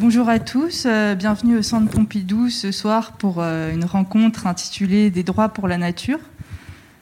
[0.00, 5.10] Bonjour à tous, euh, bienvenue au Centre Pompidou ce soir pour euh, une rencontre intitulée
[5.10, 6.20] Des droits pour la nature.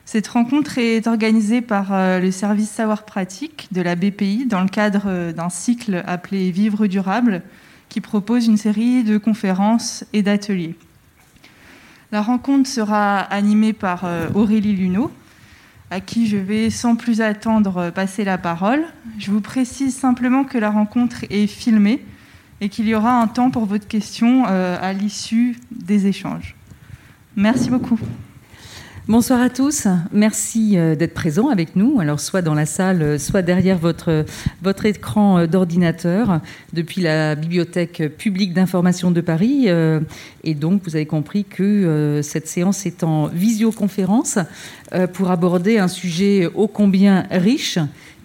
[0.05, 4.69] Cette rencontre est organisée par euh, le service savoir pratique de la BPI dans le
[4.69, 7.43] cadre d'un cycle appelé Vivre durable
[7.89, 10.75] qui propose une série de conférences et d'ateliers.
[12.11, 14.05] La rencontre sera animée par
[14.35, 15.13] Aurélie Luneau,
[15.93, 18.83] à qui je vais sans plus attendre passer la parole.
[19.21, 22.03] Je vous précise simplement que la rencontre est filmée
[22.61, 26.57] et qu'il y aura un temps pour votre question euh, à l'issue des échanges.
[27.37, 27.99] Merci beaucoup.
[29.09, 29.87] Bonsoir à tous.
[30.13, 31.99] Merci euh, d'être présents avec nous.
[31.99, 34.27] Alors, soit dans la salle, euh, soit derrière votre,
[34.61, 36.43] votre écran d'ordinateur,
[36.75, 39.69] depuis la Bibliothèque publique d'information de Paris.
[40.45, 44.39] Et donc, vous avez compris que cette séance est en visioconférence
[45.15, 47.79] pour aborder un sujet ô combien riche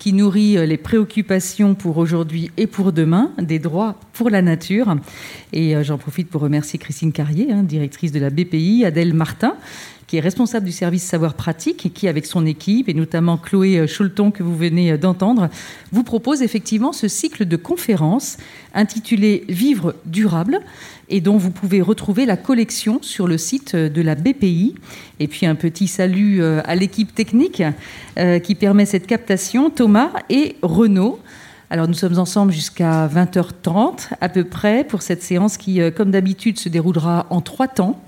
[0.04, 4.98] qui nourrit euh, les préoccupations pour aujourd'hui et pour demain, des droits pour la nature.
[5.54, 9.56] Et euh, j'en profite pour remercier Christine Carrier, hein, directrice de la BPI, Adèle Martin,
[10.14, 13.80] qui est responsable du service savoir pratique et qui, avec son équipe, et notamment Chloé
[13.80, 15.50] euh, Choulton, que vous venez d'entendre,
[15.92, 18.38] vous propose effectivement ce cycle de conférences
[18.76, 20.60] intitulé Vivre durable
[21.10, 24.76] et dont vous pouvez retrouver la collection sur le site de la BPI.
[25.20, 27.64] Et puis un petit salut euh, à l'équipe technique
[28.20, 31.20] euh, qui permet cette captation, Thomas et Renaud.
[31.74, 36.12] Alors nous sommes ensemble jusqu'à 20h30 à peu près pour cette séance qui, euh, comme
[36.12, 38.00] d'habitude, se déroulera en trois temps.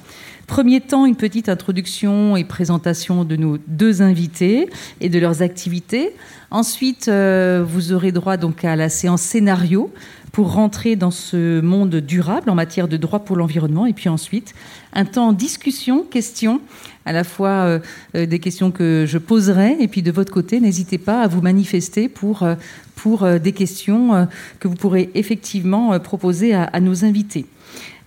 [0.47, 4.69] Premier temps, une petite introduction et présentation de nos deux invités
[5.01, 6.13] et de leurs activités.
[6.51, 9.91] Ensuite, vous aurez droit donc à la séance scénario
[10.35, 13.85] pour rentrer dans ce monde durable en matière de droit pour l'environnement.
[13.85, 14.53] Et puis ensuite,
[14.91, 16.59] un temps discussion, questions,
[17.05, 17.79] à la fois euh,
[18.17, 21.39] euh, des questions que je poserai, et puis de votre côté, n'hésitez pas à vous
[21.39, 24.27] manifester pour, euh, des questions
[24.59, 27.45] que vous pourrez effectivement proposer à nos invités.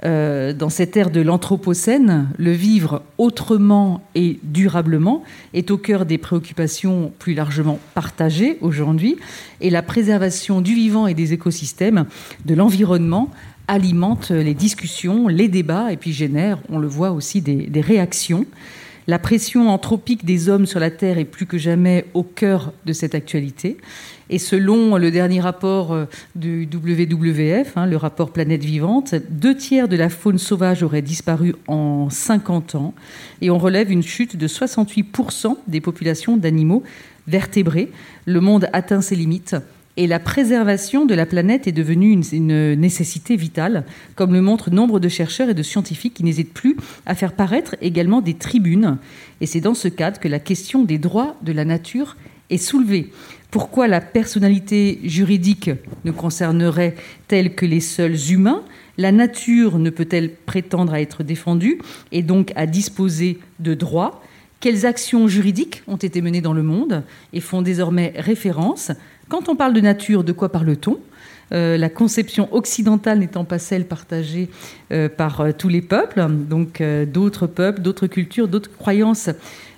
[0.04, 6.18] Euh, dans cette ère de l'Anthropocène, le vivre autrement et durablement est au cœur des
[6.18, 9.16] préoccupations plus largement partagées aujourd'hui,
[9.60, 12.06] et la préservation du vivant et des écosystèmes,
[12.44, 13.30] de l'environnement,
[13.66, 18.46] alimente les discussions, les débats, et puis génère, on le voit aussi, des réactions.
[19.08, 22.92] La pression anthropique des hommes sur la Terre est plus que jamais au cœur de
[22.92, 23.78] cette actualité.
[24.28, 26.04] Et selon le dernier rapport euh,
[26.34, 31.54] du WWF, hein, le rapport Planète Vivante, deux tiers de la faune sauvage aurait disparu
[31.68, 32.92] en 50 ans.
[33.40, 36.82] Et on relève une chute de 68% des populations d'animaux
[37.26, 37.90] vertébrés.
[38.26, 39.56] Le monde atteint ses limites
[39.98, 45.00] et la préservation de la planète est devenue une, nécessité vitale, comme le montrent nombre
[45.00, 48.98] de chercheurs et de scientifiques qui n'hésitent plus à faire paraître également des tribunes.
[49.40, 52.16] Et c'est dans ce cadre que la question des droits de la nature
[52.48, 53.10] est soulevée.
[53.50, 55.70] Pourquoi la personnalité juridique
[56.04, 58.62] ne concernerait-elle que les seuls humains?
[58.98, 61.80] La nature ne peut-elle prétendre à être défendue
[62.12, 64.22] et donc à disposer de droits?
[64.60, 68.90] Quelles actions juridiques ont été menées dans le monde et font désormais référence
[69.28, 70.98] quand on parle de nature, de quoi parle-t-on?
[71.52, 74.50] Euh, la conception occidentale n'étant pas celle partagée
[74.92, 79.30] euh, par euh, tous les peuples, donc d'autres peuples, d'autres cultures, d'autres croyances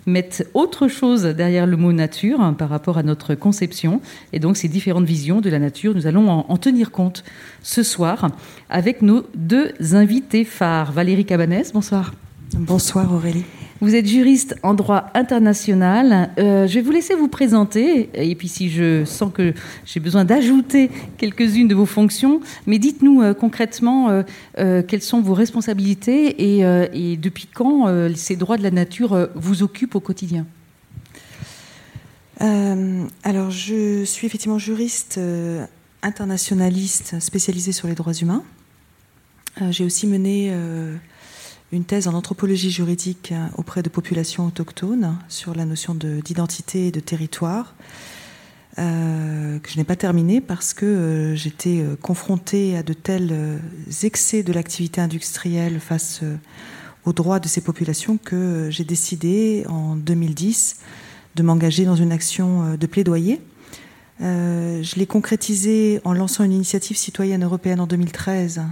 [0.06, 4.00] mettent autre chose derrière le mot nature hein, par rapport à notre conception.
[4.33, 7.22] Et donc ces différentes visions de la nature, nous allons en, en tenir compte
[7.62, 8.28] ce soir
[8.71, 10.91] avec nos deux invités phares.
[10.91, 12.15] Valérie Cabanès, bonsoir.
[12.55, 13.44] Bonsoir Aurélie.
[13.80, 16.30] Vous êtes juriste en droit international.
[16.38, 18.10] Euh, je vais vous laisser vous présenter.
[18.12, 19.54] Et puis, si je sens que
[19.86, 24.22] j'ai besoin d'ajouter quelques-unes de vos fonctions, mais dites-nous euh, concrètement
[24.58, 29.94] euh, quelles sont vos responsabilités et, depuis quand ces droits de la nature vous occupent
[29.94, 30.46] au quotidien?
[32.38, 35.20] alors, je suis effectivement juriste
[36.02, 38.42] internationaliste spécialisée sur les droits humains.
[39.70, 40.50] j'ai aussi mené
[41.72, 47.00] une thèse en anthropologie juridique auprès de populations autochtones sur la notion d'identité et de
[47.00, 47.75] territoire,
[48.78, 53.60] euh, que je n'ai pas terminée parce que euh, j'étais euh, confrontée à de tels
[54.03, 56.22] excès de l'activité industrielle face
[57.05, 60.76] aux droits de ces populations que j'ai décidé en 2010
[61.37, 63.40] de m'engager dans une action de plaidoyer.
[64.20, 68.62] je l'ai concrétisé en lançant une initiative citoyenne européenne en 2013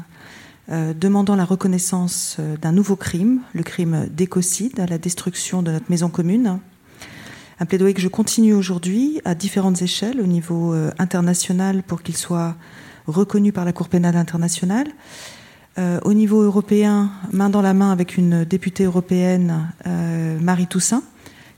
[0.71, 5.91] euh, demandant la reconnaissance euh, d'un nouveau crime, le crime d'écocide, la destruction de notre
[5.91, 6.59] maison commune.
[7.59, 12.19] Un plaidoyer que je continue aujourd'hui à différentes échelles, au niveau euh, international pour qu'il
[12.19, 12.55] soit
[13.07, 14.89] reconnu par la Cour pénale internationale,
[16.03, 19.73] au niveau européen, main dans la main avec une députée européenne,
[20.41, 21.05] Marie Toussaint,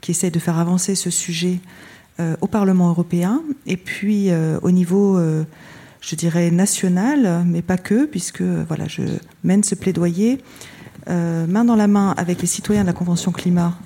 [0.03, 1.59] qui essaie de faire avancer ce sujet
[2.43, 4.29] au Parlement européen, et puis
[4.61, 5.19] au niveau
[6.01, 9.03] je dirais, nationale, mais pas que, puisque voilà, je
[9.45, 10.43] mène ce plaidoyer
[11.07, 13.77] main dans la main avec les citoyens de la Convention climat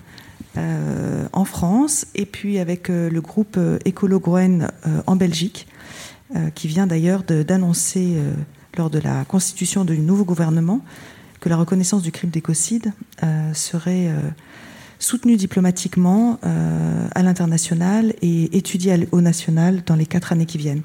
[0.56, 4.68] en France et puis avec le groupe Écolo Groen
[5.06, 5.66] en Belgique,
[6.54, 8.16] qui vient d'ailleurs d'annoncer
[8.76, 10.80] lors de la constitution du nouveau gouvernement
[11.40, 12.92] que la reconnaissance du crime d'écocide
[13.54, 14.12] serait
[15.04, 20.82] soutenu diplomatiquement euh, à l'international et étudié au national dans les quatre années qui viennent.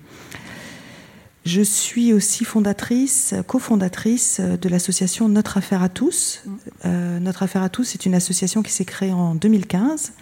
[1.50, 6.44] Je suis aussi fondatrice, cofondatrice de l'association Notre Affaire à tous.
[6.86, 10.14] Euh, Notre Affaire à tous est une association qui s'est créée en 2015,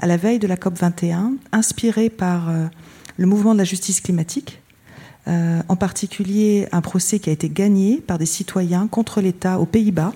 [0.00, 2.64] à la veille de la COP 21, inspirée par euh,
[3.18, 4.62] le mouvement de la justice climatique,
[5.26, 10.14] en particulier un procès qui a été gagné par des citoyens contre l'État aux Pays-Bas,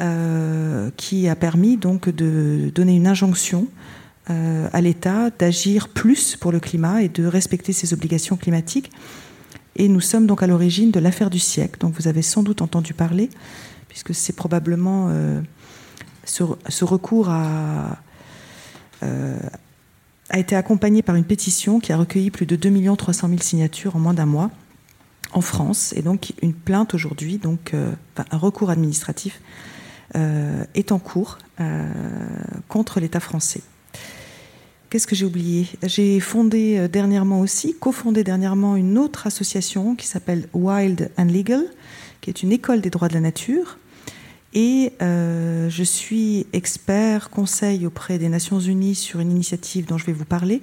[0.00, 3.68] euh, qui a permis donc de donner une injonction
[4.30, 8.90] euh, à l'État d'agir plus pour le climat et de respecter ses obligations climatiques.
[9.78, 12.62] Et nous sommes donc à l'origine de l'affaire du siècle, dont vous avez sans doute
[12.62, 13.30] entendu parler,
[13.88, 15.40] puisque c'est probablement euh,
[16.24, 17.96] ce, recours a,
[19.00, 23.96] a été accompagné par une pétition qui a recueilli plus de 2 300 000 signatures
[23.96, 24.50] en moins d'un mois
[25.32, 29.40] en France, et donc une plainte aujourd'hui, donc un recours administratif
[30.16, 31.86] euh, est en cours euh,
[32.68, 33.60] contre l'État français.
[34.90, 35.68] Qu'est-ce que j'ai oublié?
[35.82, 41.62] J'ai fondé euh, dernièrement aussi, cofondé dernièrement une autre association qui s'appelle Wild and Legal,
[42.22, 43.76] qui est une école des droits de la nature.
[44.54, 50.14] Et je suis expert conseil auprès des Nations Unies sur une initiative dont je vais
[50.14, 50.62] vous parler,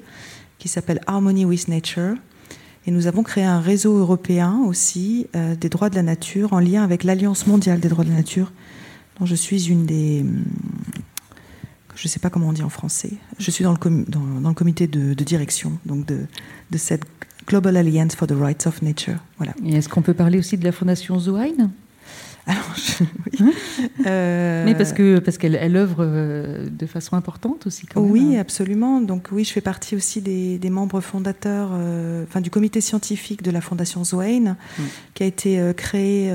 [0.58, 2.16] qui s'appelle Harmony with Nature.
[2.88, 6.84] Et nous avons créé un réseau européen aussi des droits de la nature en lien
[6.84, 8.52] avec l'Alliance mondiale des droits de la nature,
[9.20, 10.26] dont je suis une des.
[11.96, 13.14] Hum, je ne sais pas comment on dit en français.
[13.40, 16.26] Je suis dans le, dans, le comité de, direction donc de,
[16.72, 17.04] de, cette
[17.48, 19.18] Global Alliance for the Rights of Nature.
[19.38, 19.54] Voilà.
[19.66, 21.72] Et est-ce qu'on peut parler aussi de la fondation Zoine
[22.48, 22.64] alors,
[23.26, 23.40] oui.
[23.40, 23.52] Hein?
[24.06, 27.88] Euh, Mais parce que parce qu'elle elle œuvre euh, de façon importante aussi.
[27.88, 29.02] Quand oui, absolument.
[29.02, 33.42] Donc oui, je fais partie aussi des, des membres fondateurs, euh, enfin du comité scientifique
[33.42, 34.84] de la fondation Zoane, mm.
[35.16, 36.32] qui a été créée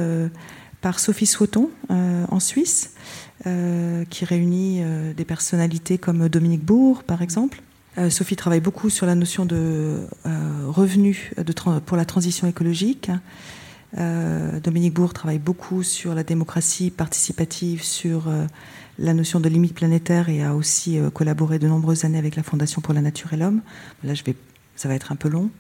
[0.80, 2.92] par Sophie Sauton euh, en Suisse,
[3.46, 7.62] euh, qui réunit euh, des personnalités comme Dominique Bourg, par exemple.
[8.08, 10.06] Sophie travaille beaucoup sur la notion de
[10.68, 13.10] revenus de pour la transition écologique.
[14.62, 18.30] Dominique Bourg travaille beaucoup sur la démocratie participative, sur
[18.98, 22.80] la notion de limite planétaire et a aussi collaboré de nombreuses années avec la Fondation
[22.80, 23.60] pour la nature et l'homme.
[24.04, 24.14] Là,
[24.76, 25.50] ça va être un peu long.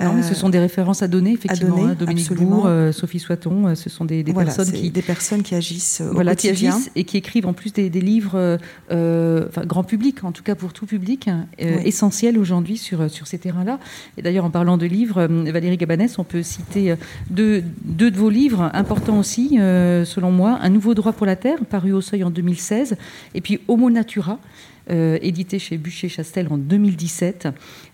[0.00, 1.84] Non, mais ce euh, sont des références à donner, effectivement.
[1.84, 5.54] Hein, Dominique Bourg, euh, Sophie Soiton, euh, ce sont des, personnes qui des personnes qui
[5.54, 8.58] agissent au voilà, qui agissent et qui écrivent en plus des, livres,
[8.90, 13.78] enfin, grand public, en tout cas pour tout public, essentiels aujourd'hui sur sur ces terrains-là.
[14.16, 16.94] Et d'ailleurs, en parlant de livres, Valérie Gabanès, on peut citer
[17.30, 21.64] deux, deux de vos livres importants aussi, selon moi, Un nouveau droit pour la terre,
[21.64, 22.96] paru au Seuil en 2016,
[23.34, 24.38] et puis Homo Natura.
[24.90, 27.48] Euh, édité chez Bûcher-Chastel en 2017,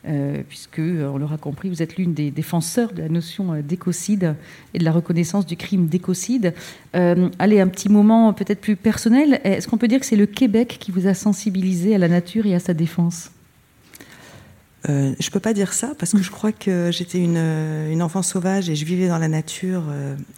[0.09, 4.35] euh, puisque, euh, on l'aura compris, vous êtes l'une des défenseurs de la notion d'écocide
[4.75, 6.53] et de la reconnaissance du crime d'écocide.
[6.93, 9.41] allez, un petit moment peut-être plus personnel.
[9.45, 12.47] Est-ce qu'on peut dire que c'est le Québec qui vous a sensibilisé à la nature
[12.47, 13.31] et à sa défense?
[14.89, 18.69] Je ne peux pas dire ça parce que je crois que j'étais une, enfant sauvage
[18.69, 19.85] et je vivais dans la nature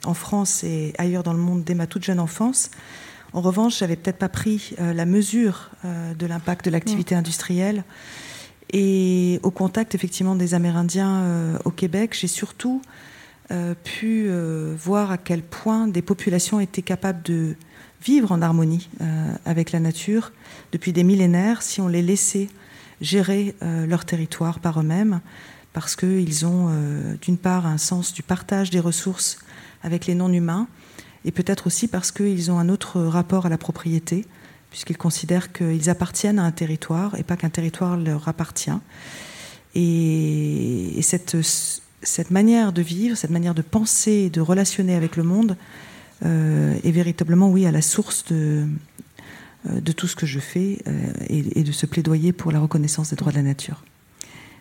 [0.05, 2.71] en France et ailleurs dans le monde dès ma toute jeune enfance.
[3.35, 7.83] En revanche, j'avais peut-être pas pris euh, la mesure euh, de l'impact de l'activité industrielle.
[8.71, 12.83] Et au contact effectivement des Amérindiens euh, au Québec, j'ai surtout
[13.85, 14.31] pu
[14.79, 17.55] voir à quel point des populations étaient capables de
[18.03, 18.89] vivre en harmonie
[19.45, 20.33] avec la nature
[20.71, 22.49] depuis des millénaires si on les laissait
[23.03, 25.21] gérer leur territoire par eux-mêmes,
[25.75, 26.71] parce qu'ils ont
[27.21, 29.37] d'une part un sens du partage des ressources
[29.83, 30.67] avec les non-humains,
[31.25, 34.27] et peut-être aussi parce qu'ils ont un autre rapport à la propriété,
[34.71, 38.71] puisqu'ils considèrent qu'ils appartiennent à un territoire et pas qu'un territoire leur appartient.
[39.75, 45.57] Et, cette, manière de vivre, cette manière de penser de relationner avec le monde
[46.25, 48.67] euh, est véritablement, oui, à la source de,
[49.71, 53.11] euh, tout ce que je fais euh, et, et de ce plaidoyer pour la reconnaissance
[53.11, 53.85] des droits de la nature.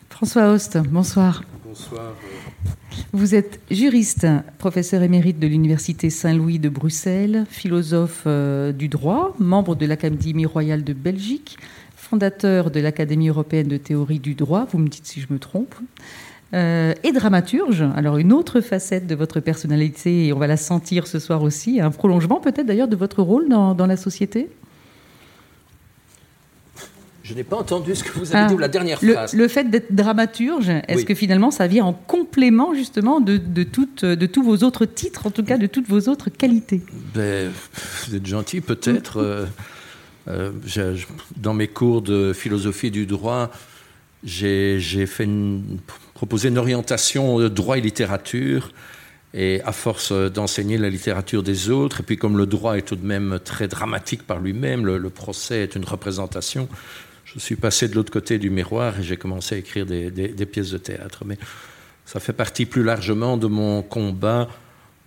[0.10, 1.44] François Host, bonsoir.
[1.72, 2.16] Bonsoir.
[3.14, 9.76] Vous êtes juriste, professeur émérite de l'Université Saint-Louis de Bruxelles, philosophe euh, du droit, membre
[9.76, 11.58] de l'Académie royale de Belgique,
[11.96, 15.74] fondateur de l'Académie européenne de théorie du droit, vous me dites si je me trompe,
[16.54, 17.86] euh, et dramaturge.
[17.96, 21.80] Alors une autre facette de votre personnalité, et on va la sentir ce soir aussi,
[21.80, 24.50] un prolongement peut-être d'ailleurs de votre rôle dans la société?
[27.32, 29.34] Je n'ai pas entendu ce que vous avez dit Ah, la dernière phrase.
[29.34, 31.06] le fait d'être dramaturge, est-ce Oui.
[31.06, 35.28] que finalement ça vient en complément justement de, de, toutes- de tous vos autres titres,
[35.28, 36.82] en tout cas de toutes vos autres qualités?
[37.16, 37.50] Ben,
[38.08, 39.18] vous êtes gentil, peut-être.
[39.18, 39.46] Euh,
[40.28, 40.52] euh,
[41.38, 43.50] dans mes cours de philosophie du droit,
[44.24, 45.80] j'ai j'ai fait une,
[46.14, 48.72] proposé une orientation de droit et littérature.
[49.34, 52.98] Et à force d'enseigner la littérature des autres, et puis comme le droit est tout
[52.98, 56.68] de même très dramatique par lui-même, le, le procès est une représentation,
[57.34, 60.72] je suis passé de l'autre côté du miroir et j'ai commencé à écrire des, pièces
[60.72, 61.24] de théâtre.
[61.26, 61.38] Mais
[62.06, 64.50] ça fait partie plus largement de mon combat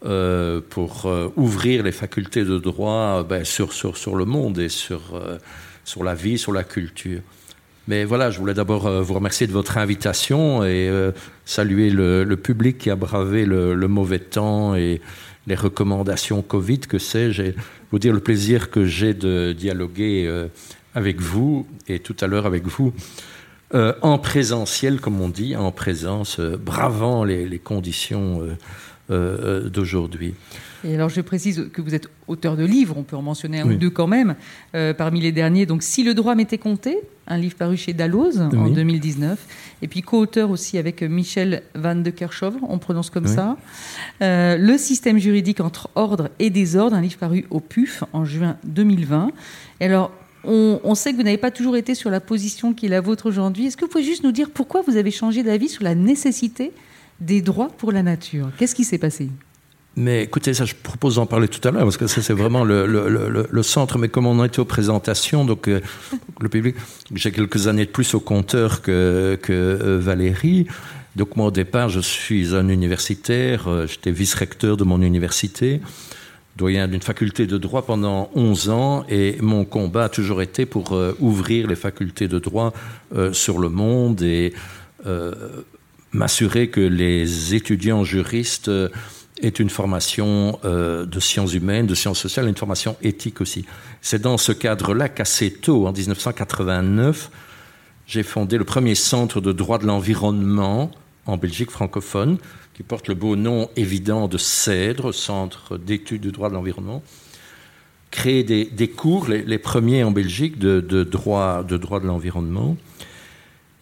[0.04, 3.70] euh, pour euh, ouvrir les facultés de droit euh, ben, sur,
[4.16, 5.00] le monde et sur,
[6.02, 7.20] la vie, sur la culture.
[7.88, 10.90] Mais voilà, je voulais d'abord vous remercier de votre invitation et
[11.44, 15.02] saluer le, public qui a bravé le, le mauvais temps et
[15.46, 17.54] les recommandations Covid, que sais-je, et
[17.90, 20.48] vous dire le plaisir que j'ai de dialoguer
[20.94, 22.92] avec vous et tout à l'heure avec vous
[23.74, 28.40] euh, en présentiel, comme on dit, en présence, euh, bravant les, les conditions
[29.10, 30.34] euh, d'aujourd'hui.
[30.84, 33.66] Et alors je précise que vous êtes auteur de livres, on peut en mentionner un
[33.66, 33.74] Oui.
[33.74, 34.34] ou deux quand même,
[34.96, 35.64] parmi les derniers.
[35.66, 38.72] Donc Si le droit m'était compté, un livre paru chez Dalloz en Oui.
[38.72, 39.46] 2019,
[39.82, 43.34] et puis co-auteur aussi avec Michel Van de Kerchove, on prononce comme Oui.
[43.34, 43.56] ça.
[44.20, 49.30] Le système juridique entre ordre et désordre, un livre paru au PUF en juin 2020.
[49.80, 50.12] Et alors
[50.46, 53.26] on, sait que vous n'avez pas toujours été sur la position qui est la vôtre
[53.26, 53.66] aujourd'hui.
[53.66, 56.72] Est-ce que vous pouvez juste nous dire pourquoi vous avez changé d'avis sur la nécessité
[57.20, 58.50] des droits pour la nature?
[58.58, 59.28] Qu'est-ce qui s'est passé?
[59.96, 62.64] Mais écoutez, ça, je propose d'en parler tout à l'heure, parce que ça, c'est vraiment
[62.64, 63.98] le, centre.
[63.98, 65.80] Mais comme on était aux présentations, donc euh,
[66.40, 66.74] le public,
[67.14, 70.66] j'ai quelques années de plus au compteur que, que euh, Valérie.
[71.14, 75.80] Donc moi, au départ, je suis un universitaire, euh, j'étais vice-recteur de mon université,
[76.56, 80.92] doyen d'une faculté de droit pendant 11 ans, et mon combat a toujours été pour
[80.92, 82.72] euh, ouvrir les facultés de droit
[83.14, 84.54] euh, sur le monde et
[85.06, 85.34] euh,
[86.12, 88.70] m'assurer que les étudiants juristes
[89.42, 93.64] aient une formation de sciences humaines, de sciences sociales, une formation éthique aussi.
[94.00, 97.30] C'est dans ce cadre-là qu'assez tôt, en 1989,
[98.06, 100.92] j'ai fondé le premier centre de droit de l'environnement
[101.26, 102.38] en Belgique francophone,
[102.74, 107.02] qui porte le beau nom évident de CEDRE, Centre d'études du droit de l'environnement.
[108.10, 112.76] Créé des, cours, les, premiers en Belgique, de, droit, de droit de l'environnement.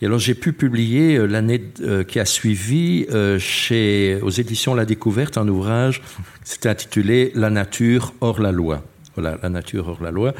[0.01, 4.75] Et alors j'ai pu publier euh, l'année euh, qui a suivi euh, chez, aux éditions
[4.75, 6.03] La Découverte un ouvrage
[6.45, 8.83] qui s'était intitulé La nature hors la loi.
[9.15, 10.35] Voilà, La nature hors la loi,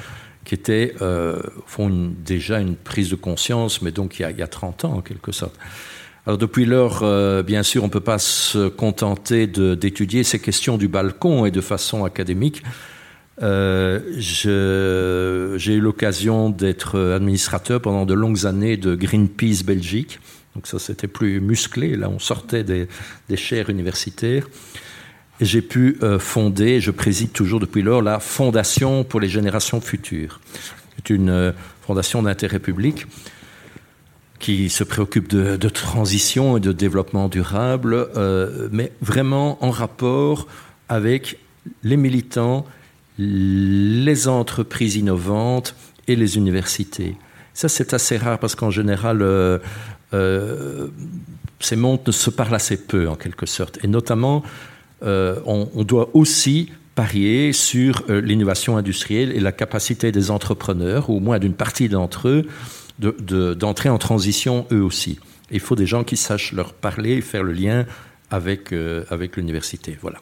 [0.45, 1.41] qui était euh,
[1.79, 4.85] une- déjà une prise de conscience, mais donc il y a, il y a 30
[4.85, 5.57] ans en quelque sorte.
[6.27, 10.79] Alors depuis lors, euh, bien sûr, on ne peut pas se contenter d'étudier ces questions
[10.79, 12.63] du balcon et de façon académique.
[13.43, 14.01] Euh,
[15.59, 20.21] J'ai eu l'occasion d'être administrateur pendant de longues années de Greenpeace Belgique.
[20.55, 21.97] Donc ça, c'était plus musclé.
[21.97, 22.87] Là, on sortait des,
[23.29, 24.47] des chaires universitaires.
[25.41, 30.41] J'ai pu euh, fonder, je préside toujours depuis lors, la Fondation pour les générations futures.
[30.97, 31.53] C'est une euh,
[31.85, 33.07] fondation d'intérêt public
[34.43, 40.49] qui se préoccupe de, transition et de développement durable, euh, mais vraiment en rapport
[40.89, 41.39] avec
[41.85, 42.67] les militants,
[43.19, 45.77] les entreprises innovantes
[46.09, 47.15] et les universités.
[47.55, 49.59] Ça, c'est assez rare parce qu'en général, euh,
[50.13, 50.89] euh,
[51.61, 53.79] ces mondes ne se parlent assez peu, en quelque sorte.
[53.85, 54.43] Et notamment,
[55.03, 61.21] on, on doit aussi parier sur l'innovation industrielle et la capacité des entrepreneurs, ou au
[61.21, 62.47] moins d'une partie d'entre eux,
[62.99, 65.19] de- de- d'entrer en transition eux aussi.
[65.51, 67.85] Il faut des gens qui sachent leur parler et faire le lien
[68.31, 69.97] avec, euh, avec l'université.
[70.01, 70.19] Voilà.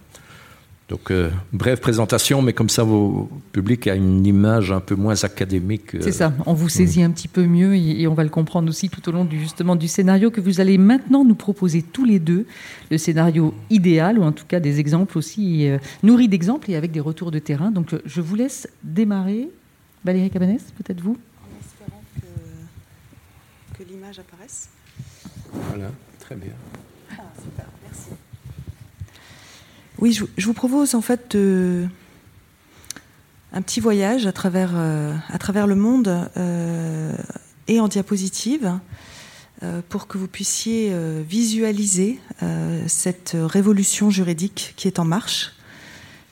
[0.88, 5.22] Donc, euh, brève présentation, mais comme ça, vos public a une image un peu moins
[5.22, 5.94] académique.
[5.94, 8.28] euh, C'est ça, on vous saisit un petit peu mieux et, et on va le
[8.28, 11.82] comprendre aussi tout au long du, justement du scénario que vous allez maintenant nous proposer
[11.82, 12.44] tous les deux,
[12.90, 16.90] le scénario idéal ou en tout cas des exemples aussi euh, nourris d'exemples et avec
[16.90, 17.70] des retours de terrain.
[17.70, 19.48] Donc je vous laisse démarrer.
[20.04, 21.16] Valérie Cabanès, peut-être vous?
[24.10, 24.68] Que, que l'image apparaisse.
[25.52, 26.52] Voilà, très bien.
[27.12, 28.10] Ah, super, merci.
[29.98, 31.86] Oui, je, je vous propose en fait de,
[33.52, 37.16] un petit voyage à travers, euh, à travers le monde euh,
[37.68, 38.78] et en diapositive
[39.62, 40.94] euh, pour que vous puissiez
[41.28, 42.20] visualiser
[42.86, 45.52] cette révolution juridique qui est en marche,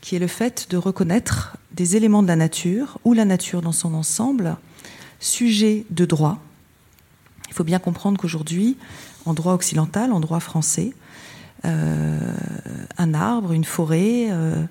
[0.00, 3.72] qui est le fait de reconnaître des éléments de la nature ou la nature dans
[3.72, 4.56] son ensemble,
[5.20, 6.42] sujet de droit.
[7.48, 8.76] Il faut bien comprendre qu'aujourd'hui,
[9.24, 10.92] en droit occidental, en droit français,
[11.64, 12.32] euh,
[12.98, 14.62] un arbre, une forêt, euh,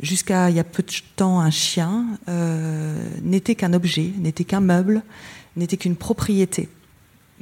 [0.00, 2.06] jusqu'à il y a peu de temps un chien,
[3.22, 5.02] n'était qu'un objet, n'était qu'un meuble,
[5.56, 6.68] n'était qu'une propriété,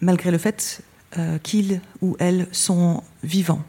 [0.00, 0.82] malgré le fait
[1.42, 3.64] qu'ils ou elles sont vivants.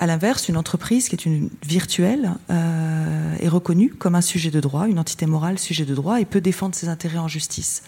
[0.00, 4.60] À l'inverse, une entreprise qui est une virtuelle euh, est reconnue comme un sujet de
[4.60, 7.82] droit, une entité morale sujet de droit et peut défendre ses intérêts en justice.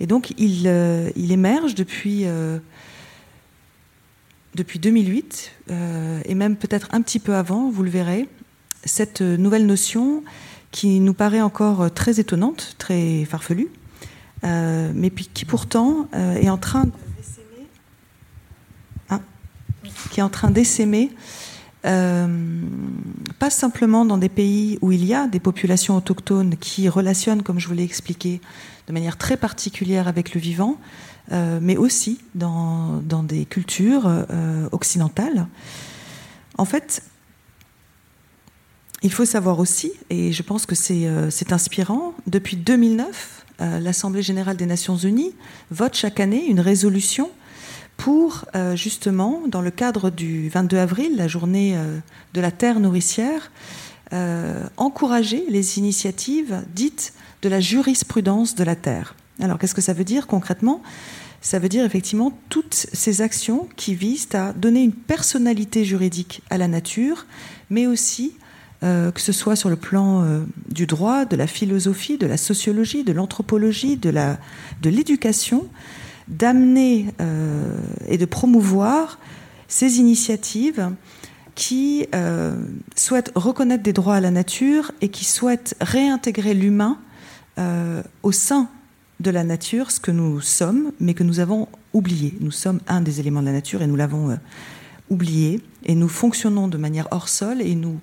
[0.00, 2.58] Et donc il, euh, émerge depuis, euh,
[4.54, 5.52] depuis 2008
[6.24, 8.28] et même peut-être un petit peu avant, vous le verrez,
[8.84, 10.22] cette nouvelle notion
[10.70, 13.68] qui nous paraît encore très étonnante, très farfelue,
[14.42, 16.86] mais qui pourtant est en train
[20.10, 21.10] qui est en train d'essaimer,
[21.84, 22.26] euh,
[23.38, 27.60] pas simplement dans des pays où il y a des populations autochtones qui relationnent, comme
[27.60, 28.40] je vous l'ai expliqué,
[28.88, 30.76] de manière très particulière avec le vivant,
[31.30, 35.46] euh, mais aussi dans, dans des cultures euh, occidentales.
[36.56, 37.02] En fait,
[39.02, 44.66] il faut savoir aussi, et je pense que c'est inspirant, depuis 2009, l'Assemblée générale des
[44.66, 45.34] Nations unies
[45.70, 47.30] vote chaque année une résolution
[47.98, 51.98] pour euh, justement, dans le cadre du 22 avril, la journée euh,
[52.32, 53.50] de la terre nourricière,
[54.14, 59.14] euh, encourager les initiatives dites de la jurisprudence de la terre.
[59.40, 60.82] Alors qu'est-ce que ça veut dire concrètement?
[61.40, 66.58] Ça veut dire effectivement toutes ces actions qui visent à donner une personnalité juridique à
[66.58, 67.26] la nature,
[67.70, 68.32] mais aussi
[68.80, 70.24] que ce soit sur le plan
[70.68, 75.68] du droit, de la philosophie, de la sociologie, de l'anthropologie, de l'éducation, de
[76.28, 77.76] d'amener euh,
[78.06, 79.18] et de promouvoir
[79.66, 80.90] ces initiatives
[81.54, 82.56] qui euh,
[82.94, 86.98] souhaitent reconnaître des droits à la nature et qui souhaitent réintégrer l'humain
[87.58, 88.68] euh, au sein
[89.20, 92.36] de la nature, ce que nous sommes, mais que nous avons oublié.
[92.40, 94.38] Nous sommes un des éléments de la nature et nous l'avons
[95.10, 95.60] oublié.
[95.84, 97.98] Et nous fonctionnons de manière hors sol et nous,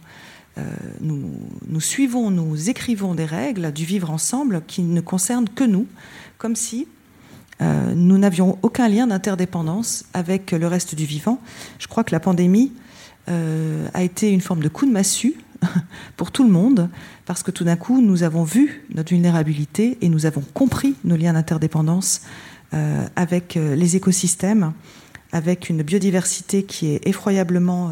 [0.99, 1.31] nous,
[1.67, 5.87] nous, suivons, nous écrivons des règles du vivre ensemble qui ne concernent que nous,
[6.37, 6.85] comme si
[7.61, 11.39] euh, nous n'avions aucun lien d'interdépendance avec le reste du vivant.
[11.79, 12.73] Je crois que la pandémie
[13.29, 15.35] euh, a été une forme de coup de massue
[16.17, 16.89] pour tout le monde,
[17.25, 21.15] parce que tout d'un coup, nous avons vu notre vulnérabilité et nous avons compris nos
[21.15, 22.21] liens d'interdépendance
[22.73, 24.73] euh, avec les écosystèmes,
[25.31, 27.91] avec une biodiversité qui est effroyablement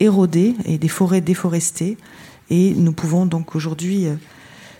[0.00, 1.96] érodée et des forêts déforestées.
[2.50, 4.08] Et nous pouvons donc aujourd'hui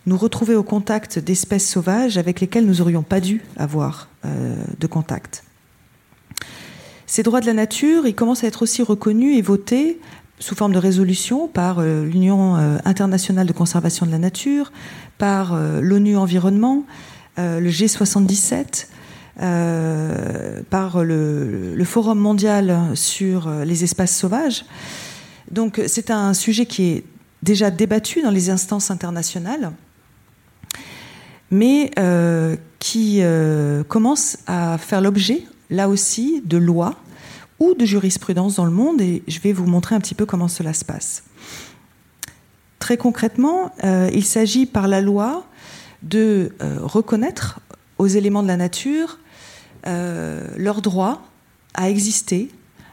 [0.07, 4.87] nous retrouver au contact d'espèces sauvages avec lesquelles nous n'aurions pas dû avoir euh, de
[4.87, 5.43] contact.
[7.07, 10.01] Ces droits de la nature, ils commencent à être aussi reconnus et votés
[10.39, 14.73] sous forme de résolution par euh, l'Union euh, internationale de conservation de la nature,
[15.19, 16.85] par l'ONU Environnement,
[17.39, 18.87] le G77,
[20.69, 24.67] par le, le, Forum mondial sur les espaces sauvages.
[25.51, 27.05] Donc c'est un sujet qui est
[27.43, 29.73] déjà débattu dans les instances internationales
[31.51, 36.97] mais euh, qui euh, commence à faire l'objet, là aussi, de lois
[37.59, 40.49] ou de jurisprudence dans le monde, et je vais vous montrer un petit peu comment
[40.49, 41.25] cela se passe.
[42.79, 45.47] Très concrètement, euh, il s'agit par la loi
[46.03, 47.61] de reconnaître
[47.99, 49.19] aux éléments de la nature
[49.85, 51.27] leur droit
[51.75, 52.51] à exister,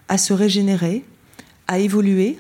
[0.08, 1.04] à se régénérer,
[1.68, 2.38] à évoluer,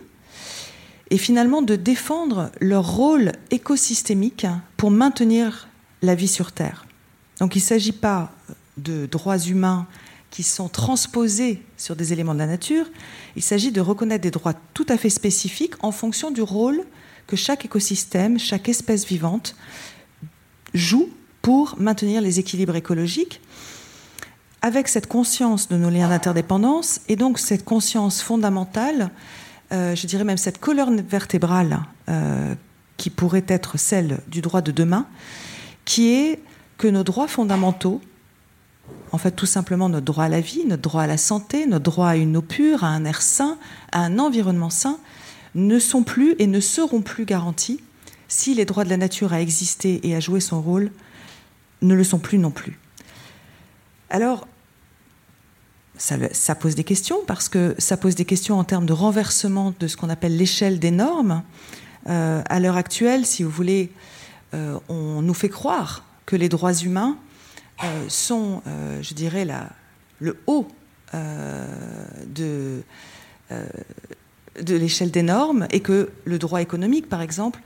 [1.10, 5.68] et finalement de défendre leur rôle écosystémique pour maintenir
[6.02, 6.88] la vie sur Terre.
[7.40, 8.32] Donc il ne s'agit pas
[8.78, 9.86] de droits humains
[10.34, 12.88] qui sont transposés sur des éléments de la nature,
[13.36, 16.86] il s'agit de reconnaître des droits tout à fait spécifiques en fonction du rôle
[17.28, 19.56] que chaque écosystème, chaque espèce vivante
[20.74, 21.08] joue
[21.44, 23.42] pour maintenir les équilibres écologiques,
[24.64, 29.12] avec cette conscience de nos liens d'interdépendance et donc cette conscience fondamentale,
[29.72, 32.56] euh, je dirais même cette colonne vertébrale euh,
[32.98, 35.06] qui pourrait être celle du droit de demain,
[35.86, 36.40] qui est
[36.80, 38.02] que nos droits fondamentaux,
[39.12, 41.84] en fait tout simplement notre droit à la vie, notre droit à la santé, notre
[41.84, 43.58] droit à une eau pure, à un air sain,
[43.92, 44.98] à un environnement sain,
[45.56, 47.80] ne sont plus et ne seront plus garantis
[48.28, 50.92] si les droits de la nature à exister et à jouer son rôle
[51.84, 52.80] ne le sont plus non plus.
[54.10, 54.48] Alors,
[55.98, 59.88] ça, pose des questions parce que ça pose des questions en termes de renversement de
[59.88, 61.44] ce qu'on appelle l'échelle des normes.
[62.10, 63.92] Euh, à l'heure actuelle, si vous voulez,
[64.54, 67.18] euh, on nous fait croire que les droits humains
[68.08, 69.48] sont, euh, je dirais,
[70.20, 70.68] le haut
[71.14, 72.82] de,
[73.52, 77.60] de l'échelle des normes et que le droit économique, par exemple,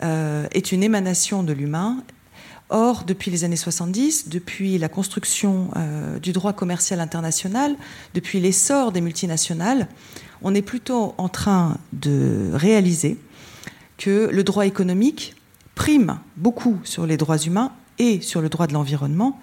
[0.00, 2.02] est une émanation de l'humain.
[2.70, 5.70] Or, depuis les années 70, depuis la construction
[6.22, 7.76] du droit commercial international,
[8.14, 9.86] depuis l'essor des multinationales,
[10.40, 13.18] on est plutôt en train de réaliser
[13.98, 15.34] que le droit économique
[15.74, 19.40] prime beaucoup sur les droits humains et sur le droit de l'environnement,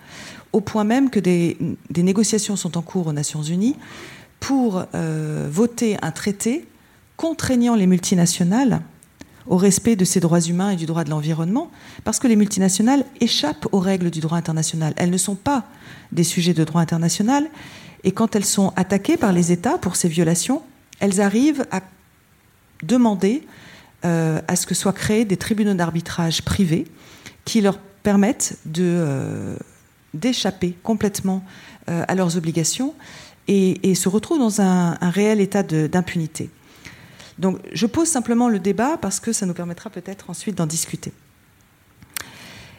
[0.54, 1.58] au point même que des,
[1.96, 3.76] négociations sont en cours aux Nations Unies
[4.40, 6.66] pour euh, voter un traité
[7.18, 8.82] contraignant les multinationales
[9.48, 11.70] au respect de ces droits humains et du droit de l'environnement,
[12.04, 14.94] parce que les multinationales échappent aux règles du droit international.
[14.98, 15.66] Elles ne sont pas
[16.12, 17.48] des sujets de droit international,
[18.04, 20.62] et quand elles sont attaquées par les États pour ces violations,
[21.00, 21.82] elles arrivent à
[22.84, 23.44] demander
[24.04, 26.86] euh, à ce que soient créés des tribunaux d'arbitrage privés
[27.46, 29.58] qui leur permettent euh,
[30.14, 31.44] d'échapper complètement
[31.90, 32.94] euh, à leurs obligations
[33.48, 36.52] et, se retrouvent dans un, un réel état d'impunité.
[37.40, 41.14] Donc je pose simplement le débat parce que ça nous permettra peut-être ensuite d'en discuter.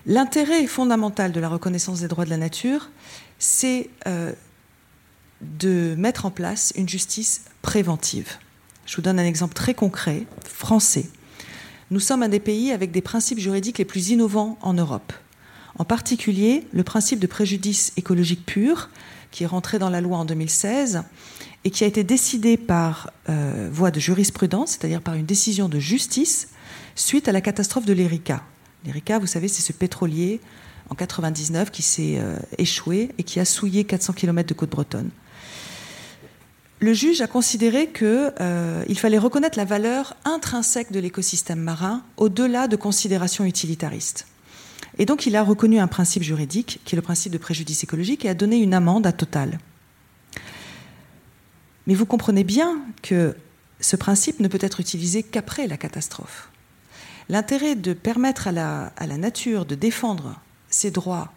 [0.07, 2.91] L'intérêt fondamental de la reconnaissance des droits de la nature,
[3.41, 4.33] c'est euh,
[5.41, 8.37] de mettre en place une justice préventive.
[8.87, 11.07] Je vous donne un exemple très concret, français.
[11.93, 15.13] Nous sommes un des pays avec des principes juridiques les plus innovants en Europe.
[15.79, 18.89] En particulier, le principe de préjudice écologique pur,
[19.31, 21.05] qui est rentré dans la loi en 2016
[21.63, 25.79] et qui a été décidé par euh, voie de jurisprudence, c'est-à-dire par une décision de
[25.79, 26.49] justice,
[26.97, 28.43] suite à la catastrophe de l'Erika.
[28.85, 30.41] L'Erika, vous savez, c'est ce pétrolier
[30.91, 35.11] en 99 qui s'est euh, échoué et qui a souillé 400 km de côte bretonne.
[36.79, 42.69] Le juge a considéré qu'il euh, fallait reconnaître la valeur intrinsèque de l'écosystème marin au-delà
[42.69, 44.27] de considérations utilitaristes.
[44.99, 48.25] Et donc il a reconnu un principe juridique, qui est le principe de préjudice écologique,
[48.25, 49.59] et a donné une amende à Total.
[51.87, 53.35] Mais vous comprenez bien que
[53.81, 56.51] ce principe ne peut être utilisé qu'après la catastrophe.
[57.29, 61.33] L'intérêt de permettre à la, à la, nature de défendre ses droits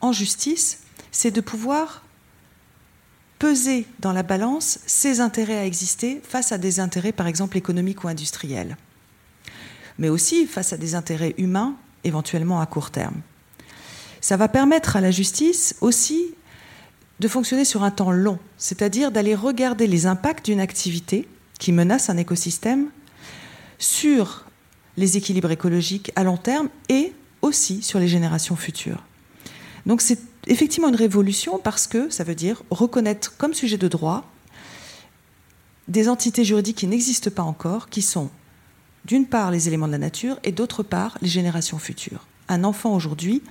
[0.00, 2.02] en justice, c'est de pouvoir
[3.38, 8.04] peser dans la balance ses intérêts à exister face à des intérêts, par exemple, économiques
[8.04, 8.76] ou industriels,
[9.98, 13.20] mais aussi face à des intérêts humains, éventuellement à court terme.
[14.20, 16.34] Ça va permettre à la justice aussi
[17.20, 22.10] de fonctionner sur un temps long, c'est-à-dire d'aller regarder les impacts d'une activité qui menace
[22.10, 22.90] un écosystème
[23.78, 24.44] sur
[24.96, 29.04] les équilibres écologiques à long terme et aussi sur les générations futures.
[29.86, 34.24] Donc c'est effectivement une révolution parce que ça veut dire reconnaître comme sujet de droit
[35.88, 38.30] des entités juridiques qui n'existent pas encore, qui sont
[39.04, 42.26] d'une part les éléments de la nature et d'autre part les générations futures.
[42.48, 43.42] Un enfant aujourd'hui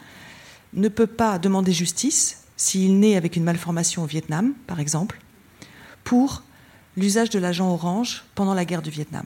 [0.73, 5.19] ne peut pas demander justice s'il naît avec une malformation au Vietnam, par exemple,
[6.04, 6.43] pour
[6.95, 9.26] l'usage de l'agent orange pendant la guerre du Vietnam.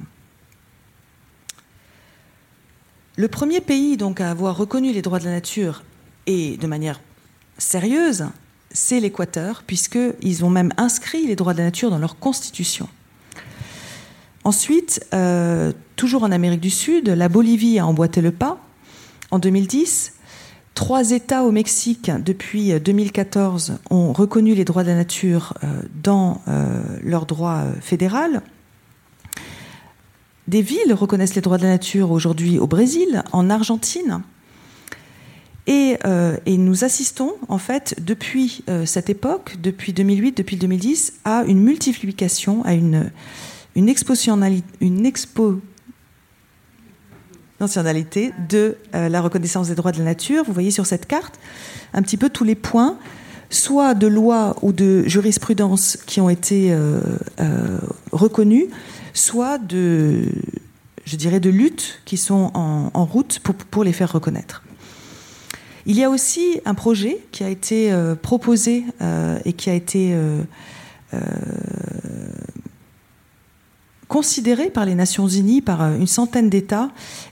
[3.17, 5.83] Le premier pays donc à avoir reconnu les droits de la nature
[6.27, 7.01] et de manière
[7.61, 8.25] sérieuse,
[8.71, 12.87] c'est l'Équateur, puisqu'ils ont même inscrit les droits de la nature dans leur constitution.
[14.43, 18.57] Ensuite, euh, toujours en Amérique du Sud, la Bolivie a emboîté le pas
[19.29, 20.13] en 2010
[20.73, 26.41] Trois États au Mexique, depuis 2014, ont reconnu les droits de la nature euh, dans
[26.47, 28.41] euh, leur droit euh, fédéral.
[30.47, 34.21] Des villes reconnaissent les droits de la nature aujourd'hui au Brésil, en Argentine.
[35.67, 35.97] Et,
[36.47, 42.73] nous assistons, en fait, depuis cette époque, depuis 2008, depuis 2010, à une multiplication, à
[42.73, 43.11] une,
[43.75, 43.93] une,
[44.81, 45.61] une expo
[47.61, 50.43] nationalité de euh, la reconnaissance des droits de la nature.
[50.43, 51.39] Vous voyez sur cette carte
[51.93, 52.97] un petit peu tous les points,
[53.49, 56.99] soit de loi ou de jurisprudence qui ont été euh,
[57.39, 57.77] euh,
[58.11, 58.65] reconnus,
[59.13, 60.23] soit de,
[61.05, 64.63] je dirais, de luttes qui sont en, route pour, les faire reconnaître.
[65.85, 68.83] Il y a aussi un projet qui a été proposé
[69.45, 70.15] et qui a été
[74.11, 76.89] considéré par les Nations Unies, par euh, une centaine d'États,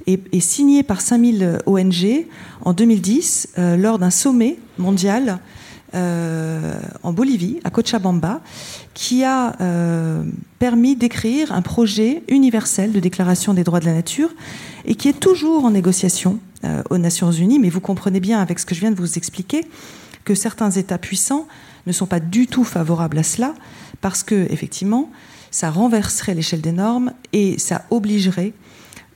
[0.08, 2.26] et, signé par 5000 ONG
[2.62, 5.59] en 2010 euh, lors d'un sommet mondial euh,
[5.93, 8.41] en Bolivie, à Cochabamba,
[8.93, 9.56] qui a
[10.60, 14.30] permis d'écrire un projet universel de déclaration des droits de la nature
[14.86, 16.39] et qui est toujours en négociation
[16.89, 17.60] aux Nations Unies.
[17.60, 19.65] Mais vous comprenez bien, avec ce que je viens de vous expliquer,
[20.25, 21.47] que certains États puissants
[21.88, 23.54] ne sont pas du tout favorables à cela,
[24.02, 25.10] parce que, effectivement,
[25.52, 28.54] ça renverserait l'échelle des normes et ça obligerait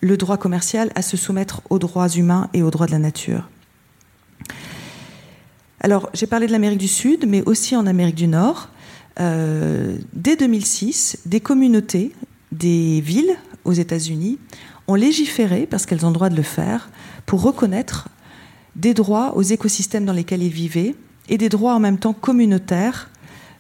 [0.02, 3.50] le droit commercial à se soumettre aux droits humains et aux droits de la nature.
[5.86, 8.70] Alors, j'ai parlé de l'Amérique du Sud, mais aussi en Amérique du Nord.
[9.20, 12.14] Euh, dès 2006, des communautés,
[12.54, 14.40] des villes aux États-Unis
[14.88, 16.90] ont légiféré, parce qu'elles ont le droit de le faire,
[17.26, 18.08] pour reconnaître
[18.78, 20.96] des droits aux écosystèmes dans lesquels ils vivaient
[21.28, 23.10] et des droits en même temps communautaires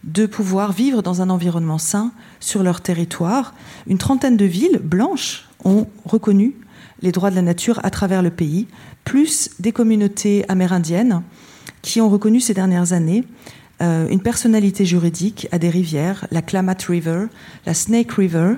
[0.05, 3.53] de pouvoir vivre dans un environnement sain sur leur territoire.
[3.85, 6.55] Une trentaine de villes blanches ont reconnu
[7.01, 8.67] les droits de la nature à travers le pays,
[9.03, 11.21] plus des communautés amérindiennes
[11.83, 13.23] qui ont reconnu ces dernières années
[13.81, 17.25] euh, une personnalité juridique à des rivières, la Klamath River,
[17.65, 18.53] la Snake River,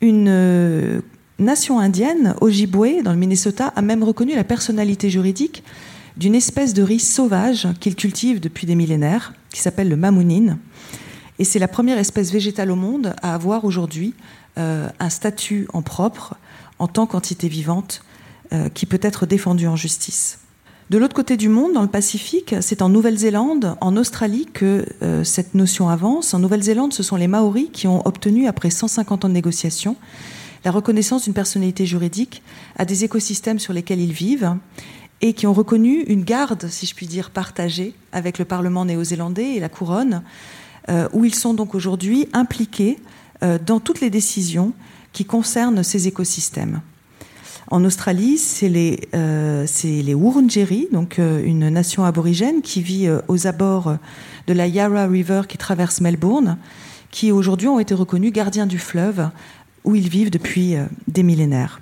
[0.00, 1.00] une euh,
[1.38, 5.62] nation indienne, Ojibwe, dans le Minnesota, a même reconnu la personnalité juridique
[6.16, 10.58] d'une espèce de riz sauvage qu'il cultive depuis des millénaires, qui s'appelle le mamounine.
[11.38, 14.14] Et c'est la première espèce végétale au monde à avoir aujourd'hui
[14.56, 16.36] euh, un statut en propre
[16.78, 18.02] en tant qu'entité vivante
[18.72, 20.38] qui peut être défendue en justice.
[20.90, 25.22] De l'autre côté du monde, dans le Pacifique, c'est en Nouvelle-Zélande, en Australie que euh,
[25.22, 26.32] cette notion avance.
[26.32, 29.96] En Nouvelle-Zélande, ce sont les Maoris qui ont obtenu, après 150 ans de négociations,
[30.64, 32.42] la reconnaissance d'une personnalité juridique
[32.76, 34.56] à des écosystèmes sur lesquels ils vivent
[35.20, 39.56] et qui ont reconnu une garde, si je puis dire, partagée avec le Parlement néo-zélandais
[39.56, 40.22] et la couronne,
[40.88, 42.98] euh, où ils sont donc aujourd'hui impliqués
[43.42, 44.72] euh, dans toutes les décisions
[45.12, 46.80] qui concernent ces écosystèmes.
[47.70, 49.66] En Australie, c'est les, euh,
[50.14, 53.96] Wurundjeri, donc une nation aborigène qui vit aux abords
[54.46, 56.56] de la Yarra River qui traverse Melbourne,
[57.10, 59.28] qui aujourd'hui ont été reconnus gardiens du fleuve
[59.84, 60.76] où ils vivent depuis
[61.08, 61.80] des millénaires.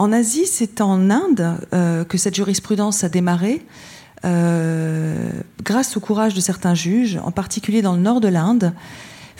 [0.00, 3.60] En Asie, c'est en Inde euh, que cette jurisprudence a démarré,
[4.24, 5.30] euh,
[5.62, 8.72] grâce au courage de certains juges, en particulier dans le nord de l'Inde,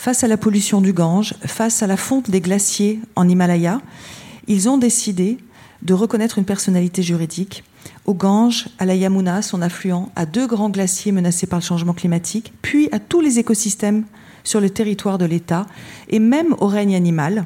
[0.00, 3.82] face à la pollution du Gange, face à la fonte des glaciers en Himalaya.
[4.46, 5.36] Ils ont décidé
[5.82, 7.64] de reconnaître une personnalité juridique
[8.06, 11.92] au Gange, à la Yamuna, son affluent, à deux grands glaciers menacés par le changement
[11.92, 14.04] climatique, puis à tous les écosystèmes
[14.42, 15.66] sur le territoire de l'État,
[16.08, 17.44] et même au règne animal.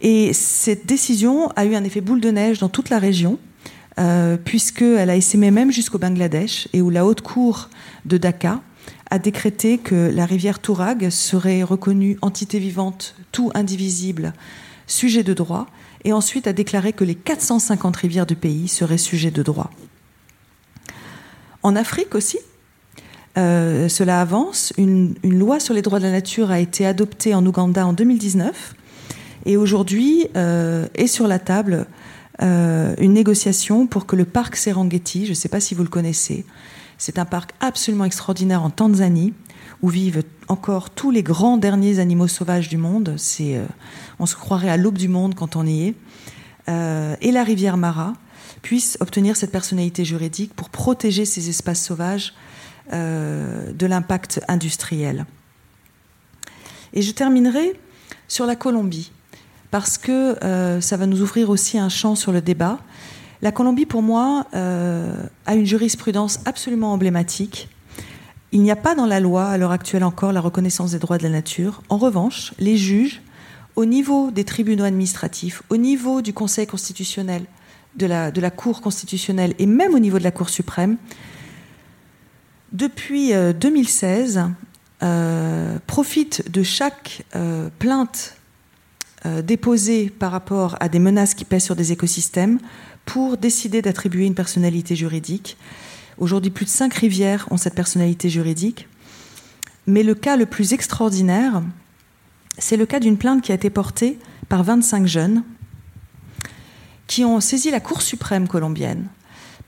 [0.00, 3.38] Et cette décision a eu un effet boule de neige dans toute la région,
[4.00, 7.68] euh, puisqu'elle a essaimé même jusqu'au Bangladesh, et où la haute cour
[8.06, 8.62] de Dhaka
[9.12, 14.32] a décrété que la rivière Tourag serait reconnue entité vivante, tout indivisible,
[14.86, 15.66] sujet de droit,
[16.04, 19.70] et ensuite a déclaré que les 450 rivières du pays seraient sujets de droit.
[21.62, 22.38] En Afrique aussi,
[23.36, 24.72] euh, cela avance.
[24.78, 28.74] Une, loi sur les droits de la nature a été adoptée en Ouganda en 2019
[29.44, 31.86] et aujourd'hui euh, est sur la table
[32.40, 35.90] euh, une négociation pour que le parc Serengeti, je ne sais pas si vous le
[35.90, 36.46] connaissez,
[37.02, 39.34] c'est un parc absolument extraordinaire en Tanzanie
[39.82, 43.16] où vivent encore tous les grands derniers animaux sauvages du monde.
[43.40, 43.66] Euh,
[44.20, 45.94] on se croirait à l'aube du monde quand on y est.
[46.68, 48.12] Euh, et la rivière Mara
[48.62, 52.34] puisse obtenir cette personnalité juridique pour protéger ces espaces sauvages
[52.92, 55.26] euh, de l'impact industriel.
[56.92, 57.72] Et je terminerai
[58.28, 59.10] sur la Colombie
[59.72, 60.36] parce que
[60.80, 62.78] ça va nous ouvrir aussi un champ sur le débat.
[63.42, 67.68] La Colombie, pour moi, euh, a une jurisprudence absolument emblématique.
[68.52, 71.18] Il n'y a pas dans la loi, à l'heure actuelle encore, la reconnaissance des droits
[71.18, 71.82] de la nature.
[71.88, 73.20] En revanche, les juges,
[73.74, 77.44] au niveau des tribunaux administratifs, au niveau du Conseil constitutionnel,
[77.96, 80.96] de la, Cour constitutionnelle et même au niveau de la Cour suprême,
[82.70, 84.44] depuis 2016,
[85.02, 87.24] euh, profitent de chaque
[87.80, 88.36] plainte
[89.24, 92.58] euh, déposé par rapport à des menaces qui pèsent sur des écosystèmes
[93.04, 95.56] pour décider d'attribuer une personnalité juridique.
[96.18, 98.88] Aujourd'hui, plus de cinq rivières ont cette personnalité juridique.
[99.86, 101.62] Mais le cas le plus extraordinaire,
[102.58, 105.42] c'est le cas d'une plainte qui a été portée par 25 jeunes
[107.06, 109.08] qui ont saisi la Cour suprême colombienne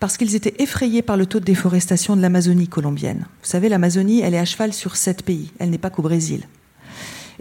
[0.01, 3.27] parce qu'ils étaient effrayés par le taux de déforestation de l'Amazonie colombienne.
[3.42, 6.47] Vous savez, l'Amazonie, elle est à cheval sur sept pays, elle n'est pas qu'au Brésil.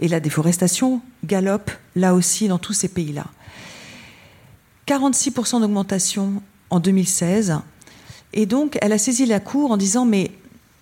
[0.00, 3.26] Et la déforestation galope là aussi dans tous ces pays-là.
[4.86, 7.58] 46% d'augmentation en 2016.
[8.32, 10.30] Et donc, elle a saisi la Cour en disant, mais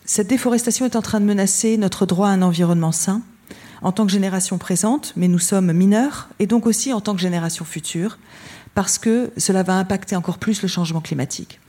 [0.04, 3.22] cette déforestation est en train de menacer notre droit à un environnement sain
[3.82, 7.20] en tant que génération présente, mais nous sommes mineurs, et donc aussi en tant que
[7.20, 8.18] génération future,
[8.74, 11.60] parce que cela va impacter encore plus le changement climatique.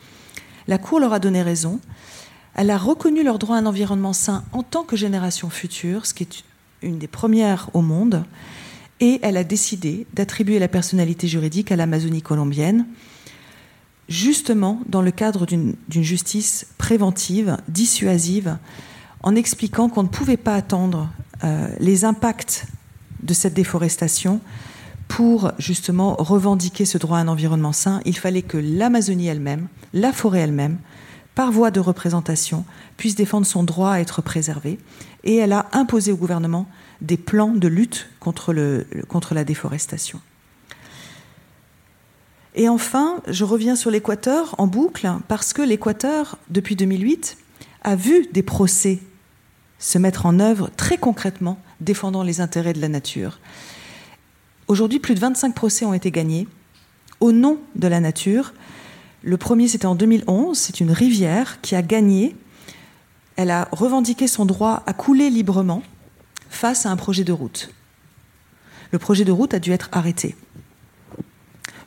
[0.67, 1.79] La Cour leur a donné raison.
[2.55, 6.13] Elle a reconnu leur droit à un environnement sain en tant que génération future, ce
[6.13, 6.43] qui est
[6.81, 8.23] une des premières au monde,
[9.03, 12.85] et elle a décidé d'attribuer la personnalité juridique à l'Amazonie colombienne,
[14.07, 18.57] justement dans le cadre d'une justice préventive, dissuasive,
[19.21, 21.09] en expliquant qu'on ne pouvait pas attendre
[21.43, 22.65] euh, les impacts
[23.21, 24.39] de cette déforestation
[25.09, 27.99] pour justement revendiquer ce droit à un environnement sain.
[28.05, 30.77] Il fallait que l'Amazonie elle-même, la forêt elle-même,
[31.35, 32.63] par voie de représentation,
[32.95, 34.79] puisse défendre son droit à être préservé.
[35.25, 36.67] Et elle a imposé au gouvernement
[37.03, 40.19] des plans de lutte contre, la déforestation.
[42.55, 47.37] Et enfin, je reviens sur l'Équateur en boucle, parce que l'Équateur, depuis 2008,
[47.83, 48.99] a vu des procès
[49.79, 53.39] se mettre en œuvre très concrètement, défendant les intérêts de la nature.
[54.67, 56.47] Aujourd'hui, plus de 25 procès ont été gagnés
[57.19, 58.53] au nom de la nature.
[59.23, 60.57] Le premier, c'était en 2011.
[60.57, 62.35] C'est une rivière qui a gagné.
[63.35, 65.83] Elle a revendiqué son droit à couler librement
[66.53, 67.69] face à un projet de route.
[68.91, 70.35] Le projet de route a dû être arrêté.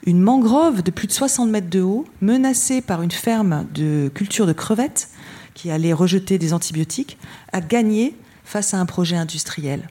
[0.05, 4.45] Une mangrove de plus de 60 mètres de haut, menacée par une ferme de culture
[4.45, 5.09] de crevettes
[5.53, 7.17] qui allait rejeter des antibiotiques,
[7.51, 9.89] a gagné face à un projet industriel.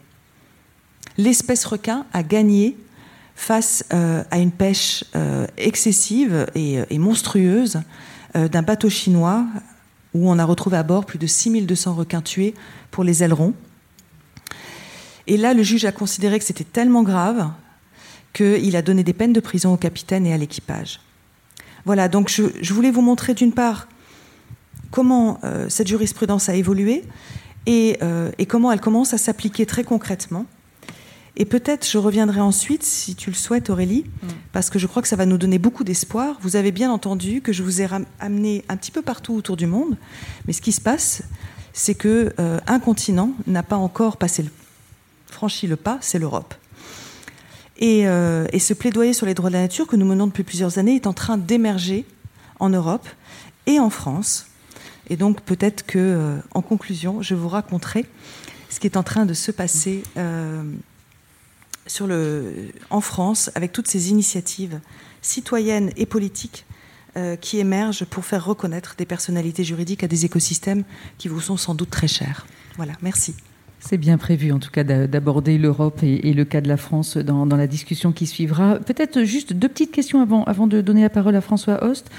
[1.19, 2.77] L'espèce requin a gagné
[3.35, 7.81] face euh, à une pêche euh, excessive et, et monstrueuse
[8.37, 9.45] euh, d'un bateau chinois
[10.15, 12.55] où on a retrouvé à bord plus de 6200 requins tués
[12.91, 13.55] pour les ailerons.
[15.27, 17.51] Et là, le juge a considéré que c'était tellement grave
[18.33, 21.01] qu'il a donné des peines de prison au capitaine et à l'équipage.
[21.85, 23.89] Voilà, donc je, je, voulais vous montrer d'une part
[24.91, 27.05] comment euh, cette jurisprudence a évolué
[27.67, 30.47] et, euh, et comment elle commence à s'appliquer très concrètement.
[31.37, 34.27] Et peut-être je reviendrai ensuite, si tu le souhaites, Aurélie, mmh.
[34.53, 36.39] parce que je crois que ça va nous donner beaucoup d'espoir.
[36.41, 37.89] Vous avez bien entendu que je vous ai
[38.21, 39.97] amené un petit peu partout autour du monde,
[40.47, 41.23] mais ce qui se passe,
[41.73, 44.51] c'est que euh, un continent n'a pas encore passé le,
[45.31, 46.55] franchi le pas, c'est l'Europe.
[47.79, 50.45] Et, euh, et, ce plaidoyer sur les droits de la nature que nous menons depuis
[50.45, 52.07] plusieurs années est en train d'émerger
[52.59, 53.07] en Europe
[53.67, 54.47] et en France.
[55.11, 58.07] Et donc peut-être que, euh, en conclusion, je vous raconterai
[58.71, 60.63] ce qui est en train de se passer euh,
[62.91, 64.81] en France avec toutes ces initiatives
[65.23, 66.67] citoyennes et politiques
[67.41, 70.85] qui émergent pour faire reconnaître des personnalités juridiques à des écosystèmes
[71.17, 72.47] qui vous sont sans doute très chers.
[72.77, 73.35] Voilà, merci.
[73.89, 77.45] C'est bien prévu, en tout cas, d'aborder l'Europe et, le cas de la France dans,
[77.45, 78.81] la discussion qui suivra.
[78.81, 82.11] Peut-être juste deux petites questions avant, de donner la parole à François Host.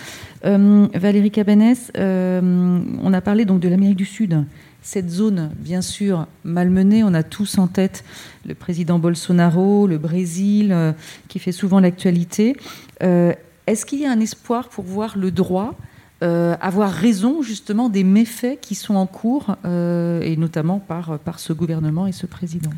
[0.45, 4.45] Euh, Valérie Cabanès, euh, on a parlé donc de l'Amérique du Sud.
[4.82, 8.06] Cette zone, bien sûr, malmenée, on a tous en tête
[8.45, 10.93] le président Bolsonaro, le Brésil, euh,
[11.27, 12.56] qui fait souvent l'actualité.
[13.01, 15.75] Est-ce qu'il y a un espoir pour voir le droit
[16.23, 21.39] euh, avoir raison justement des méfaits qui sont en cours, euh, et notamment par, par
[21.39, 22.71] ce gouvernement et ce président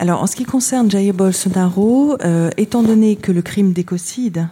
[0.00, 4.46] alors, en ce qui concerne Jair Bolsonaro, euh, étant donné que le crime d'écocide,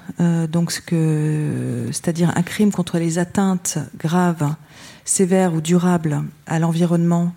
[0.51, 4.57] donc c'est-à-dire un crime contre les atteintes graves,
[5.05, 7.33] sévères ou durables à l'environnement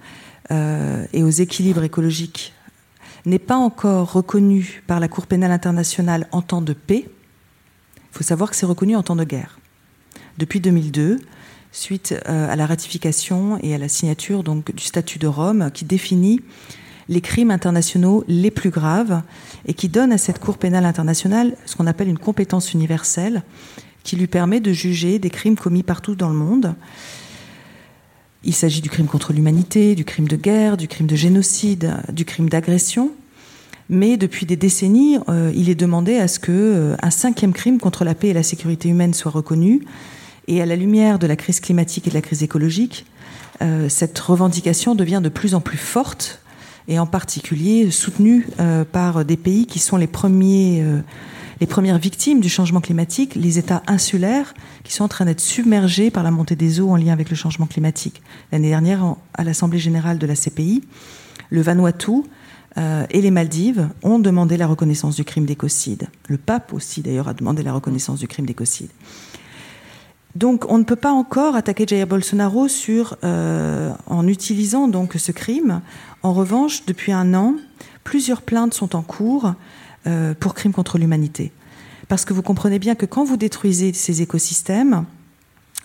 [0.50, 2.56] et aux équilibres écologiques,
[3.28, 8.24] n'est pas encore reconnu par la Cour pénale internationale en temps de paix, il faut
[8.24, 9.59] savoir que c'est reconnu en temps de guerre.
[10.40, 11.20] Depuis 2002,
[11.74, 15.84] suite euh, à la ratification et à la signature donc, du statut de Rome qui
[15.84, 16.40] définit
[17.10, 19.22] les crimes internationaux les plus graves
[19.66, 23.44] et qui donne à cette Cour pénale internationale ce qu'on appelle une compétence universelle
[24.04, 26.74] qui lui permet de juger des crimes commis partout dans le monde.
[28.46, 32.24] Il s'agit du crime contre l'humanité, du crime de guerre, du crime de génocide, du
[32.24, 33.12] crime d'agression.
[33.90, 37.78] Mais depuis des décennies, euh, il est demandé à ce que euh, un cinquième crime
[37.78, 39.82] contre la paix et la sécurité humaine soit reconnu.
[40.50, 43.06] Et à la lumière de la crise climatique et de la crise écologique,
[43.62, 46.42] euh, cette revendication devient de plus en plus forte
[46.88, 51.02] et en particulier soutenue euh, par des pays qui sont euh,
[51.62, 56.10] les premières victimes du changement climatique, les États insulaires qui sont en train d'être submergés
[56.10, 58.24] par la montée des eaux en lien avec le changement climatique.
[58.52, 60.82] L'année dernière, à l'Assemblée générale de la CPI,
[61.52, 62.24] le Vanuatu
[62.78, 66.08] et les Maldives ont demandé la reconnaissance du crime d'écocide.
[66.28, 68.90] Le pape aussi, d'ailleurs, a demandé la reconnaissance du crime d'écocide.
[70.36, 75.32] Donc, on ne peut pas encore attaquer Jair Bolsonaro sur, euh, en utilisant donc ce
[75.32, 75.82] crime.
[76.22, 77.56] En revanche, depuis un an,
[78.04, 79.54] plusieurs plaintes sont en cours
[80.08, 81.52] euh, pour crimes contre l'humanité.
[82.08, 85.06] Parce que vous comprenez bien que quand vous détruisez ces écosystèmes,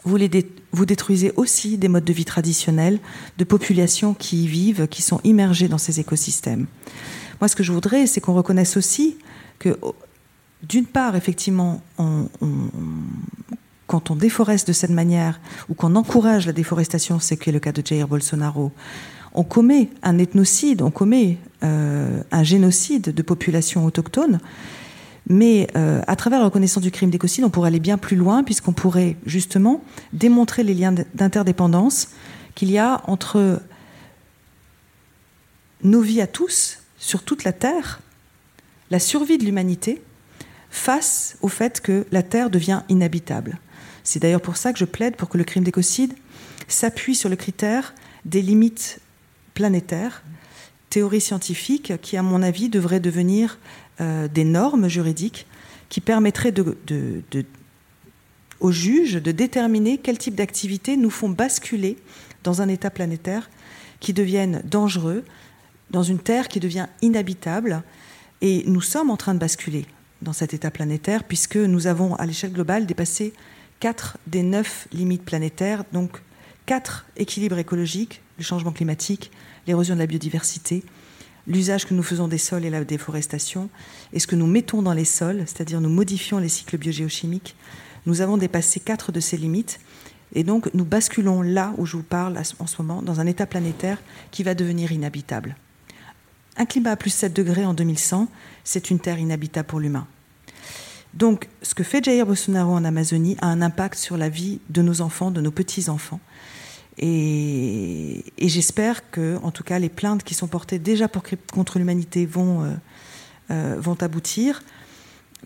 [0.05, 2.99] vous, les détruisez aussi des modes de vie traditionnels
[3.39, 6.67] de populations qui y vivent, qui sont immergées dans ces écosystèmes.
[7.41, 9.17] Moi, ce que je voudrais, c'est qu'on reconnaisse aussi
[9.59, 9.79] que,
[10.63, 12.29] d'une part, effectivement, on,
[13.95, 17.61] quand on déforeste de cette manière ou qu'on encourage la déforestation, c'est qui est le
[17.61, 18.73] cas de Jair Bolsonaro,
[19.35, 24.41] on commet un ethnocide, on commet euh, un génocide de populations autochtones.
[25.29, 28.43] Mais euh, à travers la reconnaissance du crime d'écocide, on pourrait aller bien plus loin
[28.43, 32.09] puisqu'on pourrait justement démontrer les liens d'interdépendance
[32.57, 33.63] qu'il y a entre
[35.85, 38.01] nos vies à tous, sur toute la Terre,
[38.91, 40.03] la survie de l'humanité,
[40.69, 43.61] face au fait que la Terre devient inhabitable.
[44.05, 46.13] C'est d'ailleurs pour ça que je plaide pour que le crime d'écocide
[46.69, 47.95] s'appuie sur le critère
[48.25, 49.01] des limites
[49.55, 50.23] planétaires,
[50.91, 53.59] théorie scientifique qui, à mon avis, devrait devenir
[54.01, 55.47] euh, des normes juridiques
[55.89, 56.55] qui permettraient
[58.61, 61.97] aux juges de déterminer quel type d'activités nous font basculer
[62.43, 63.51] dans un état planétaire
[64.01, 65.25] qui devienne dangereux,
[65.91, 67.83] dans une Terre qui devient inhabitable,
[68.41, 69.87] Et nous sommes en train de basculer
[70.23, 73.33] dans cet état planétaire, puisque nous avons, à l'échelle globale, dépassé
[73.85, 76.23] 4 des 9 limites planétaires, donc
[76.65, 79.31] 4 équilibres écologiques, le changement climatique,
[79.67, 80.83] l'érosion de la biodiversité,
[81.47, 83.69] l'usage que nous faisons des sols et la déforestation,
[84.15, 87.57] et ce que nous mettons dans les sols, c'est-à-dire nous modifions les cycles biogéochimiques.
[88.07, 89.81] Nous avons dépassé 4 de ces limites,
[90.35, 93.45] et donc nous basculons là où je vous parle en ce moment, dans un état
[93.45, 93.99] planétaire
[94.31, 95.57] qui va devenir inhabitable.
[96.57, 98.29] Un climat à plus 7 degrés en 2100,
[98.65, 100.07] c'est une terre inhabitable pour l'humain.
[101.15, 104.83] Donc, ce que fait Jair Bolsonaro en Amazonie a un impact sur la vie de
[104.83, 106.21] nos enfants, de nos petits-enfants.
[106.99, 111.09] Et, j'espère que, en tout cas, les plaintes qui sont portées déjà
[111.53, 112.75] contre l'humanité vont, euh,
[113.51, 114.63] euh, aboutir.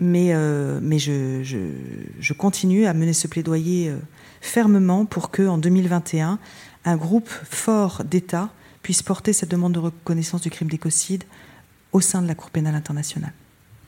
[0.00, 3.92] Mais, euh, je, continue à mener ce plaidoyer
[4.40, 6.38] fermement pour que, en 2021,
[6.86, 8.50] un groupe fort d'États
[8.82, 11.24] puisse porter cette demande de reconnaissance du crime d'écocide
[11.92, 13.32] au sein de la Cour pénale internationale.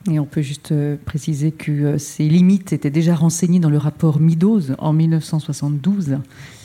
[0.08, 3.76] Et on peut juste euh, préciser que euh, ces limites étaient déjà renseignées dans le
[3.76, 6.18] rapport Meadows en 1972,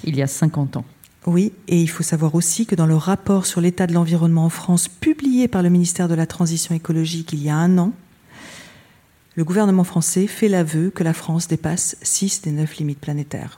[0.06, 0.86] il y a 50 ans.
[1.28, 4.50] Oui, et il faut savoir aussi que dans le rapport sur l'état de l'environnement en
[4.50, 7.94] France, publié par le ministère de la Transition écologique il y a un an,
[9.36, 13.58] le gouvernement français fait l'aveu que la France dépasse 6 des 9 limites planétaires.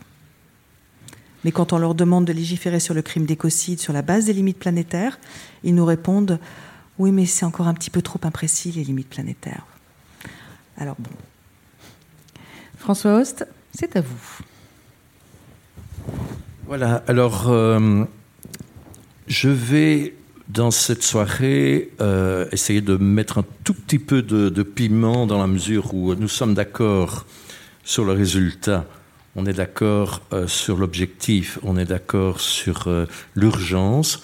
[1.44, 4.34] Mais quand on leur demande de légiférer sur le crime d'écocide sur la base des
[4.34, 5.20] limites planétaires,
[5.64, 6.40] ils nous répondent
[7.00, 9.66] oui, mais c'est encore un petit peu trop imprécis, les limites planétaires.
[10.78, 11.10] Alors bon.
[12.78, 14.40] François Host, c'est à vous.
[16.68, 18.04] Voilà, alors euh,
[19.28, 20.16] je vais
[20.50, 25.48] dans cette soirée euh, essayer de mettre un tout petit peu de, piment dans la
[25.48, 27.26] mesure où nous sommes d'accord
[27.84, 28.86] sur le résultat,
[29.36, 32.90] on est d'accord euh, sur l'objectif, on est d'accord sur
[33.36, 34.24] l'urgence,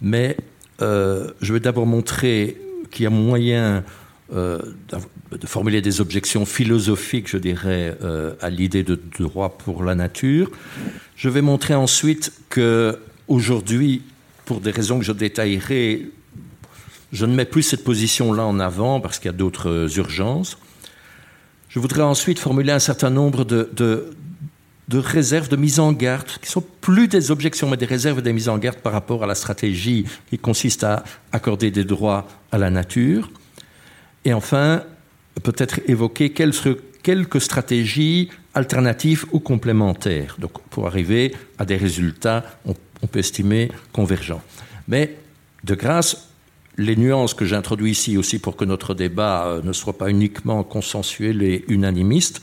[0.00, 0.36] mais
[0.82, 2.56] euh, je vais d'abord montrer
[2.90, 3.84] qu'il y a moyen
[4.32, 4.58] euh,
[5.30, 10.50] de formuler des objections philosophiques, je dirais, euh, à l'idée de droit pour la nature.
[11.16, 12.98] Je vais montrer ensuite que
[13.28, 14.02] aujourd'hui,
[14.44, 16.10] pour des raisons que je détaillerai,
[17.12, 20.58] je ne mets plus cette position-là en avant parce qu'il y a d'autres urgences.
[21.68, 24.10] Je voudrais ensuite formuler un certain nombre de, de
[24.92, 28.32] réserves, de mise en garde, qui sont plus des objections, mais des réserves et des
[28.32, 32.58] mises en garde par rapport à la stratégie qui consiste à accorder des droits à
[32.58, 33.30] la nature.
[34.24, 34.82] Et enfin,
[35.42, 43.06] peut-être évoquer quelques stratégies alternatives ou complémentaires, donc pour arriver à des résultats, on, on
[43.06, 44.42] peut estimer, convergents.
[44.86, 45.16] Mais
[45.64, 46.28] de grâce,
[46.76, 50.62] les nuances que j'introduis ici aussi pour que notre débat euh, ne soit pas uniquement
[50.62, 52.42] consensuel et unanimiste,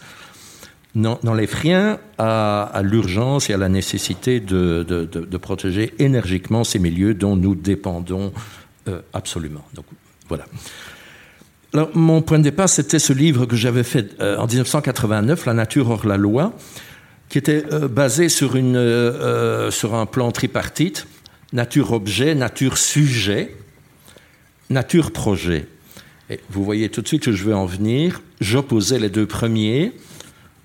[0.96, 7.14] n'enlève rien à, à l'urgence et à la nécessité de, de, protéger énergiquement ces milieux
[7.14, 8.34] dont nous dépendons
[8.88, 9.66] euh, absolument.
[9.74, 9.86] Donc
[10.28, 10.46] voilà.
[11.94, 15.90] Mon point de départ, c'était ce livre que j'avais fait euh, en 1989, La nature
[15.90, 16.54] hors la loi,
[17.30, 21.08] qui était euh, basé sur, une, sur un plan tripartite,
[21.54, 23.56] nature-objet, nature-sujet,
[24.70, 25.68] nature-projet.
[26.30, 28.22] Et vous voyez tout de suite que je veux en venir.
[28.42, 29.94] J'opposais les deux premiers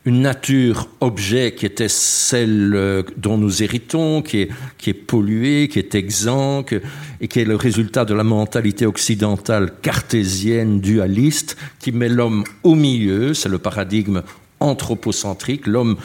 [0.07, 4.49] une nature objet qui était celle euh, dont nous héritons, qui
[4.87, 6.73] est, polluée, qui est exempt,
[7.21, 12.77] et qui est le résultat de la mentalité occidentale cartésienne, dualiste, qui met l'homme au
[12.77, 14.23] milieu, c'est le paradigme
[14.61, 15.97] anthropocentrique, l'homme,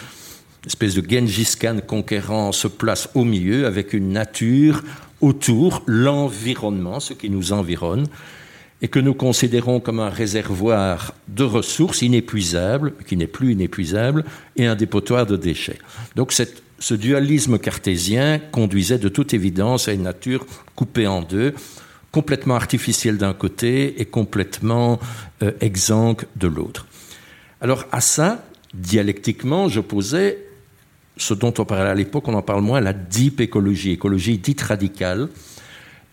[0.66, 4.84] espèce de Genghis Khan conquérant, se place au milieu avec une nature
[5.22, 8.08] autour, l'environnement, ce qui nous environne,
[8.82, 14.26] et que nous considérons comme un réservoir de ressources inépuisables, qui n'est plus inépuisable,
[14.56, 15.80] et un dépotoir de déchets.
[16.16, 21.54] Donc ce dualisme cartésien conduisait de toute évidence à une nature coupée en deux,
[22.12, 25.00] complètement artificielle d'un côté et complètement
[25.44, 26.88] euh, exsangue de l'autre.
[27.62, 30.40] Alors à ça, dialectiquement, j'opposais
[31.18, 34.62] ce dont on parlait à l'époque, on en parle moins, la deep écologie, écologie dite
[34.62, 35.30] radicale,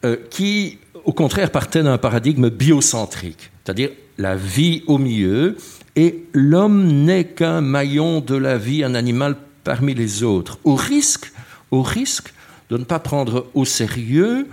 [0.04, 0.78] euh, qui
[1.08, 3.88] au contraire, partait d'un paradigme biocentrique, c'est-à-dire
[4.18, 5.56] la vie au milieu,
[5.96, 11.32] et l'homme n'est qu'un maillon de la vie, un animal parmi les autres, au risque,
[11.70, 12.34] au risque
[12.68, 14.48] de ne pas prendre au sérieux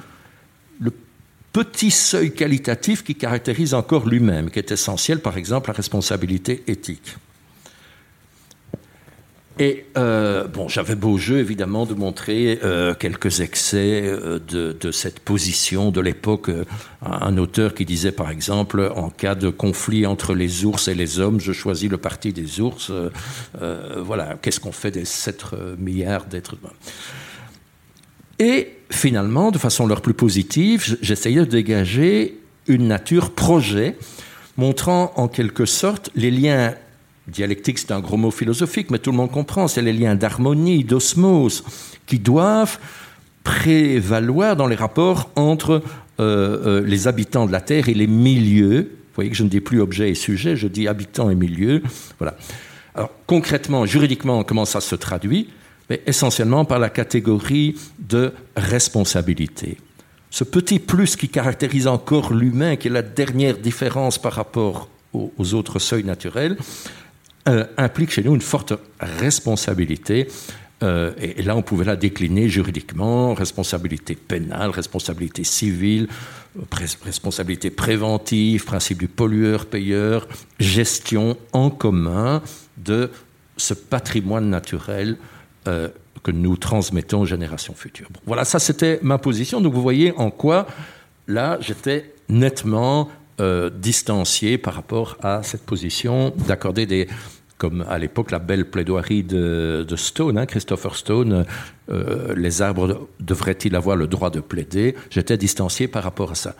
[0.79, 0.93] le
[1.51, 7.17] petit seuil qualitatif qui caractérise encore lui-même, qui est essentiel, par exemple, la responsabilité éthique.
[9.57, 14.91] Et euh, bon, j'avais beau jeu évidemment de montrer euh, quelques excès euh, de, de,
[14.91, 16.51] cette position de l'époque.
[17.01, 21.19] Un auteur qui disait par exemple, en cas de conflit entre les ours et les
[21.19, 22.91] hommes, je choisis le parti des ours.
[23.97, 25.45] voilà, qu'est-ce qu'on fait des 7
[25.77, 26.73] milliards d'êtres humains?
[28.39, 33.97] Et finalement, de façon leur plus positive, j'essayais de dégager une nature projet,
[34.57, 36.73] montrant en quelque sorte les liens
[37.27, 40.83] dialectiques, c'est un gros mot philosophique, mais tout le monde comprend, c'est les liens d'harmonie,
[40.83, 41.63] d'osmose,
[42.05, 42.77] qui doivent
[43.43, 45.81] prévaloir dans les rapports entre
[46.19, 48.81] euh, euh, les habitants de la Terre et les milieux.
[48.81, 51.81] Vous voyez que je ne dis plus objet et sujet, je dis habitants et milieux.
[52.19, 52.35] Voilà.
[52.95, 55.49] Alors concrètement, juridiquement, comment ça se traduit?
[55.89, 59.77] Mais essentiellement par la catégorie de responsabilité.
[60.31, 65.53] Ce petit plus qui caractérise encore l'humain, qui est la dernière différence par rapport aux,
[65.53, 66.57] autres seuils naturels,
[67.47, 70.27] euh, implique chez nous une forte responsabilité
[70.81, 76.07] euh, et, là, on pouvait la décliner juridiquement, responsabilité pénale, responsabilité civile,
[76.71, 80.27] responsabilité préventive, principe du pollueur-payeur,
[80.59, 82.41] gestion en commun
[82.77, 83.11] de
[83.57, 85.17] ce patrimoine naturel
[85.67, 85.89] euh,
[86.23, 88.09] que nous transmettons aux générations futures.
[88.25, 89.61] voilà, ça c'était ma position.
[89.61, 90.65] Donc vous voyez en quoi,
[91.27, 93.09] là, j'étais nettement
[93.73, 97.09] distancié par rapport à cette position d'accorder des,
[97.57, 101.45] comme à l'époque la belle plaidoirie de, Stone, hein, Christopher Stone,
[101.89, 104.95] euh, les arbres devraient-ils avoir le droit de plaider?
[105.09, 106.55] J'étais distancié par rapport à ça.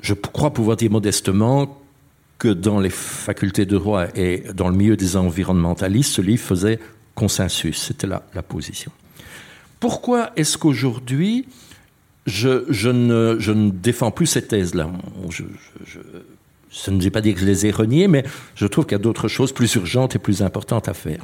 [0.00, 1.78] Je crois pouvoir dire modestement
[2.38, 6.78] que dans les facultés de droit et dans le milieu des environnementalistes, ce livre faisait
[7.14, 7.76] consensus.
[7.76, 8.90] C'était la, la position.
[9.78, 11.46] Pourquoi est-ce qu'aujourd'hui,
[12.26, 14.90] je, ne, défends plus cette thèse-là
[15.30, 15.44] je,
[16.72, 19.00] ça ne veut pas dire que je les ai reniés, mais je trouve qu'il y
[19.00, 21.22] a d'autres choses plus urgentes et plus importantes à faire.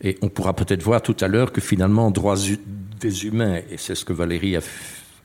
[0.00, 2.36] Et on pourra peut-être voir tout à l'heure que finalement, droits
[3.00, 4.56] des humains, et c'est ce que Valérie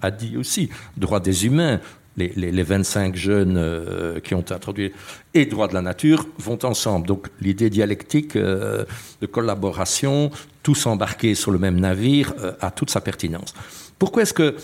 [0.02, 1.80] a, dit aussi, droits des humains,
[2.18, 4.92] les, les, 25 jeunes euh, qui ont introduit,
[5.34, 7.08] et droits de la nature vont ensemble.
[7.08, 8.84] Donc l'idée dialectique euh,
[9.22, 10.32] de collaboration,
[10.64, 13.54] tous embarqués sur le même navire, euh, a toute sa pertinence.
[14.00, 14.56] Pourquoi est-ce que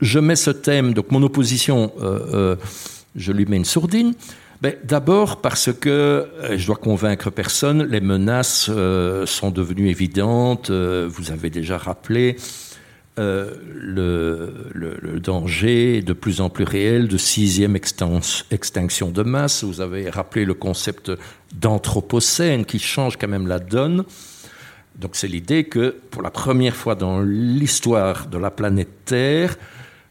[0.00, 1.92] je mets ce thème, donc mon opposition
[3.16, 4.14] je lui mets une sourdine
[4.60, 10.70] ben, D'abord parce que, euh, je dois convaincre personne, les menaces euh, sont devenues évidentes.
[10.70, 12.36] Euh, vous avez déjà rappelé
[13.18, 19.64] le, le, danger de plus en plus réel de sixième extinction de masse.
[19.64, 21.12] Vous avez rappelé le concept
[21.54, 24.04] d'anthropocène qui change quand même la donne.
[24.96, 29.56] Donc c'est l'idée que pour la première fois dans l'histoire de la planète Terre,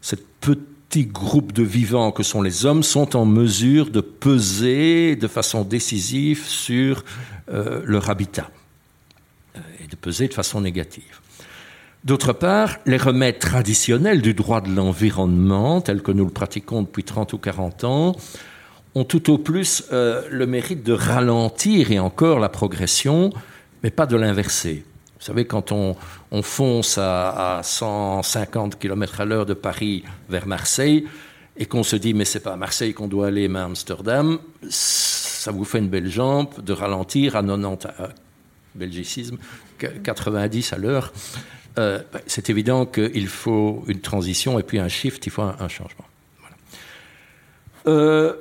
[0.00, 5.16] cette petite petits groupes de vivants que sont les hommes sont en mesure de peser
[5.16, 7.02] de façon décisive sur
[7.50, 8.50] euh, leur habitat
[9.56, 11.20] euh, et de peser de façon négative.
[12.04, 17.04] D'autre part, les remèdes traditionnels du droit de l'environnement, tels que nous le pratiquons depuis
[17.04, 18.14] 30 ou 40 ans,
[18.94, 23.32] ont tout au plus euh, le mérite de ralentir et encore la progression,
[23.82, 24.84] mais pas de l'inverser.
[25.22, 25.94] Vous savez, quand on,
[26.42, 31.06] fonce à, 150 km à l'heure de Paris vers Marseille
[31.56, 34.40] et qu'on se dit mais c'est pas à Marseille qu'on doit aller mais à Amsterdam,
[34.68, 38.08] ça vous fait une belle jambe de ralentir à 90, euh,
[38.74, 39.38] belgicisme,
[40.02, 41.12] 90 à l'heure.
[41.78, 46.04] Euh, c'est évident qu'il faut une transition et puis un shift, il faut un, changement.
[47.86, 48.32] Euh,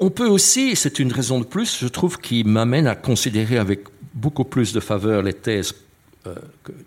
[0.00, 3.93] on peut aussi, c'est une raison de plus, je trouve, qui m'amène à considérer avec
[4.14, 5.74] beaucoup plus de faveur les thèses
[6.26, 6.34] euh,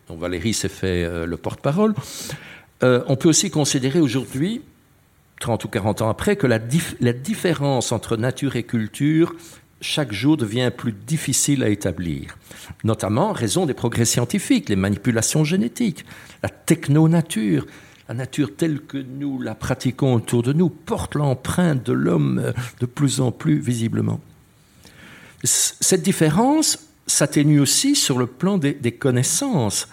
[0.08, 1.94] dont Valérie s'est fait euh, le porte-parole.
[2.84, 4.62] Euh, on peut aussi considérer aujourd'hui,
[5.40, 6.60] 30 ou 40 ans après, que la,
[7.02, 9.36] la, différence entre nature et culture,
[9.80, 12.38] chaque jour, devient plus difficile à établir,
[12.84, 16.06] notamment en raison des progrès scientifiques, les manipulations génétiques,
[16.42, 17.68] la techno-nature.
[18.10, 22.86] La nature telle que nous la pratiquons autour de nous porte l'empreinte de l'homme de
[22.86, 24.22] plus en plus visiblement.
[25.44, 29.88] Cette différence, s'atténue aussi sur le plan des, connaissances.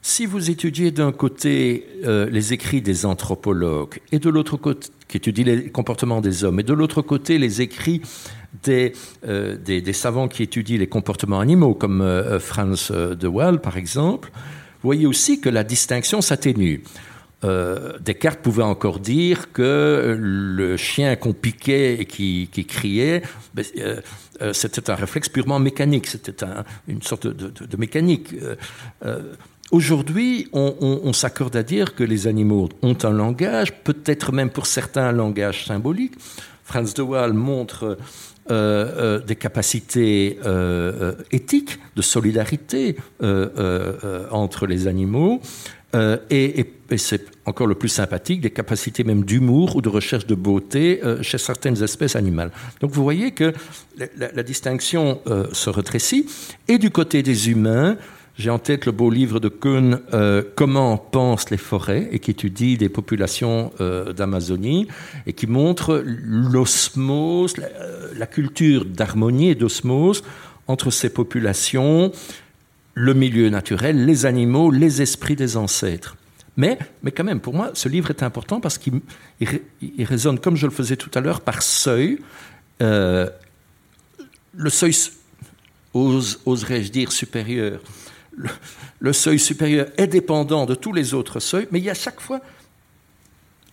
[0.00, 5.16] Si vous étudiez d'un côté euh, les écrits des anthropologues et de l'autre côté, qui
[5.16, 8.02] étudient les comportements des hommes, et de l'autre côté les écrits
[8.62, 8.92] des,
[9.26, 14.88] euh, savants qui étudient les comportements animaux, comme euh, Franz de Waal par exemple, vous
[14.88, 16.82] voyez aussi que la distinction s'atténue.
[18.00, 23.20] Descartes pouvait encore dire que le chien qu'on piquait et qui, qui criait,
[23.52, 23.62] ben,
[24.42, 26.44] euh, c'était un réflexe purement mécanique, c'était
[26.88, 28.32] une sorte de, mécanique.
[28.32, 28.56] Euh,
[29.04, 29.34] euh,
[29.70, 35.08] aujourd'hui, on, s'accorde à dire que les animaux ont un langage, peut-être même pour certains
[35.08, 36.14] un langage symbolique.
[36.64, 37.98] Franz de Waal montre
[38.48, 40.38] des capacités
[41.30, 42.96] éthiques, de solidarité
[44.30, 45.40] entre les animaux.
[45.94, 46.66] Euh, et,
[46.96, 51.22] c'est encore le plus sympathique, des capacités même d'humour ou de recherche de beauté euh,
[51.22, 52.52] chez certaines espèces animales.
[52.80, 53.52] Donc vous voyez que
[54.16, 56.26] la, distinction euh, se rétrécit.
[56.68, 57.96] Et du côté des humains,
[58.36, 60.00] J'ai en tête le beau livre de Kuhn,
[60.56, 63.70] Comment pensent les forêts, et qui étudie des populations
[64.16, 64.88] d'Amazonie,
[65.28, 67.68] et qui montre l'osmose, la,
[68.18, 70.24] la, culture d'harmonie et d'osmose
[70.66, 72.10] entre ces populations,
[72.94, 76.16] le milieu naturel, les animaux, les esprits des ancêtres.
[76.56, 79.00] Mais, mais quand même, pour moi, ce livre est important parce qu'il
[79.40, 82.20] il, résonne, comme je le faisais tout à l'heure, par seuil.
[82.80, 83.28] Euh,
[84.52, 84.94] le seuil,
[85.92, 87.80] ose, oserais-je dire, supérieur.
[89.00, 92.20] Le, seuil supérieur est dépendant de tous les autres seuils, mais il y a chaque
[92.20, 92.40] fois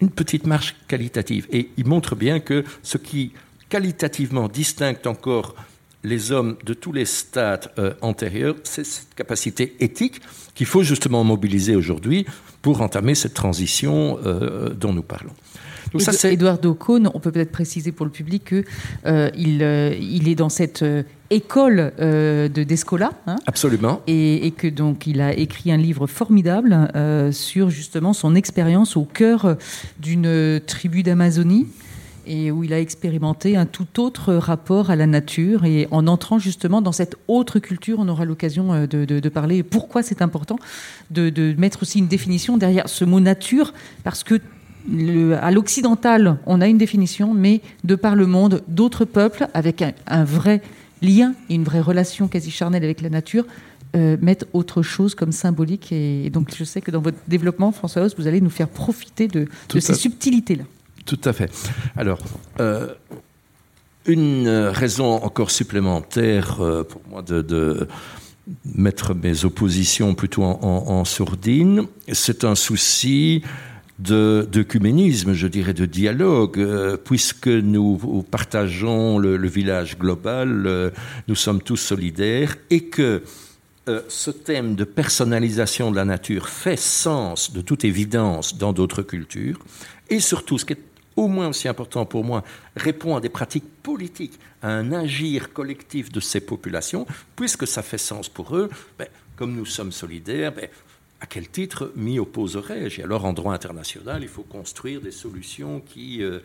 [0.01, 1.47] une petite marche qualitative.
[1.51, 3.33] Et il montre bien que ce qui
[3.69, 5.55] qualitativement distingue encore
[6.03, 10.21] les hommes de tous les stades euh, antérieurs, c'est cette capacité éthique
[10.55, 12.25] qu'il faut justement mobiliser aujourd'hui
[12.61, 15.31] pour entamer cette transition euh, dont nous parlons.
[15.91, 18.63] Donc ça, Eduardo Cohn, on peut peut-être préciser pour le public qu'il
[19.05, 23.11] euh, il, est dans cette euh, école de Descola.
[23.27, 24.01] Hein, Absolument.
[24.07, 26.87] Et, et, que donc il a écrit un livre formidable
[27.33, 29.57] sur justement son expérience au cœur
[29.99, 31.67] d'une tribu d'Amazonie
[32.25, 35.65] et où il a expérimenté un tout autre rapport à la nature.
[35.65, 39.63] Et en entrant justement dans cette autre culture, on aura l'occasion de, de, de, parler
[39.63, 40.57] pourquoi c'est important
[41.09, 44.39] de, de, mettre aussi une définition derrière ce mot nature, parce que
[44.89, 49.81] le, à l'occidental, on a une définition, mais de par le monde, d'autres peuples, avec
[49.81, 50.61] un, un, vrai
[51.01, 53.45] lien et une vraie relation quasi charnelle avec la nature,
[53.95, 55.91] euh, mettent autre chose comme symbolique.
[55.91, 58.69] Et, et, donc, je sais que dans votre développement, François Hauss, vous allez nous faire
[58.69, 60.63] profiter de, de ces subtilités-là.
[61.05, 61.51] Tout à fait.
[61.95, 62.19] Alors,
[62.59, 62.87] euh,
[64.05, 67.87] une raison encore supplémentaire euh, pour moi de, de
[68.65, 73.43] mettre mes oppositions plutôt en, sourdine, c'est un souci
[73.99, 80.91] d'œcuménisme, je dirais, de dialogue, euh, puisque nous partageons le, village global,
[81.27, 83.23] nous sommes tous solidaires, et que
[84.07, 89.59] ce thème de personnalisation de la nature fait sens, de toute évidence, dans d'autres cultures,
[90.09, 90.90] et surtout, ce qui est
[91.21, 92.43] au moins aussi important pour moi,
[92.75, 97.05] répond à des pratiques politiques, à un agir collectif de ces populations,
[97.35, 100.67] puisque ça fait sens pour eux, ben, comme nous sommes solidaires, ben,
[101.19, 103.01] à quel titre m'y opposerais-je?
[103.01, 106.39] Et alors, en droit international, il faut construire des solutions qui, euh,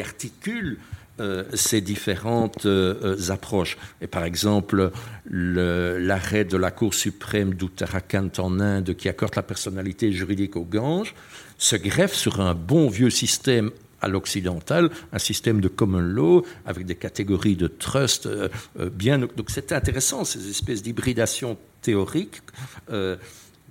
[0.00, 0.78] articulent
[1.20, 3.76] euh, ces différentes euh, approches.
[4.00, 4.90] Et par exemple,
[5.26, 11.14] l'arrêt de la Cour suprême d'Uttarakhand en Inde qui accorde la personnalité juridique aux Ganges
[11.58, 13.70] se greffe sur un bon vieux système
[14.04, 18.48] à l'occidental, un système de common law avec des catégories de trust euh,
[18.92, 19.18] bien.
[19.18, 22.42] Donc c'était intéressant, ces espèces d'hybridation théorique.
[22.90, 23.16] Euh,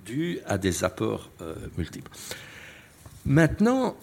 [0.04, 2.10] dû à des apports euh, multiples.
[3.26, 3.96] Maintenant,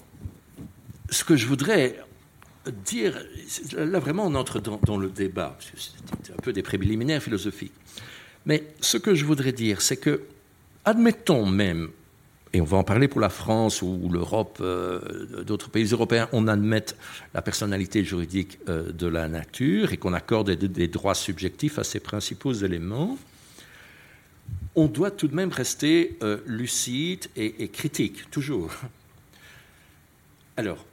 [1.09, 1.99] ce que je voudrais
[2.86, 3.19] dire,
[3.73, 7.73] là vraiment on entre dans, dans le débat, c'est un peu des préliminaires philosophiques,
[8.45, 10.23] mais ce que je voudrais dire, c'est que,
[10.86, 11.89] admettons même,
[12.54, 16.47] et on va en parler pour la France ou l'Europe, euh, d'autres pays européens, on
[16.47, 16.97] admette
[17.34, 21.99] la personnalité juridique euh, de la nature et qu'on accorde des, droits subjectifs à ces
[21.99, 23.18] principaux éléments
[24.76, 28.72] on doit tout de même rester euh, lucide et, critique, toujours.
[30.58, 30.86] Alors,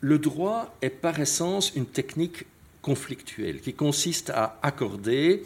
[0.00, 2.44] le droit est par essence une technique
[2.80, 5.42] conflictuelle qui consiste à accorder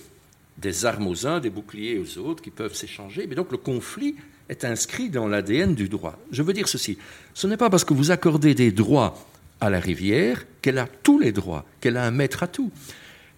[0.59, 3.27] des armes aux uns, des boucliers aux autres qui peuvent s'échanger.
[3.27, 4.15] Mais donc le conflit
[4.51, 6.19] est inscrit dans l'ADN du droit.
[6.33, 6.99] Je veux dire ceci,
[7.35, 9.17] ce n'est pas parce que vous accordez des droits
[9.61, 12.71] à la rivière qu'elle a tous les droits, qu'elle a un maître à tout.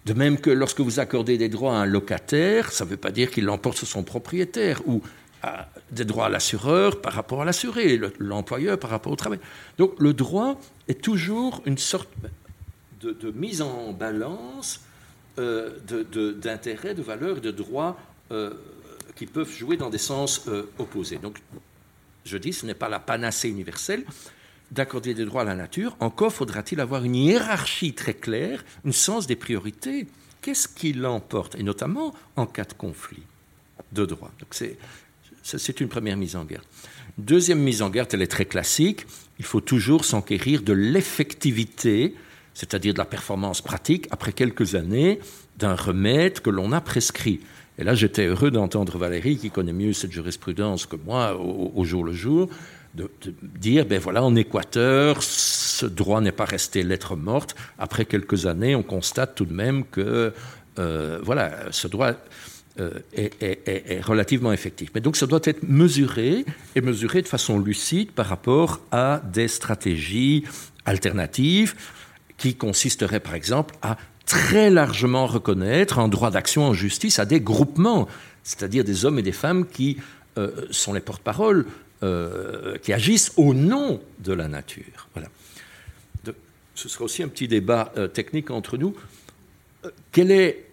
[0.05, 3.11] De même que lorsque vous accordez des droits à un locataire, ça ne veut pas
[3.11, 5.01] dire qu'il l'emporte sur son propriétaire, ou
[5.91, 9.39] des droits à l'assureur par rapport à l'assuré, l'employeur par rapport au travail.
[9.77, 12.09] Donc le droit est toujours une sorte
[13.01, 14.79] de, mise en balance
[15.37, 15.71] euh,
[16.41, 17.97] d'intérêts, de, de, valeurs de droits
[18.31, 18.53] euh,
[19.15, 21.17] qui peuvent jouer dans des sens euh, opposés.
[21.17, 21.39] Donc
[22.25, 24.05] je dis, ce n'est pas la panacée universelle,
[24.71, 29.27] d'accorder des droits à la nature, encore faudra-t-il avoir une hiérarchie très claire, un sens
[29.27, 30.07] des priorités.
[30.41, 31.55] Qu'est-ce qui l'emporte?
[31.55, 33.23] Et notamment en cas de conflit
[33.91, 34.31] de droit.
[34.39, 34.77] Donc c'est,
[35.43, 36.65] c'est une première mise en garde.
[37.17, 39.05] Deuxième mise en garde, elle est très classique.
[39.39, 42.15] Il faut toujours s'enquérir de l'effectivité,
[42.53, 45.19] c'est-à-dire de la performance pratique, après quelques années,
[45.57, 47.41] d'un remède que l'on a prescrit.
[47.77, 52.03] Et là, j'étais heureux d'entendre Valérie, qui connaît mieux cette jurisprudence que moi au, jour
[52.03, 52.49] le jour,
[52.93, 53.09] de,
[53.41, 57.55] dire, ben voilà, en Équateur, ce droit n'est pas resté lettre morte.
[57.79, 60.33] Après quelques années, on constate tout de même que,
[60.77, 62.11] euh, voilà, ce droit
[62.79, 64.89] euh, est, relativement effectif.
[64.93, 66.45] Mais donc, ça doit être mesuré
[66.75, 70.43] et mesuré de façon lucide par rapport à des stratégies
[70.85, 71.75] alternatives
[72.37, 77.41] qui consisteraient, par exemple, à très largement reconnaître un droit d'action en justice à des
[77.41, 78.07] groupements
[78.43, 79.97] c'est-à-dire des hommes et des femmes qui
[80.69, 81.65] sont les porte-parole,
[82.81, 85.07] qui agissent au nom de la nature.
[85.13, 85.29] Voilà.
[86.75, 88.93] ce sera aussi un petit débat technique entre nous.
[90.11, 90.65] quelle est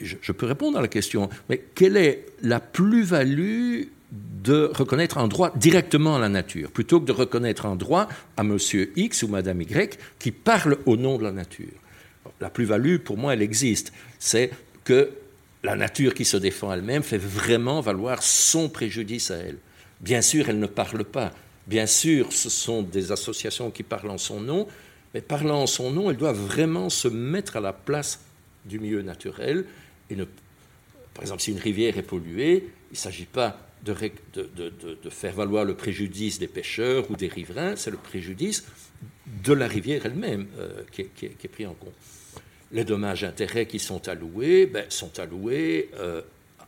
[0.00, 5.52] je, peux répondre à la question, mais quelle est la plus-value de reconnaître un droit
[5.56, 9.60] directement à la nature, plutôt que de reconnaître un droit à monsieur X ou madame
[9.60, 11.79] Y qui parle au nom de la nature?
[12.40, 13.92] La plus-value, pour moi, elle existe.
[14.18, 14.50] C'est
[14.84, 15.10] que
[15.62, 19.58] la nature qui se défend elle-même fait vraiment valoir son préjudice à elle.
[20.00, 21.32] Bien sûr, elle ne parle pas.
[21.66, 24.66] Bien sûr, ce sont des associations qui parlent en son nom,
[25.12, 28.20] mais parlant en son nom, elle doit vraiment se mettre à la place
[28.64, 29.66] du milieu naturel
[31.14, 33.94] par exemple, si une rivière est polluée, il ne s'agit pas de,
[35.10, 38.64] faire valoir le préjudice des pêcheurs ou des riverains, c'est le préjudice
[39.44, 41.94] de la rivière elle-même euh, qui, est pris en compte.
[42.72, 46.22] Les dommages-intérêts qui sont alloués ben, sont alloués euh,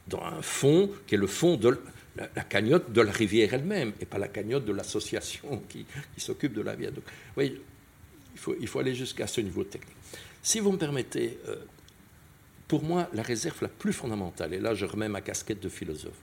[0.08, 1.78] dans un fonds qui est le fonds de
[2.16, 5.86] la, cagnotte de la rivière elle-même et pas la cagnotte de l'association qui,
[6.16, 6.92] s'occupe de la rivière.
[6.92, 7.04] Donc,
[7.38, 7.58] il
[8.36, 9.96] faut, il faut aller jusqu'à ce niveau technique.
[10.42, 11.56] Si vous me permettez, euh,
[12.66, 16.18] pour moi, la réserve la plus fondamentale, et là je remets ma casquette de philosophe,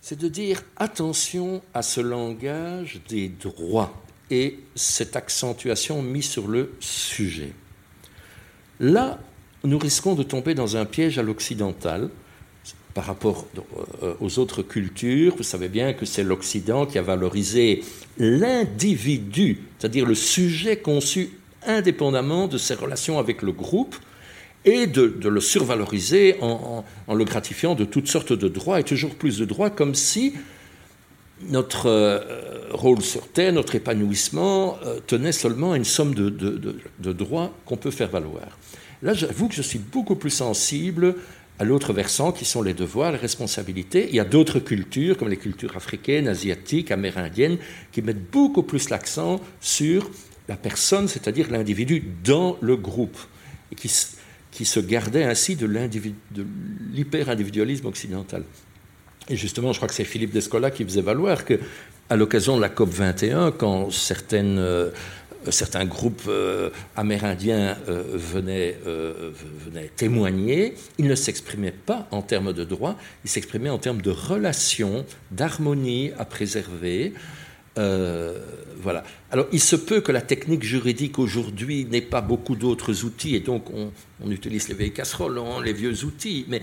[0.00, 6.72] c'est de dire attention à ce langage des droits et cette accentuation mise sur le
[6.80, 7.52] sujet.
[8.80, 9.20] Là,
[9.62, 12.08] nous risquons de tomber dans un piège à l'occidental
[12.94, 13.46] par rapport
[14.02, 15.36] euh, aux autres cultures.
[15.36, 17.84] Vous savez bien que c'est l'Occident qui a valorisé
[18.18, 21.30] l'individu, c'est-à-dire le sujet conçu
[21.66, 23.94] indépendamment de ses relations avec le groupe,
[24.64, 29.38] et de, le survaloriser en, le gratifiant de toutes sortes de droits et toujours plus
[29.38, 30.34] de droits, comme si
[31.48, 32.20] notre euh,
[32.72, 37.90] rôle sur Terre, notre épanouissement euh, tenait seulement à une somme de, droits qu'on peut
[37.90, 38.58] faire valoir.
[39.02, 41.16] Là, j'avoue que je suis beaucoup plus sensible
[41.58, 44.08] à l'autre versant, qui sont les devoirs, les responsabilités.
[44.08, 47.58] Il y a d'autres cultures, comme les cultures africaines, asiatiques, amérindiennes,
[47.92, 50.10] qui mettent beaucoup plus l'accent sur
[50.48, 53.18] la personne, c'est-à-dire l'individu dans le groupe,
[53.70, 53.92] et qui,
[54.50, 55.66] qui se gardait ainsi de
[56.94, 58.44] l'hyper-individualisme occidental.
[59.30, 61.60] Et justement, je crois que c'est Philippe Descola qui faisait valoir que,
[62.10, 63.88] à l'occasion de la COP 21, quand
[64.32, 64.90] euh,
[65.50, 72.64] certains groupes euh, amérindiens euh, venaient, venaient, témoigner, ils ne s'exprimaient pas en termes de
[72.64, 77.14] droits, ils s'exprimaient en termes de relations, d'harmonie à préserver,
[77.80, 78.38] euh,
[78.82, 79.04] voilà.
[79.30, 83.40] Alors, il se peut que la technique juridique aujourd'hui n'ait pas beaucoup d'autres outils, et
[83.40, 86.62] donc on, utilise les vieilles casseroles, hein, les vieux outils, mais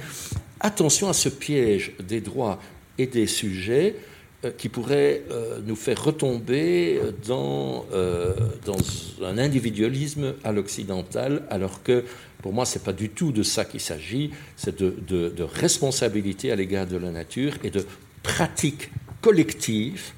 [0.59, 2.59] attention à ce piège des droits
[2.97, 3.95] et des sujets
[4.45, 7.86] euh, qui pourrait euh, nous faire retomber dans,
[9.24, 12.03] un individualisme à l'occidental, alors que
[12.41, 16.51] pour moi, ce n'est pas du tout de ça qu'il s'agit, c'est de, de responsabilité
[16.51, 17.86] à l'égard de la nature et de
[18.24, 18.89] pratique
[19.22, 20.13] collective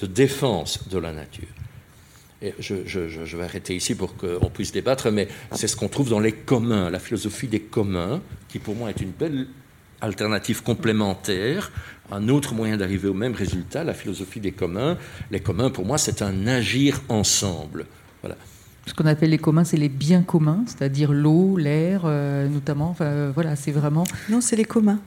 [0.00, 1.48] de défense de la nature.
[2.42, 6.20] Et je, vais arrêter ici pour qu'on puisse débattre, mais c'est ce qu'on trouve dans
[6.20, 9.46] les communs, la philosophie des communs, qui pour moi est une belle
[10.00, 11.72] alternative complémentaire,
[12.12, 14.98] un autre moyen d'arriver au même résultat, la philosophie des communs.
[15.30, 17.86] Les communs, pour moi, c'est un agir ensemble.
[18.20, 18.36] Voilà.
[18.86, 22.90] Ce qu'on appelle les communs, c'est les biens communs, c'est-à-dire l'eau, l'air, euh, notamment.
[22.90, 24.04] Enfin, voilà, c'est vraiment.
[24.28, 25.00] Non, c'est les communs.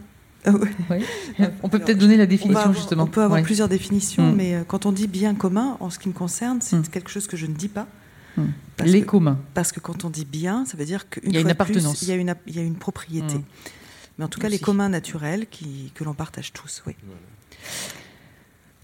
[0.46, 0.52] Ah
[1.64, 3.04] on peut peut-être donner la définition justement.
[3.04, 4.36] On peut avoir plusieurs définitions, mm.
[4.36, 6.88] mais euh, quand on dit bien commun, en ce qui me concerne, c'est mm.
[6.88, 7.88] quelque chose que je ne dis pas.
[8.38, 8.44] Mm.
[8.86, 9.40] Les communs.
[9.54, 12.02] Parce que quand on dit bien, ça veut dire qu'il y a une appartenance.
[12.02, 13.36] il, y a une, il y a une propriété.
[14.18, 16.96] Mais en tout cas, les communs naturels qui, que l'on partage tous, oui.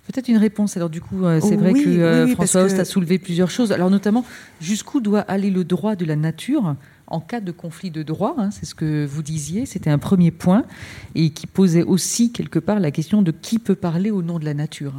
[0.08, 0.76] Peut-être une réponse.
[0.76, 3.72] Alors du coup, euh, c'est vrai que euh, François Host a soulevé plusieurs choses.
[3.72, 4.26] Alors notamment,
[4.60, 6.76] jusqu'où doit aller le droit de la nature
[7.08, 10.32] en cas de conflit de droit, hein, c'est ce que vous disiez, c'était un premier
[10.32, 10.64] point,
[11.16, 14.46] et qui posait aussi quelque part la question de qui peut parler au nom de
[14.46, 14.94] la nature.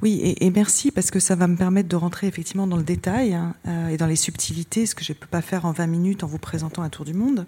[0.00, 3.34] Oui, et, merci parce que ça va me permettre de rentrer effectivement dans le détail
[3.34, 5.88] hein, euh, et dans les subtilités, ce que je ne peux pas faire en 20
[5.88, 7.46] minutes en vous présentant un tour du monde.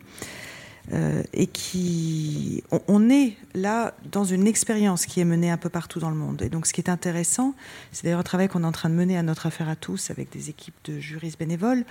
[0.93, 6.01] Euh, et qui on, est là dans une expérience qui est menée un peu partout
[6.01, 6.43] dans le monde.
[6.43, 7.55] Et donc, ce qui est intéressant,
[7.93, 10.11] c'est d'ailleurs un travail qu'on est en train de mener à notre affaire à tous
[10.11, 11.85] avec des équipes de juristes bénévoles,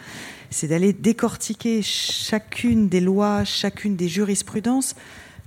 [0.50, 4.95] c'est d'aller décortiquer chacune des lois, chacune des jurisprudences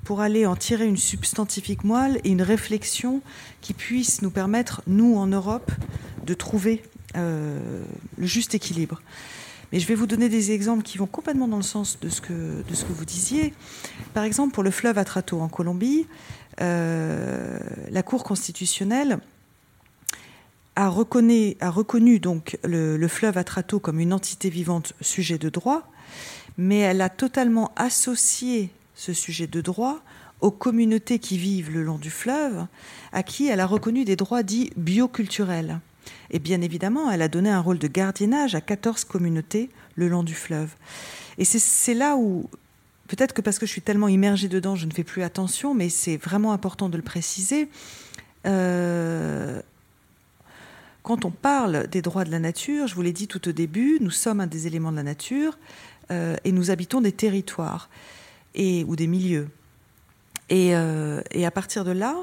[0.05, 3.21] pour aller en tirer une substantifique moelle et une réflexion
[3.61, 5.71] qui puisse nous permettre, nous en Europe,
[6.25, 6.83] de trouver
[7.17, 7.85] euh,
[8.17, 9.03] le juste équilibre.
[9.73, 12.21] Mais je vais vous donner des exemples qui vont complètement dans le sens de ce
[12.21, 12.33] que,
[12.91, 13.55] vous disiez.
[14.13, 16.07] Par exemple, pour le fleuve Atrato en Colombie,
[16.61, 17.59] euh,
[17.91, 19.19] la Cour constitutionnelle
[20.77, 25.49] a, reconnu, a reconnu donc le, le, fleuve Atrato comme une entité vivante sujet de
[25.49, 25.91] droit,
[26.59, 30.01] mais elle a totalement associé ce sujet de droit
[30.43, 32.67] aux communautés qui vivent le long du fleuve,
[33.13, 35.81] à qui elle a reconnu des droits dits bioculturels.
[36.31, 40.23] Et bien évidemment, elle a donné un rôle de gardiennage à 14 communautés le long
[40.23, 40.71] du fleuve.
[41.39, 42.49] Et c'est là où,
[43.09, 45.89] peut-être que parce que je suis tellement immergée dedans, je ne fais plus attention, mais
[45.89, 47.69] c'est vraiment important de le préciser.
[48.47, 49.61] Euh,
[51.03, 53.99] quand on parle des droits de la nature, je vous l'ai dit tout au début,
[54.01, 55.59] nous sommes un des éléments de la nature
[56.11, 57.89] euh, et nous habitons des territoires
[58.55, 59.49] et, ou des milieux.
[60.49, 62.17] Et, euh, et, à partir de là,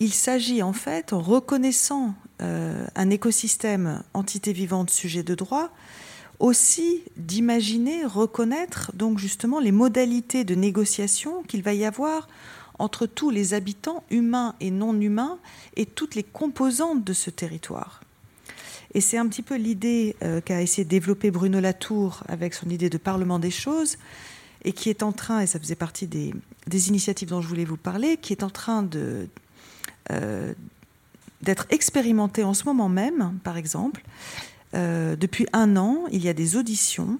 [0.00, 5.70] il s'agit en fait, en reconnaissant euh, un écosystème entité vivante sujet de droit,
[6.38, 12.28] aussi d'imaginer, reconnaître donc justement les modalités de négociation qu'il va y avoir
[12.78, 15.38] entre tous les habitants humains et non humains
[15.76, 18.02] et toutes les composantes de ce territoire.
[18.94, 22.70] Et c'est un petit peu l'idée euh, qu'a essayé de développer Bruno Latour avec son
[22.70, 23.98] idée de parlement des choses,
[24.64, 26.32] et qui est en train, et ça faisait partie des,
[26.88, 29.28] initiatives dont je voulais vous parler, qui est en train de,
[30.10, 30.52] euh,
[31.42, 34.02] d'être expérimenté en ce moment même, par exemple.
[34.74, 37.18] Euh, depuis un an, il y a des auditions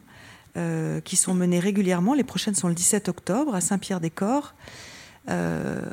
[1.05, 2.15] qui sont menées régulièrement.
[2.15, 4.55] Les prochaines sont le 17 octobre à Saint-Pierre-des-Corps,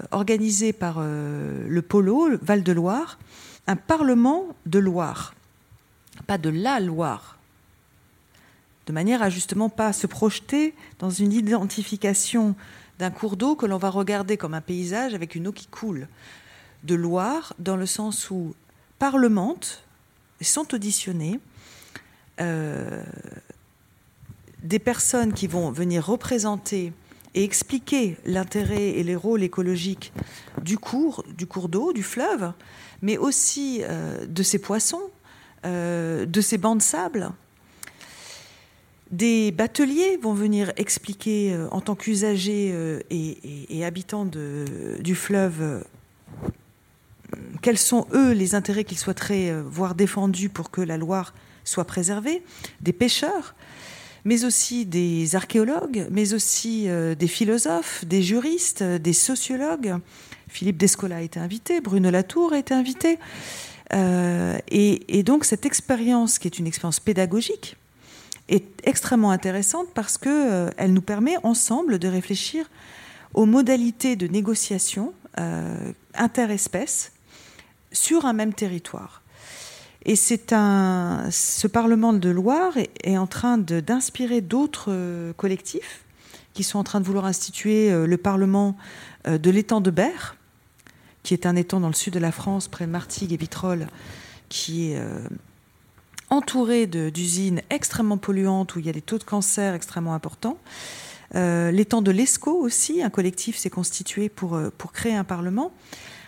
[0.09, 3.19] organisées par le Polo, Val-de-Loire,
[3.67, 5.35] un parlement de Loire
[6.23, 7.37] pas de la Loire,
[8.87, 12.55] de manière à justement pas se projeter dans une identification
[12.99, 16.07] d'un cours d'eau que l'on va regarder comme un paysage avec une eau qui coule.
[16.85, 18.53] De Loire, dans le sens où
[18.99, 19.85] parlementent,
[20.41, 21.39] sont auditionnés
[22.41, 23.03] euh,
[24.61, 26.93] des personnes qui vont venir représenter
[27.33, 30.13] et expliquer l'intérêt et les rôles écologiques
[30.61, 32.51] du cours, du cours d'eau, du fleuve,
[33.01, 35.09] mais aussi euh, de ces poissons,
[35.65, 37.31] euh, de ces bancs de sable.
[39.11, 42.73] Des bateliers vont venir expliquer en tant qu'usagers
[43.11, 45.83] et, habitants du fleuve
[47.61, 51.33] quels sont eux les intérêts qu'ils souhaiteraient voir défendus pour que la Loire
[51.63, 52.43] soit préservée,
[52.81, 53.55] des pêcheurs,
[54.23, 59.97] mais aussi des archéologues, mais aussi des philosophes, des juristes, des sociologues.
[60.47, 63.17] Philippe Descola a été invité, Bruno Latour a été invité.
[63.93, 67.77] Euh, et, donc cette expérience, qui est une expérience pédagogique,
[68.47, 72.69] est extrêmement intéressante parce qu'elle euh, elle nous permet ensemble de réfléchir
[73.33, 77.11] aux modalités de négociation euh, interespèces
[77.95, 79.21] sur un même territoire.
[80.03, 82.73] Et c'est un, ce Parlement de Loire
[83.03, 86.05] est, en train d'inspirer d'autres collectifs
[86.53, 88.77] qui sont en train de vouloir instituer le Parlement
[89.25, 90.35] de l'étang de Berre,
[91.25, 93.87] qui est un étang dans le sud de la France, près de Martigues et Vitrolles,
[94.47, 95.27] qui est euh,
[96.29, 100.57] entouré d'usines extrêmement polluantes où il y a des taux de cancer extrêmement importants.
[101.33, 105.73] Euh, l'étang de l'ESCO aussi, un collectif s'est constitué pour, euh, pour créer un parlement,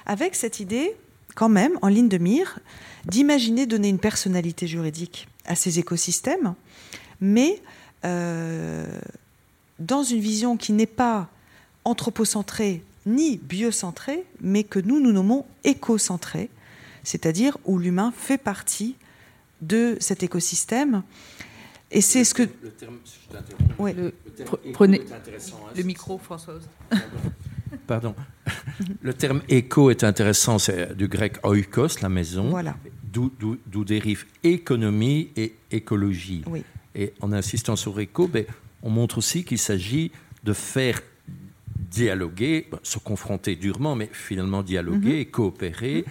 [0.07, 0.97] avec cette idée,
[1.38, 2.58] quand même, en ligne de mire,
[3.06, 6.56] d'imaginer donner une personnalité juridique à ces écosystèmes,
[7.22, 7.62] mais
[8.04, 11.30] dans une vision qui n'est pas
[11.86, 16.50] anthropocentrée ni biocentré, mais que nous nous nommons écocentré,
[17.04, 18.96] c'est-à-dire où l'humain fait partie
[19.62, 21.04] de cet écosystème.
[21.92, 22.44] Et c'est ce que.
[22.62, 22.98] Le terme,
[23.80, 23.94] ouais.
[23.94, 24.14] le,
[24.74, 26.68] prenez hein, le micro, Françoise.
[27.86, 28.16] Pardon.
[29.02, 32.76] Le terme éco est intéressant, c'est du grec oikos, la maison, voilà.
[33.14, 36.43] d'où dérive économie et écologie.
[36.48, 36.64] Oui.
[36.95, 38.45] Et en insistant sur éco, ben,
[38.82, 40.12] on montre aussi qu'il s'agit
[40.43, 41.02] de faire
[41.91, 45.20] dialoguer, se confronter durement, mais finalement dialoguer mhm.
[45.20, 46.06] et coopérer.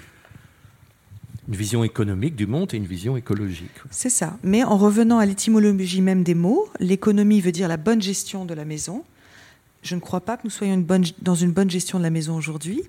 [1.49, 3.70] Une vision économique du monde et une vision écologique.
[3.91, 4.37] C'est ça.
[4.43, 8.55] Mais en revenant à l'étymologie même des mots, l'économie veut dire la bonne gestion de
[8.55, 9.05] la maison.
[9.87, 10.84] Je ne crois pas que nous soyons
[11.22, 12.82] dans une bonne gestion de la maison aujourd'hui.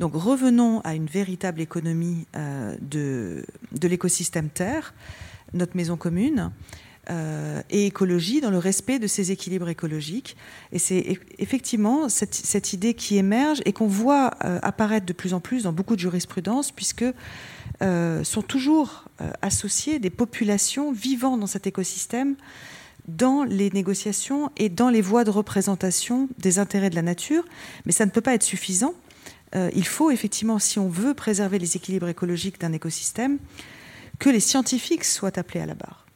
[0.00, 3.44] Donc revenons à une véritable économie euh, de,
[3.86, 4.92] l'écosystème Terre,
[5.54, 6.50] notre maison commune.
[7.08, 10.36] Euh, et écologie dans le respect de ces équilibres écologiques.
[10.70, 15.40] Et c'est effectivement cette, idée qui émerge et qu'on voit euh, apparaître de plus en
[15.40, 17.06] plus dans beaucoup de jurisprudence, puisque
[17.80, 19.04] sont toujours
[19.40, 22.36] associées des populations vivant dans cet écosystème
[23.16, 27.44] dans les négociations et dans les voies de représentation des intérêts de la nature.
[27.86, 28.94] Mais ça ne peut pas être suffisant.
[29.54, 33.38] il faut effectivement, si on veut préserver les équilibres écologiques d'un écosystème,
[34.18, 36.06] que les scientifiques soient appelés à la barre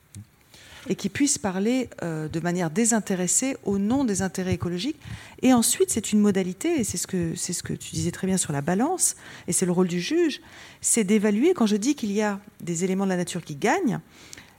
[0.89, 4.99] et qui puissent parler euh, de manière désintéressée au nom des intérêts écologiques.
[5.43, 8.37] Et ensuite, c'est une modalité, et c'est ce, c'est ce que tu disais très bien
[8.37, 9.17] sur la balance,
[9.49, 10.41] et c'est le rôle du juge,
[10.81, 14.01] c'est d'évaluer, quand je dis qu'il y a des éléments de la nature qui gagnent,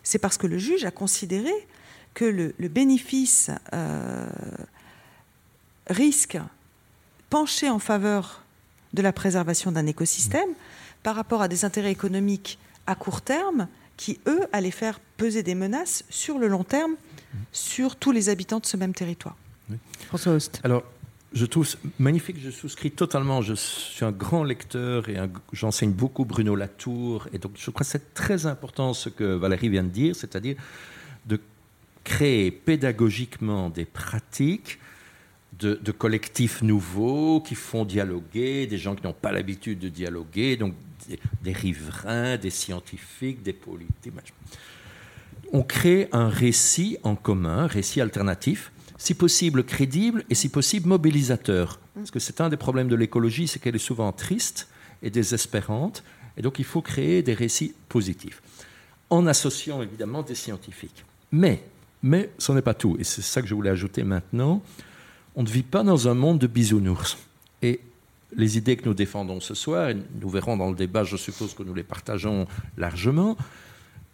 [0.03, 1.53] c'est parce que le juge a considéré
[2.15, 4.27] que le, bénéfice euh,
[5.87, 6.39] risque
[7.29, 8.41] pencher en faveur
[8.93, 10.49] de la préservation d'un écosystème
[11.03, 12.57] par rapport à des intérêts économiques
[12.87, 16.95] à court terme qui, eux, allaient faire peser des menaces sur le long terme
[17.51, 19.35] sur tous les habitants de ce même territoire.
[20.07, 20.61] François Host.
[20.63, 20.83] Alors,
[21.33, 21.67] je trouve
[21.99, 23.41] magnifique, je souscris totalement.
[23.41, 25.17] Je suis un grand lecteur et
[25.51, 27.27] j'enseigne beaucoup Bruno Latour.
[27.33, 30.55] Et donc, je crois que c'est très important ce que Valérie vient de dire, c'est-à-dire
[32.05, 34.79] créer pédagogiquement des pratiques
[35.59, 40.73] de, collectifs nouveaux qui font dialoguer, des gens qui n'ont pas l'habitude de dialoguer, donc
[41.43, 44.13] des, riverains, des scientifiques, des politiques.
[45.51, 50.87] On crée un récit en commun, un récit alternatif, si possible crédible et si possible
[50.87, 51.79] mobilisateur.
[51.95, 54.67] Parce que c'est un des problèmes de l'écologie, c'est qu'elle est souvent triste
[55.01, 56.03] et désespérante,
[56.37, 58.41] et donc il faut créer des récits positifs,
[59.09, 61.05] en associant évidemment des scientifiques.
[61.31, 61.63] Mais,
[62.05, 64.61] mais ce n'est pas tout, et c'est ça que je voulais ajouter maintenant
[65.35, 67.17] on ne vit pas dans un monde de bisounours.
[67.61, 67.81] Et
[68.35, 71.53] les idées que nous défendons ce soir, et nous verrons dans le débat, je suppose
[71.53, 72.47] que nous les partageons
[72.77, 73.37] largement,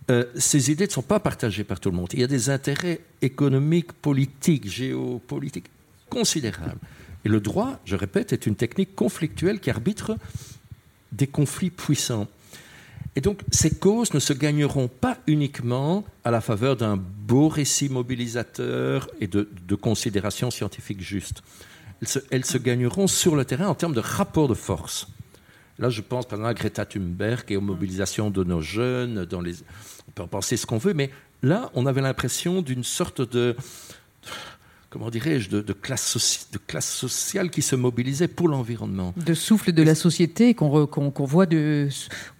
[0.10, 2.10] euh, ces idées ne sont pas partagées par tout le monde.
[2.14, 5.70] Il y a des intérêts économiques, politiques, géopolitiques
[6.10, 6.80] considérables.
[7.24, 10.18] Et le droit, je répète, est une technique conflictuelle qui arbitre
[11.12, 12.28] des conflits puissants.
[13.16, 17.90] Et donc, ces causes ne se gagneront pas uniquement à la faveur d'un beau récit
[17.90, 21.44] mobilisateur et de, considérations scientifiques justes.
[22.32, 25.08] Elles se, gagneront sur le terrain en termes de rapport de force.
[25.78, 29.26] Là, je pense par exemple à Greta Thunberg et aux mobilisations de nos jeunes.
[29.26, 29.56] Dans les...
[30.08, 31.10] On peut en penser ce qu'on veut, mais
[31.44, 33.56] là, on avait l'impression d'une sorte de
[34.92, 39.14] comment dirais-je, de, classe de classe sociale qui se mobilisait pour l'environnement.
[39.16, 40.68] De souffle de la société qu'on
[41.26, 41.88] voit de,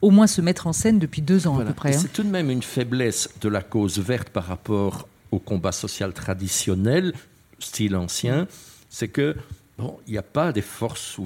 [0.02, 1.96] au moins se mettre en scène depuis deux ans à peu près.
[1.96, 2.00] Hein.
[2.00, 6.14] C'est tout de même une faiblesse de la cause verte par rapport au combat social
[6.14, 7.14] traditionnel,
[7.58, 8.48] style ancien,
[8.90, 9.36] c'est que
[9.78, 11.18] bon, il n'y a pas des forces,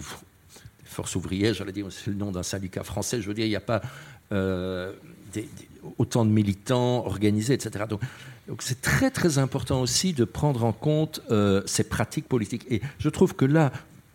[0.84, 3.55] forces ouvrières, j'allais dire, c'est le nom d'un syndicat français, je veux dire, il n'y
[3.55, 3.82] a pas
[4.32, 4.93] euh,
[5.98, 7.86] autant de militants organisés, etc.
[8.48, 12.66] Donc, c'est très très important aussi de prendre en compte euh, ces pratiques politiques.
[12.70, 13.72] Et je trouve que là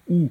[0.09, 0.31] où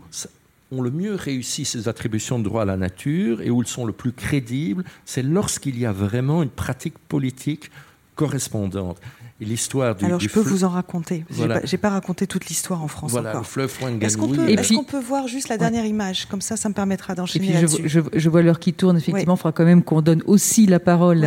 [0.71, 3.85] ont le mieux réussi ces attributions de droit à la nature et où ils sont
[3.85, 7.71] le plus crédibles, c'est lorsqu'il y a vraiment une pratique politique
[8.15, 8.99] correspondante.
[9.41, 10.05] L'histoire du.
[10.05, 11.25] Alors je peux vous en raconter.
[11.29, 11.61] Voilà.
[11.63, 13.41] J'ai pas, pas, raconté toute l'histoire en France voilà, encore.
[13.41, 16.25] Le fleuve Est-ce qu'on peut, est peut, voir juste la dernière image?
[16.25, 17.87] Comme ça, ça me permettra d'enchaîner là-dessus.
[17.87, 18.97] Je, je, vois l'heure qui tourne.
[18.97, 21.25] Effectivement, il faudra quand même qu'on donne aussi la parole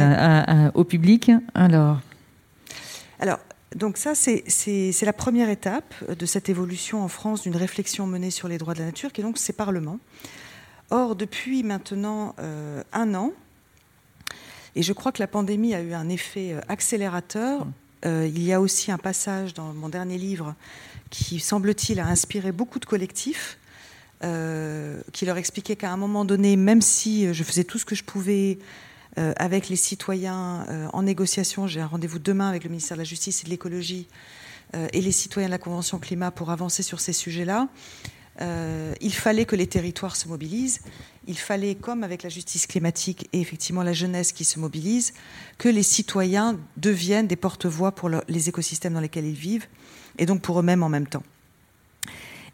[0.75, 1.31] au public.
[1.55, 2.01] Alors.
[3.19, 3.39] Alors,
[3.77, 8.49] donc ça, c'est la première étape de cette évolution en France d'une réflexion menée sur
[8.49, 9.99] les droits de la nature, qui est donc ces parlements.
[10.91, 13.33] Or, depuis maintenant euh, un an,
[14.75, 17.67] et je crois que la pandémie a eu un effet euh, accélérateur,
[18.05, 20.55] euh, il y a aussi un passage dans mon dernier livre
[21.11, 23.59] qui, semble-t-il, a inspiré beaucoup de collectifs,
[25.13, 28.05] qui leur expliquait qu'à un moment donné, même si je faisais tout ce que je
[28.05, 28.61] pouvais
[29.19, 31.67] euh, avec les citoyens euh, en négociation.
[31.67, 34.09] J'ai un rendez-vous demain avec le ministère de la Justice et de l'Écologie
[34.75, 37.69] euh, et les citoyens de la Convention climat pour avancer sur ces sujets-là.
[38.41, 40.81] Il fallait que les territoires se mobilisent.
[41.27, 45.13] Il fallait, comme avec la justice climatique et effectivement la jeunesse qui se mobilise,
[45.59, 49.67] que les citoyens deviennent des porte-voix pour les écosystèmes dans lesquels ils vivent
[50.19, 51.23] et donc pour eux-mêmes en même temps.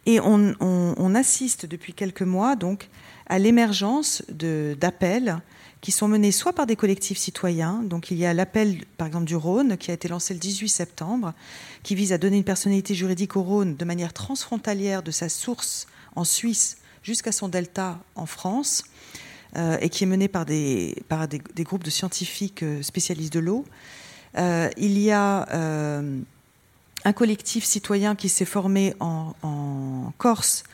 [0.06, 2.88] Et on, on, assiste depuis quelques mois donc
[3.26, 5.40] à l'émergence d'appels
[5.80, 9.26] qui sont menées soit par des collectifs citoyens, donc il y a l'appel par exemple
[9.26, 11.34] du Rhône qui a été lancé le 18 septembre,
[11.82, 15.86] qui vise à donner une personnalité juridique au Rhône de manière transfrontalière de sa source
[16.16, 18.84] en Suisse jusqu'à son delta en France,
[19.56, 23.40] euh, et qui est mené par des, par des, groupes de scientifiques euh, spécialistes de
[23.40, 23.64] l'eau.
[24.36, 25.46] Euh, il y a
[27.04, 30.64] un collectif citoyen qui s'est formé en, en, Corse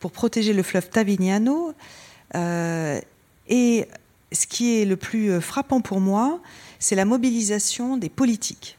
[0.00, 1.72] pour protéger le fleuve Tavignano.
[2.34, 3.88] et
[4.32, 6.40] ce qui est le plus euh, frappant pour moi,
[6.78, 8.78] c'est la mobilisation des politiques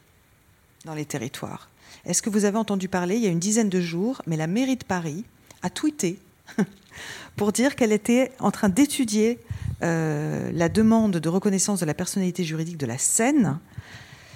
[0.86, 1.70] dans les territoires.
[2.06, 4.48] Est-ce que vous avez entendu parler, il y a une dizaine de jours, mais la
[4.48, 5.26] mairie de Paris
[5.62, 6.20] a tweeté
[7.36, 9.40] pour dire qu'elle était en train d'étudier
[9.84, 13.60] euh, la demande de reconnaissance de la personnalité juridique de la Seine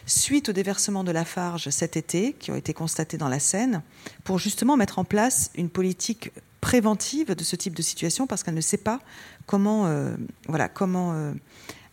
[0.05, 3.81] suite au déversement de la Farge cet été, qui ont été constatés dans la Seine,
[4.23, 6.31] pour justement mettre en place une politique
[6.61, 9.01] préventive de ce type de situation parce qu'elle ne sait pas
[9.47, 10.15] comment, euh,
[10.47, 11.33] voilà, comment euh,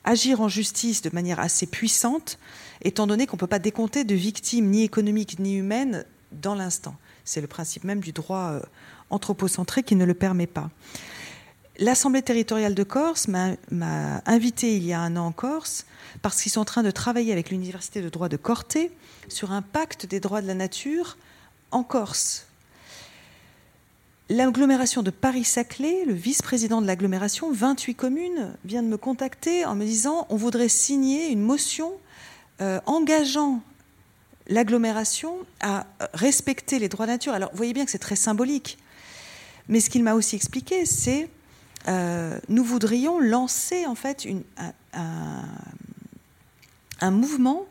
[0.05, 2.39] agir en justice de manière assez puissante,
[2.83, 6.95] étant donné qu'on ne peut pas décompter de victimes ni économiques ni humaines dans l'instant.
[7.25, 8.61] C'est le principe même du droit euh,
[9.11, 10.71] anthropocentré qui ne le permet pas.
[11.81, 13.57] L'Assemblée territoriale de Corse m'a
[14.27, 15.87] invité il y a un an en Corse
[16.23, 18.91] parce qu'ils sont en train de travailler avec l'Université de droit de Corté
[19.29, 21.17] sur un pacte des droits de la nature
[21.71, 22.48] en Corse
[24.31, 29.87] L'agglomération de Paris-Saclay, le vice-président de l'agglomération, 28 communes, vient de me contacter en me
[29.87, 31.93] disant on voudrait signer une motion
[32.61, 33.63] euh, engageant
[34.49, 37.33] l'agglomération à respecter les droits de nature.
[37.33, 38.77] Alors, vous voyez bien que c'est très symbolique.
[39.69, 41.31] Mais ce qu'il m'a aussi expliqué, c'est
[41.87, 44.27] euh, nous voudrions lancer en fait
[44.93, 45.45] un,
[47.11, 47.67] mouvement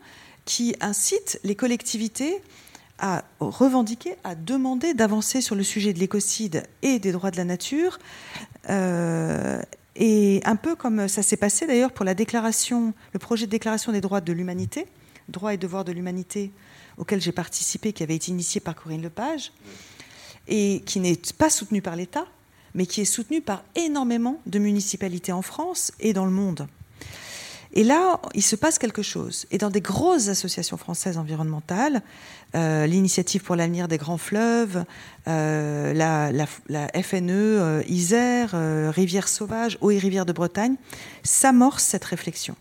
[0.45, 2.41] qui incite les collectivités
[2.99, 7.45] à revendiquer, à demander d'avancer sur le sujet de l'écocide et des droits de la
[7.45, 7.99] nature.
[8.69, 9.61] Euh,
[9.95, 13.91] et un peu comme ça s'est passé d'ailleurs pour la déclaration, le projet de déclaration
[13.91, 14.85] des droits de l'humanité,
[15.29, 16.51] droits et devoirs de l'humanité,
[16.97, 19.51] auquel j'ai participé, qui avait été initié par Corinne Lepage,
[20.47, 22.25] et qui n'est pas soutenu par l'État,
[22.73, 26.67] mais qui est soutenu par énormément de municipalités en France et dans le monde.
[27.77, 29.45] Et là, il se passe quelque chose.
[29.51, 32.01] Et dans des grosses associations françaises environnementales,
[32.55, 34.83] euh, l'initiative pour l'avenir des grands fleuves,
[35.27, 36.47] euh, la,
[37.03, 38.55] FNE, euh, Isère,
[38.91, 40.75] Rivière Sauvage, Eau et Rivière de Bretagne,
[41.21, 42.55] s'amorce cette réflexion.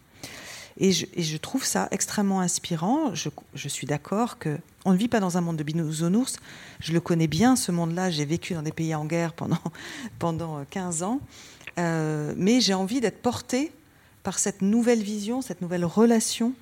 [0.76, 3.14] Et je, trouve ça extrêmement inspirant.
[3.14, 6.36] Je, suis d'accord que on ne vit pas dans un monde de bisounours.
[6.78, 8.10] Je le connais bien, ce monde-là.
[8.10, 9.62] J'ai vécu dans des pays en guerre pendant,
[10.18, 11.20] pendant 15 ans.
[11.78, 13.72] mais j'ai envie d'être portée
[14.26, 16.52] par cette nouvelle vision, cette nouvelle relation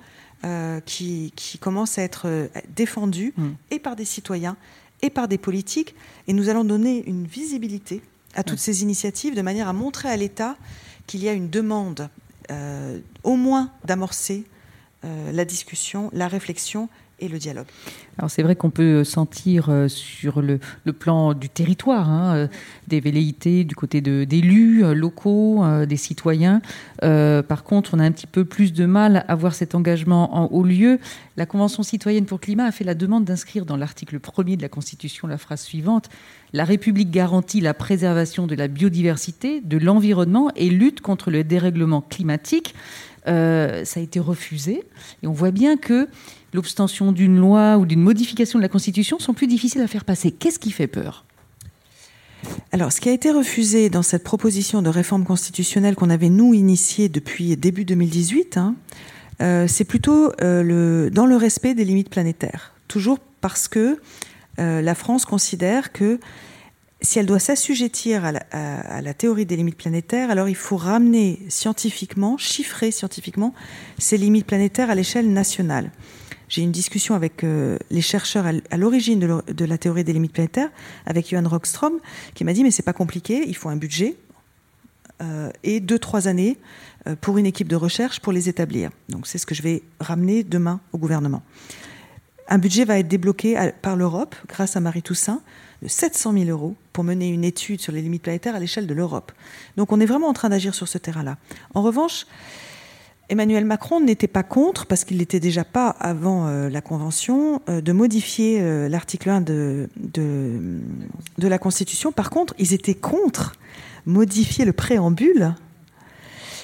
[0.43, 3.49] euh, qui, commence à être euh, défendue mm.
[3.71, 4.55] et par des citoyens
[5.01, 5.95] et par des politiques.
[6.27, 8.03] Et nous allons donner une visibilité
[8.35, 10.57] à toutes ces initiatives de manière à montrer à l'État
[11.07, 12.07] qu'il y a une demande
[12.51, 14.43] euh, au moins d'amorcer
[15.31, 16.89] la discussion, la réflexion
[17.19, 17.67] et le dialogue.
[18.17, 20.59] Alors c'est vrai qu'on peut sentir euh, sur le,
[20.97, 22.47] plan du territoire hein, euh,
[22.87, 26.61] des velléités du côté d'élus euh, locaux, des citoyens.
[27.01, 30.47] par contre, on a un petit peu plus de mal à voir cet engagement en
[30.47, 30.99] haut lieu.
[31.37, 34.61] La Convention citoyenne pour le climat a fait la demande d'inscrire dans l'article 1er de
[34.61, 36.09] la Constitution la phrase suivante
[36.53, 42.01] La République garantit la préservation de la biodiversité, de l'environnement et lutte contre le dérèglement
[42.01, 42.75] climatique.
[43.25, 44.83] Ça a été refusé
[45.23, 46.07] et on voit bien que
[46.53, 50.31] l'obstention d'une loi ou d'une modification de la Constitution sont plus difficiles à faire passer.
[50.31, 51.25] Qu'est-ce qui fait peur?
[52.71, 56.53] Alors, ce qui a été refusé dans cette proposition de réforme constitutionnelle qu'on avait, nous,
[56.53, 58.75] initiée depuis début 2018, hein,
[59.41, 62.73] euh, c'est plutôt euh, dans le respect des limites planétaires.
[62.87, 63.99] Toujours parce que
[64.59, 66.19] euh, la France considère que
[67.05, 72.37] si elle doit s'assujettir à, la théorie des limites planétaires, alors il faut ramener scientifiquement,
[72.37, 73.53] chiffrer scientifiquement
[73.97, 75.91] ces limites planétaires à l'échelle nationale.
[76.49, 80.69] J'ai une discussion avec euh, les chercheurs à l'origine de, la théorie des limites planétaires,
[81.05, 81.99] avec Johan Rockstrom,
[82.33, 84.15] qui m'a dit mais c'est pas compliqué, il faut un budget
[85.21, 86.57] euh, et deux trois années
[87.07, 88.89] euh, pour une équipe de recherche pour les établir.
[89.09, 91.41] Donc c'est ce que je vais ramener demain au gouvernement.
[92.47, 95.41] Un budget va être débloqué par l'Europe grâce à Marie Toussaint
[95.85, 98.93] de 700 000 euros pour mener une étude sur les limites planétaires à l'échelle de
[98.93, 99.31] l'Europe.
[99.77, 101.37] Donc on est vraiment en train d'agir sur ce terrain-là.
[101.75, 102.25] En revanche,
[103.29, 107.81] Emmanuel Macron n'était pas contre, parce qu'il n'était déjà pas avant euh, la Convention, euh,
[107.81, 112.11] de modifier euh, l'article 1 de, de, la Constitution.
[112.11, 113.53] Par contre, ils étaient contre
[114.07, 115.53] modifier le préambule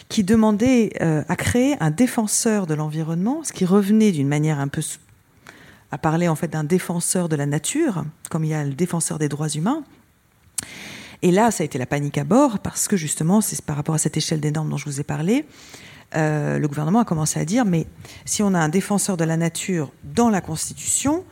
[0.10, 4.82] qui demandait à créer un défenseur de l'environnement, ce qui revenait d'une manière un peu
[5.92, 9.20] à parler en fait d'un défenseur de la nature, comme il y a le défenseur
[9.20, 9.84] des droits humains.
[11.22, 13.96] Et là, ça a été la panique à bord, parce que justement, c'est par rapport
[13.96, 15.46] à cette échelle des normes dont je vous ai parlé,
[16.16, 17.86] euh, le gouvernement a commencé à dire, mais
[18.26, 21.24] si on a un défenseur de la nature dans la Constitution,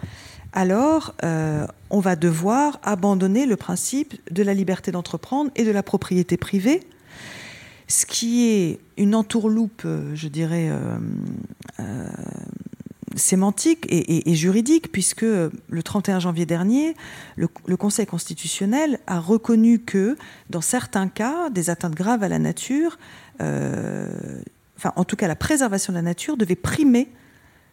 [0.53, 5.83] alors euh, on va devoir abandonner le principe de la liberté d'entreprendre et de la
[5.83, 6.81] propriété privée,
[7.87, 10.71] ce qui est une entourloupe, euh, je dirais,
[13.19, 16.95] sémantique et, juridique, puisque le 31 janvier dernier,
[17.35, 17.47] le,
[17.77, 20.17] Conseil constitutionnel a reconnu que,
[20.49, 22.97] dans certains cas, des atteintes graves à la nature
[24.79, 27.09] enfin en tout cas la préservation de la nature devait primer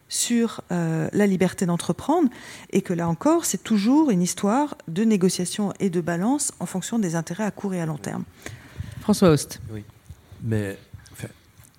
[0.09, 2.29] sur euh, la liberté d'entreprendre
[2.71, 6.99] et que là encore c'est toujours une histoire de négociation et de balance en fonction
[6.99, 8.23] des intérêts à court et à long terme.
[9.01, 9.61] François Host.
[9.71, 9.83] Oui,
[10.43, 10.77] mais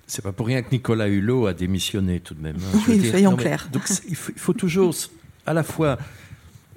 [0.09, 2.57] c'est pas pour rien que Nicolas Hulot a démissionné tout de même.
[2.57, 3.69] Hein, oui, soyons clairs.
[3.71, 4.95] Donc il faut, toujours
[5.47, 5.99] à la fois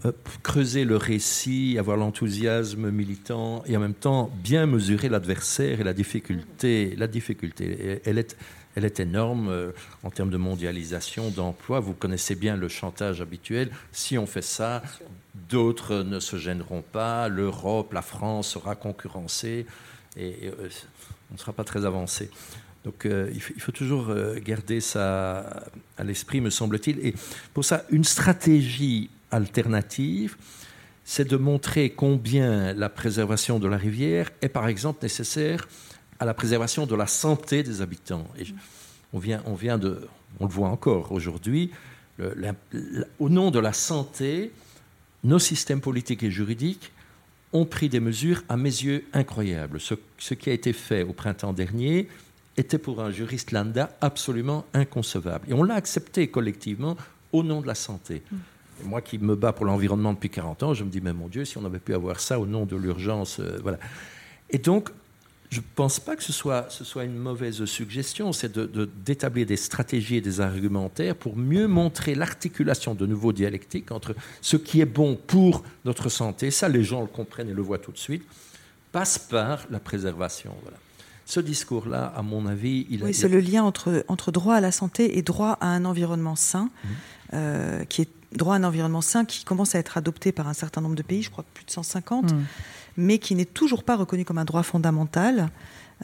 [0.05, 0.11] euh,
[0.43, 5.93] creuser le récit, avoir l'enthousiasme militant et en même temps bien mesurer l'adversaire et la
[5.93, 6.93] difficulté.
[6.97, 8.35] La difficulté, elle est,
[8.75, 9.71] elle est énorme euh,
[10.03, 11.79] en termes de mondialisation, d'emploi.
[11.79, 13.71] Vous connaissez bien le chantage habituel.
[13.93, 14.83] Si on fait ça,
[15.49, 17.29] d'autres ne se gêneront pas.
[17.29, 19.65] L'Europe, la France sera concurrencée
[20.17, 20.69] et, euh,
[21.29, 22.29] on ne sera pas très avancé.
[22.85, 24.13] Donc il, faut, il, faut, toujours
[24.43, 25.67] garder ça
[25.97, 27.05] à l'esprit, me semble-t-il.
[27.05, 27.13] Et
[27.53, 30.35] pour ça, une stratégie alternative,
[31.03, 35.67] c'est de montrer combien la préservation de la rivière est par exemple nécessaire
[36.19, 38.27] à la préservation de la santé des habitants.
[39.13, 40.07] On, vient, on vient de,
[40.39, 41.71] on le voit encore aujourd'hui,
[43.19, 44.51] au nom de la santé,
[45.23, 46.91] nos systèmes politiques et juridiques
[47.53, 49.79] ont pris des mesures à mes yeux incroyables.
[49.79, 52.07] Ce qui a été fait au printemps dernier
[52.61, 55.47] était pour un juriste lambda absolument inconcevable.
[55.49, 56.95] Et on l'a accepté collectivement
[57.33, 58.23] au nom de la santé.
[58.83, 61.45] Moi qui me bats pour l'environnement depuis 40 ans, je me dis, mais mon Dieu,
[61.45, 63.77] si on avait pu avoir ça au nom de l'urgence, euh, voilà.
[64.49, 64.89] Et donc,
[65.49, 68.57] je ne pense pas que ce soit, ce soit une mauvaise suggestion, c'est
[69.05, 74.15] d'établir de, des stratégies et des argumentaires pour mieux montrer l'articulation de nouveaux dialectiques entre
[74.39, 77.79] ce qui est bon pour notre santé, ça les gens le comprennent et le voient
[77.79, 78.23] tout de suite,
[78.93, 80.55] passe par la préservation.
[80.63, 80.77] Voilà.
[81.31, 84.71] Ce discours-là, à mon avis, il Oui, c'est le lien entre, entre droit à la
[84.71, 86.87] santé et droit à un environnement sain, mmh.
[87.33, 90.53] euh, qui est droit à un environnement sain qui commence à être adopté par un
[90.53, 92.33] certain nombre de pays, je crois plus de 150
[92.97, 95.49] mais qui n'est toujours pas reconnu comme un droit fondamental.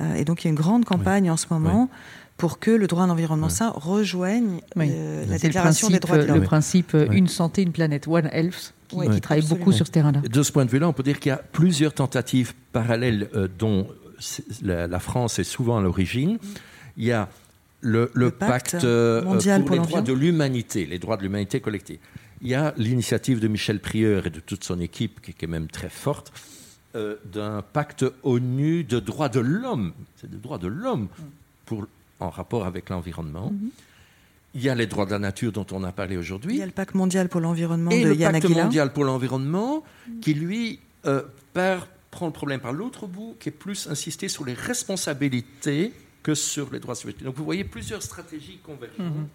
[0.02, 1.90] Euh, et donc il y a une grande campagne en ce moment.
[2.38, 6.28] pour que le droit à un environnement sain rejoigne euh, la Déclaration des droits de
[6.28, 6.38] l'homme.
[6.38, 10.22] Le principe euh, une santé, une planète, One Health, qui, travaille beaucoup sur ce terrain-là.
[10.22, 13.28] De ce point de vue-là, on peut dire qu'il y a plusieurs tentatives parallèles
[13.58, 13.88] dont
[14.62, 16.38] la, France est souvent à l'origine.
[16.98, 17.30] Il y a
[17.82, 22.00] le, pacte, mondial pour, les droits de l'humanité, les droits de l'humanité collective.
[22.42, 25.68] Il y a l'initiative de Michel Prieur et de toute son équipe, qui est même
[25.68, 26.32] très forte,
[26.96, 29.94] euh, d'un pacte ONU de droits de l'homme.
[30.16, 31.08] C'est des droits de l'homme
[31.66, 31.86] pour,
[32.20, 33.52] en rapport avec l'environnement.
[33.52, 33.70] Mhm.
[34.56, 36.56] Il y a les droits de la nature dont on a parlé aujourd'hui.
[36.56, 39.84] Il y a le pacte mondial pour l'environnement de le pacte mondial pour l'environnement
[40.22, 41.22] qui, lui, euh,
[42.18, 46.72] prend le problème par l'autre bout, qui est plus insisté sur les responsabilités que sur
[46.72, 47.26] les droits subjectifs.
[47.26, 49.16] Donc vous voyez plusieurs stratégies convergentes.
[49.16, 49.28] Mhm.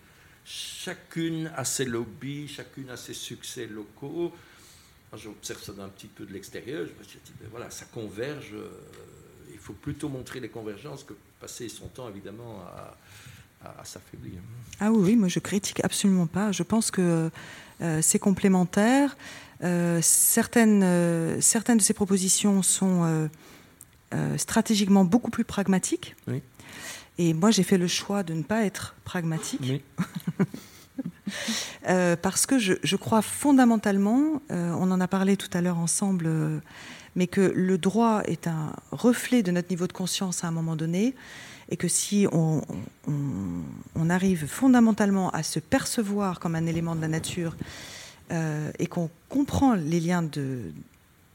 [0.45, 4.33] Chacune a ses lobbies, chacune a ses succès locaux
[5.17, 8.53] j'observe ça d'un petit peu de l'extérieur, je me dis, ben voilà, ça converge.
[8.55, 8.69] Euh,
[9.53, 12.63] il faut plutôt montrer les convergences que passer son temps, évidemment,
[13.65, 14.41] à, s'affaiblir.
[14.81, 16.51] Ah oui, moi je critique absolument pas.
[16.51, 17.31] Je pense que
[17.81, 19.17] euh, c'est complémentaire.
[19.63, 23.29] Euh, certaines, certaines de ces propositions sont
[24.37, 26.15] stratégiquement beaucoup plus pragmatiques.
[27.19, 29.61] Et moi, j'ai fait le choix de ne pas être pragmatique.
[29.63, 29.83] Oui.
[31.89, 36.27] Euh, parce que je, crois fondamentalement, euh, on en a parlé tout à l'heure ensemble,
[36.29, 36.59] euh,
[37.17, 40.77] mais que le droit est un reflet de notre niveau de conscience à un moment
[40.77, 41.15] donné,
[41.71, 42.63] et que si on,
[44.11, 47.57] arrive fondamentalement à se percevoir comme un élément de la nature,
[48.31, 50.25] et qu'on comprend les liens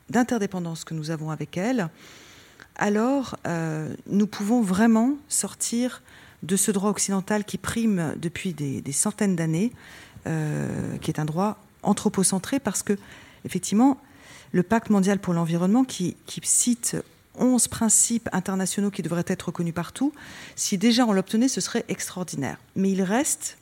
[0.09, 1.89] d'interdépendance que nous avons avec elle,
[2.75, 3.35] alors
[4.07, 6.01] nous pouvons vraiment sortir
[6.43, 9.71] de ce droit occidental qui prime depuis des, centaines d'années,
[10.27, 12.97] euh, qui est un droit anthropocentré, parce que,
[13.45, 13.97] effectivement,
[14.51, 16.95] le pacte mondial pour l'environnement, qui, cite
[17.39, 20.13] 11 principes internationaux qui devraient être reconnus partout,
[20.55, 22.57] si déjà on l'obtenait, ce serait extraordinaire.
[22.75, 23.57] Mais il reste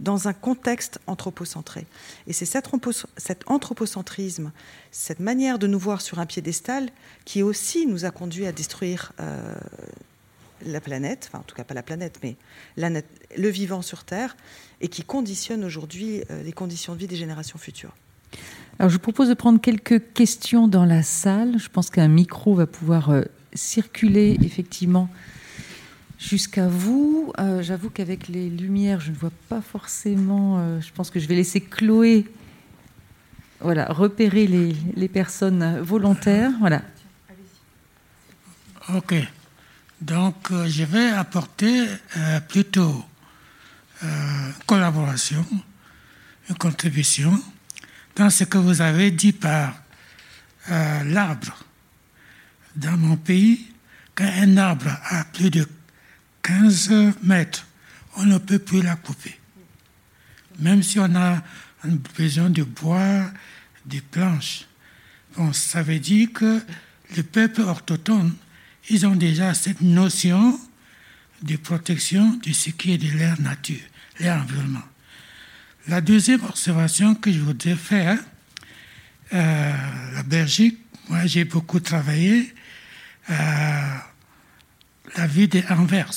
[0.00, 1.86] dans un contexte anthropocentré.
[2.26, 2.68] Et c'est cet,
[3.46, 4.52] anthropocentrisme,
[4.90, 6.90] cette manière de nous voir sur un piédestal,
[7.24, 9.54] qui aussi nous a conduit à détruire euh,
[10.66, 12.36] la planète, enfin en tout cas pas la planète, mais
[12.76, 14.36] le vivant sur Terre,
[14.80, 17.94] et qui conditionne aujourd'hui euh, les conditions de vie des générations futures.
[18.78, 21.58] Alors je vous propose de prendre quelques questions dans la salle.
[21.58, 23.22] Je pense qu'un micro va pouvoir euh,
[23.54, 25.08] circuler effectivement
[26.18, 27.32] jusqu'à vous.
[27.38, 30.80] Euh, j'avoue qu'avec les lumières, je ne vois pas forcément.
[30.80, 32.26] je pense que je vais laisser Chloé
[33.64, 36.50] voilà, repérer les, les personnes volontaires.
[36.60, 36.82] Voilà.
[38.94, 39.14] Ok.
[40.00, 41.86] Donc, euh, je vais apporter
[42.16, 43.04] euh, plutôt
[44.02, 45.46] euh, collaboration,
[46.50, 47.40] une contribution
[48.16, 49.74] dans ce que vous avez dit par
[51.06, 51.56] l'arbre.
[52.76, 53.66] Dans mon pays,
[54.14, 55.66] quand un arbre a plus de
[56.44, 56.92] 15
[57.22, 57.66] mètres,
[58.16, 59.36] on ne peut plus la couper.
[60.60, 61.42] Même si on a
[62.16, 63.24] besoin de bois,
[63.86, 64.66] de planches.
[65.36, 66.62] Bon, ça veut dire que
[67.16, 68.34] le peuple orthotone
[68.90, 70.58] ils ont déjà cette notion
[71.42, 73.80] de protection de ce qui est de l'air nature,
[74.20, 74.82] l'air environnement.
[75.88, 78.18] La deuxième observation que je voudrais faire,
[79.32, 79.72] euh,
[80.14, 82.54] la Belgique, moi j'ai beaucoup travaillé
[83.28, 84.06] à
[85.16, 86.10] la ville d'Anvers.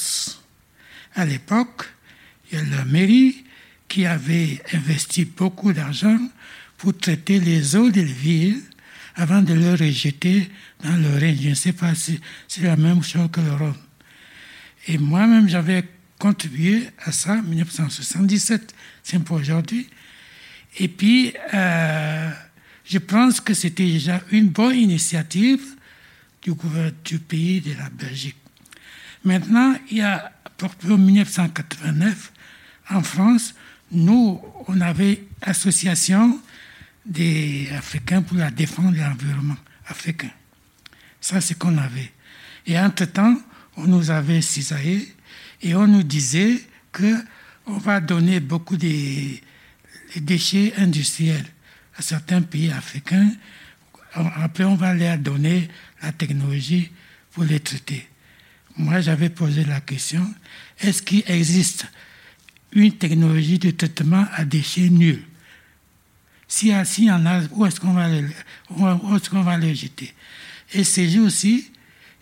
[1.16, 1.86] À l'époque,
[2.52, 3.44] il y a la mairie
[3.88, 6.20] qui avait investi beaucoup d'argent
[6.78, 8.62] pour traiter les eaux des villes
[9.16, 10.50] avant de le rejeter
[10.84, 11.36] dans le Rhin.
[11.42, 13.76] Je ne sais pas si c'est la même chose que le Rhône.
[14.88, 15.84] Et moi-même, j'avais
[16.20, 18.74] contribué à ça en 1977,
[19.04, 19.90] c'est pour aujourd'hui.
[20.80, 22.30] Et puis, euh,
[22.86, 25.64] je pense que c'était déjà une bonne initiative
[26.42, 28.38] du gouvernement du pays de la Belgique.
[29.28, 30.32] Maintenant, il y a,
[30.90, 32.32] en 1989,
[32.92, 33.56] en France,
[33.92, 36.40] nous, on avait l'association
[37.06, 39.58] des Africains pour la défense de l'environnement
[39.90, 40.30] africain.
[41.20, 42.10] Ça, c'est qu'on avait.
[42.66, 43.36] Et entre-temps,
[43.76, 45.14] on nous avait cisaillé
[45.62, 46.62] et on nous disait
[46.94, 47.14] que
[47.66, 49.40] on va donner beaucoup de
[50.16, 51.48] déchets industriels
[51.98, 53.30] à certains pays africains.
[54.14, 55.68] Après, on va leur donner
[56.02, 56.92] la technologie
[57.32, 58.08] pour les traiter.
[58.78, 60.34] Moi, j'avais posé la question,
[60.80, 61.88] est-ce qu'il existe
[62.72, 65.24] une technologie de traitement à déchets nuls?
[66.48, 68.08] Si y en a, où est-ce qu'on va,
[69.42, 70.14] va, les jeter?
[70.74, 71.72] Et ces jours-ci,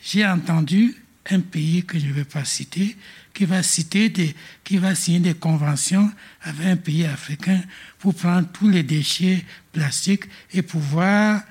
[0.04, 0.96] j'ai entendu
[1.30, 2.96] un pays que je ne vais pas citer,
[3.34, 4.34] qui va, citer des,
[4.64, 6.10] qui va signer des conventions
[6.42, 7.62] avec un pays africain
[8.00, 11.42] pour prendre tous les déchets plastiques et pouvoir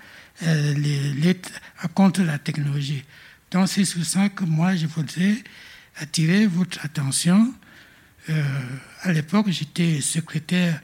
[0.45, 1.37] euh, les,
[1.95, 3.05] contre la technologie.
[3.55, 5.37] Donc c'est sur ça que moi je voudrais
[5.99, 7.55] attirer votre attention.
[8.29, 8.43] Euh,
[9.03, 10.81] à l'époque, j'étais secrétaire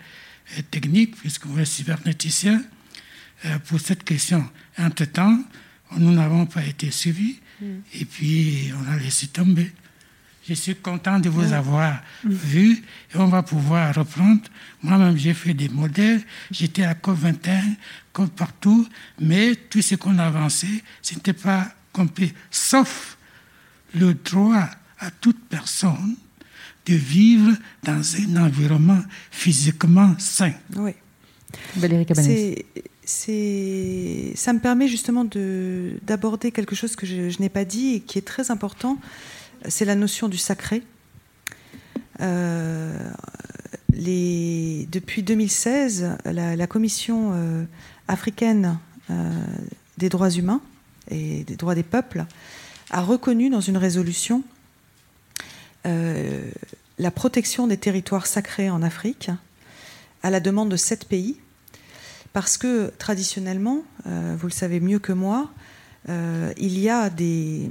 [0.56, 2.62] euh, technique, puisque vous êtes cybernéticien,
[3.66, 4.48] pour cette question.
[4.78, 5.42] Entre-temps,
[5.96, 7.66] nous n'avons pas été suivis, mm.
[7.94, 9.72] et puis on a laissé tomber.
[10.48, 14.42] Je suis content de vous avoir vu et on va pouvoir reprendre.
[14.82, 16.22] Moi-même, j'ai fait des modèles.
[16.50, 17.62] J'étais à COP21,
[18.12, 18.88] comme partout,
[19.18, 23.18] mais tout ce qu'on a avancé, ce n'était pas complet, sauf
[23.94, 24.68] le droit
[24.98, 26.16] à toute personne
[26.86, 27.52] de vivre
[27.82, 29.00] dans un environnement
[29.30, 30.52] physiquement sain.
[30.76, 30.92] Oui.
[31.76, 32.06] Valérie
[33.04, 38.00] c'est, ça me permet justement d'aborder quelque chose que je, je n'ai pas dit et
[38.00, 38.98] qui est très important
[39.68, 40.82] c'est la notion du sacré.
[42.20, 43.10] Euh,
[43.92, 47.64] depuis 2016, la, Commission euh,
[48.08, 48.78] africaine
[49.10, 49.30] euh,
[49.98, 50.60] des droits humains
[51.10, 52.24] et des droits des peuples
[52.90, 54.42] a reconnu dans une résolution
[55.84, 59.30] la protection des territoires sacrés en Afrique
[60.22, 61.40] à la demande de sept pays,
[62.34, 65.50] parce que traditionnellement, vous le savez mieux que moi,
[66.08, 67.70] euh, il y a des,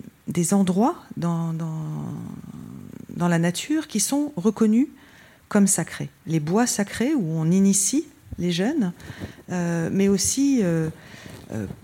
[0.52, 4.88] endroits dans, dans, la nature qui sont reconnus
[5.48, 6.10] comme sacrés.
[6.28, 8.06] Les bois sacrés où on initie
[8.38, 8.94] les jeunes,
[9.52, 10.90] euh, mais aussi euh,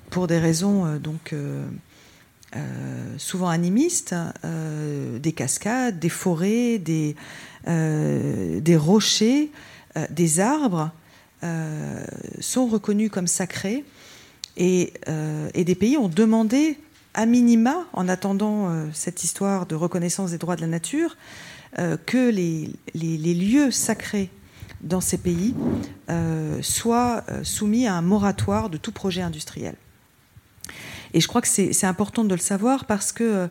[0.09, 1.33] pour des raisons donc
[3.17, 7.15] souvent animistes, des cascades, des forêts, des,
[8.77, 9.51] rochers,
[10.09, 10.91] des arbres
[12.39, 13.83] sont reconnus comme sacrés
[14.59, 16.77] euh, et, des pays ont demandé,
[17.13, 21.17] à minima, en attendant euh, cette histoire de reconnaissance des droits de la nature,
[21.79, 22.69] euh, que les,
[23.33, 24.29] lieux sacrés
[24.81, 25.55] dans ces pays
[26.61, 29.75] soient soumis à un moratoire de tout projet industriel.
[31.15, 33.47] Et je crois que c'est important de le savoir parce que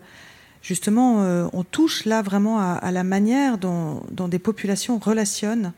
[0.62, 5.72] justement, on touche là vraiment à, la manière dont, des populations relationnent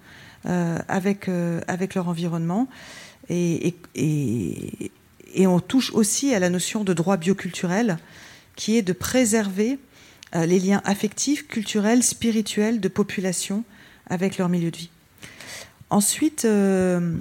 [0.45, 1.31] avec,
[1.69, 2.67] avec leur environnement.
[3.31, 3.75] et,
[5.37, 7.99] et on touche aussi à la notion de droit bioculturel,
[8.57, 9.79] qui est de préserver
[10.35, 13.63] euh, les liens affectifs, culturels, spirituels de population
[14.09, 14.91] avec leur milieu de vie.
[15.91, 17.17] Ensuite, euh,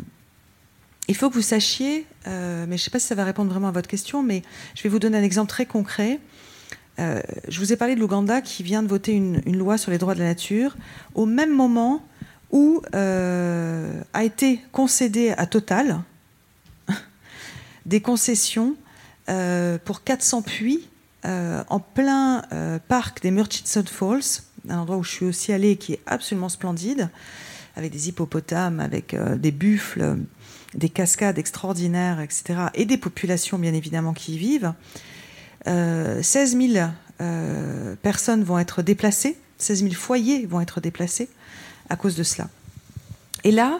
[1.07, 3.51] il faut que vous sachiez, euh, mais je ne sais pas si ça va répondre
[3.51, 4.41] vraiment à votre question, mais
[4.75, 6.19] je vais vous donner un exemple très concret.
[6.97, 10.15] je vous ai parlé de l'Ouganda qui vient de voter une, loi sur les droits
[10.15, 10.75] de la nature
[11.13, 12.01] au même moment
[12.51, 16.01] où a été concédé à Total,
[17.85, 18.75] des concessions
[19.27, 20.87] euh, pour 400 puits
[21.25, 25.77] euh, en plein euh, parc des Murchison Falls, un endroit où je suis aussi allée
[25.77, 27.09] qui est absolument splendide,
[27.75, 30.17] avec des hippopotames, avec des buffles,
[30.75, 34.73] des cascades extraordinaires, etc., et des populations bien évidemment qui y vivent.
[35.65, 36.89] 16 000
[38.03, 41.29] personnes vont être déplacées, 16 000 foyers vont être déplacés
[41.89, 42.49] à cause de cela.
[43.43, 43.79] Et là,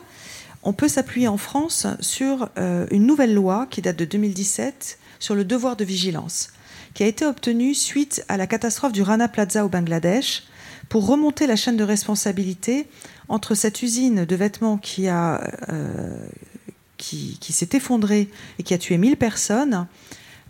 [0.64, 5.36] on peut s'appuyer en France sur euh, une nouvelle loi qui date de 2017 sur
[5.36, 6.50] le devoir de vigilance,
[6.94, 10.44] qui a été obtenue suite à la catastrophe du Rana Plaza au Bangladesh
[10.90, 12.88] pour remonter la chaîne de responsabilité
[13.28, 15.42] entre cette usine de vêtements qui, a,
[17.04, 19.88] euh, qui, s'est effondrée et qui a tué 1000 personnes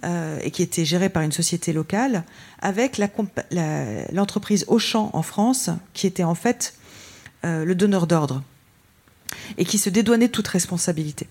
[0.03, 2.23] euh, et qui était gérée par une société locale,
[2.61, 2.99] avec
[4.11, 6.75] l'entreprise Auchan en France, qui était en fait
[7.43, 8.41] le donneur d'ordre
[9.59, 11.27] et qui se dédouanait toute responsabilité.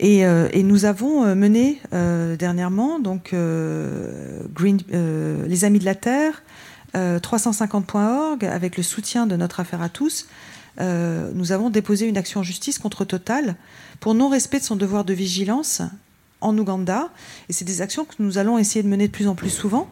[0.00, 3.34] Et, euh, nous avons euh, mené euh, dernièrement donc
[4.54, 6.42] Green, les Amis de la Terre,
[6.94, 10.28] 350.org, avec le soutien de notre affaire à tous,
[10.78, 13.56] nous avons déposé une action en justice contre Total
[14.04, 15.80] pour non-respect de son devoir de vigilance
[16.42, 17.08] en Ouganda.
[17.48, 19.88] Et c'est des actions que nous allons essayer de mener de plus en plus souvent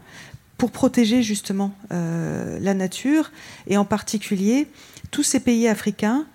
[0.58, 3.32] pour protéger justement la nature
[3.68, 4.68] et en particulier
[5.10, 6.26] tous ces pays africains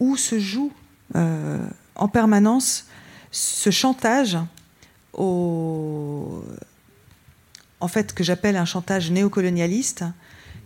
[0.00, 0.72] où se joue
[1.14, 2.86] en permanence
[3.30, 4.38] ce chantage
[5.12, 6.40] en
[7.88, 10.02] fait, que j'appelle un chantage néocolonialiste,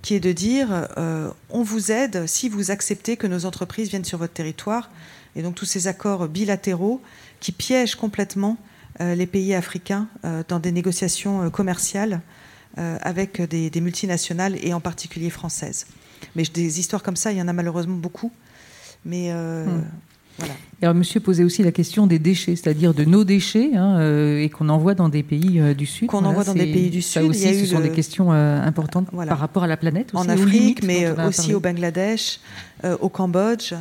[0.03, 4.05] qui est de dire euh, on vous aide si vous acceptez que nos entreprises viennent
[4.05, 4.91] sur votre territoire.
[5.37, 7.01] Et donc tous ces accords bilatéraux
[7.41, 8.57] qui piègent complètement
[9.01, 12.21] euh, les pays africains euh, dans des négociations commerciales
[12.75, 15.87] avec des, multinationales et en particulier françaises.
[16.35, 18.33] Mais des histoires comme ça, il y en a malheureusement beaucoup.
[19.05, 19.83] Mais hmm.
[20.81, 24.49] Alors, monsieur posait aussi la question des déchets, c'est-à-dire de nos déchets, hein, euh, et
[24.49, 26.09] qu'on envoie dans des pays euh, du Sud.
[26.09, 27.13] Qu'on envoie dans des pays du Sud.
[27.13, 30.11] Ça aussi, ce sont des questions euh, importantes par rapport à la planète.
[30.13, 32.41] en Afrique, mais aussi au Bangladesh,
[33.01, 33.75] au Cambodge.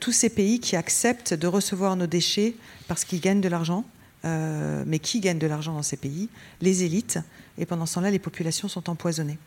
[0.00, 2.54] Tous ces pays qui acceptent de recevoir nos déchets
[2.88, 3.84] parce qu'ils gagnent de l'argent.
[4.24, 6.28] mais qui gagnent de l'argent dans ces pays
[6.60, 7.18] Les élites.
[7.58, 9.38] Et pendant ce temps-là, les populations sont empoisonnées.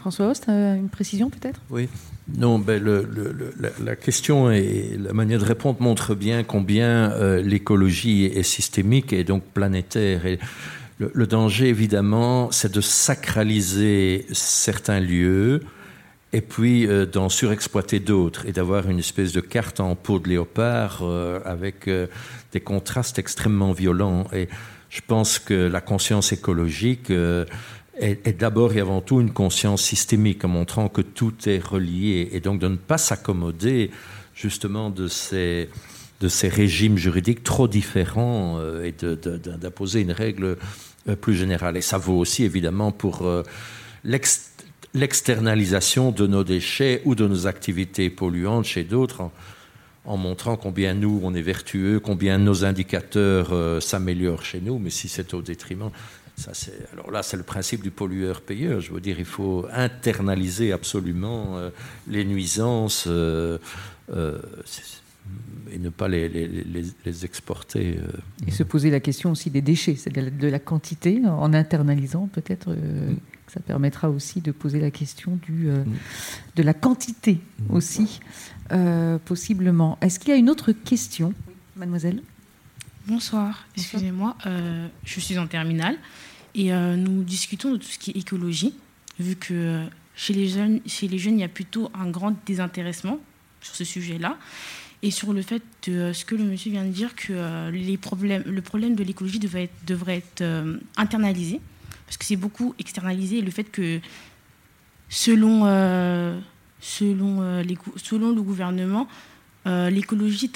[0.00, 1.60] François Host, une précision peut-être?
[1.68, 1.86] Oui.
[2.34, 3.06] Non, ben le,
[3.82, 9.24] la, question et la manière de répondre montrent bien combien euh, l'écologie est systémique et
[9.24, 10.24] donc planétaire.
[10.24, 10.38] Et
[10.98, 15.60] le, danger, évidemment, c'est de sacraliser certains lieux
[16.32, 20.28] et puis euh, d'en surexploiter d'autres et d'avoir une espèce de carte en peau de
[20.28, 21.88] léopard euh, avec
[22.52, 24.26] des contrastes extrêmement violents.
[24.32, 24.48] Et
[24.88, 27.12] je pense que la conscience écologique
[28.00, 32.40] est, d'abord et avant tout une conscience systémique, en montrant que tout est relié, et
[32.40, 33.90] donc de ne pas s'accommoder
[34.34, 35.68] justement de ces,
[36.20, 40.56] de ces régimes juridiques trop différents euh, et d'imposer une règle
[41.08, 41.76] euh, plus générale.
[41.76, 43.42] Et ça vaut aussi évidemment pour euh,
[44.94, 49.30] l'externalisation de nos déchets ou de nos activités polluantes chez d'autres.
[50.04, 55.08] En, montrant combien nous, on est vertueux, combien nos indicateurs s'améliorent chez nous, mais si
[55.08, 55.90] c'est au détriment,
[56.92, 58.80] alors là, c'est le principe du pollueur-payeur.
[58.80, 61.70] Je veux dire, il faut internaliser absolument euh,
[62.08, 63.58] les nuisances euh,
[64.14, 64.38] euh,
[65.72, 67.98] et ne pas les, exporter.
[68.46, 72.74] Et se poser la question aussi des déchets, de, la quantité, en internalisant peut-être.
[73.52, 75.84] Ça permettra aussi de poser la question du, mm.
[76.56, 77.74] de la quantité mm.
[77.74, 78.20] aussi,
[79.24, 79.98] possiblement.
[80.00, 81.34] Est-ce qu'il y a une autre question,
[81.76, 82.22] mademoiselle?
[83.06, 84.36] Bonsoir, excusez-moi,
[85.04, 85.98] je suis en terminale.
[86.54, 88.74] Et euh, nous discutons de tout ce qui est écologie,
[89.18, 89.84] vu que euh,
[90.16, 93.18] chez les jeunes, chez les jeunes, il y a plutôt un grand désintéressement
[93.60, 94.36] sur ce sujet-là.
[95.02, 97.96] Et sur le fait de euh, ce que le monsieur vient de dire, que les
[97.96, 100.44] problèmes, le problème de l'écologie devrait être, devrait être
[100.96, 101.60] internalisé,
[102.10, 103.40] parce que c'est beaucoup externalisé.
[103.40, 104.00] Le fait que,
[105.08, 105.60] selon,
[106.80, 109.06] selon, les, selon le gouvernement,
[109.64, 110.50] l'écologie,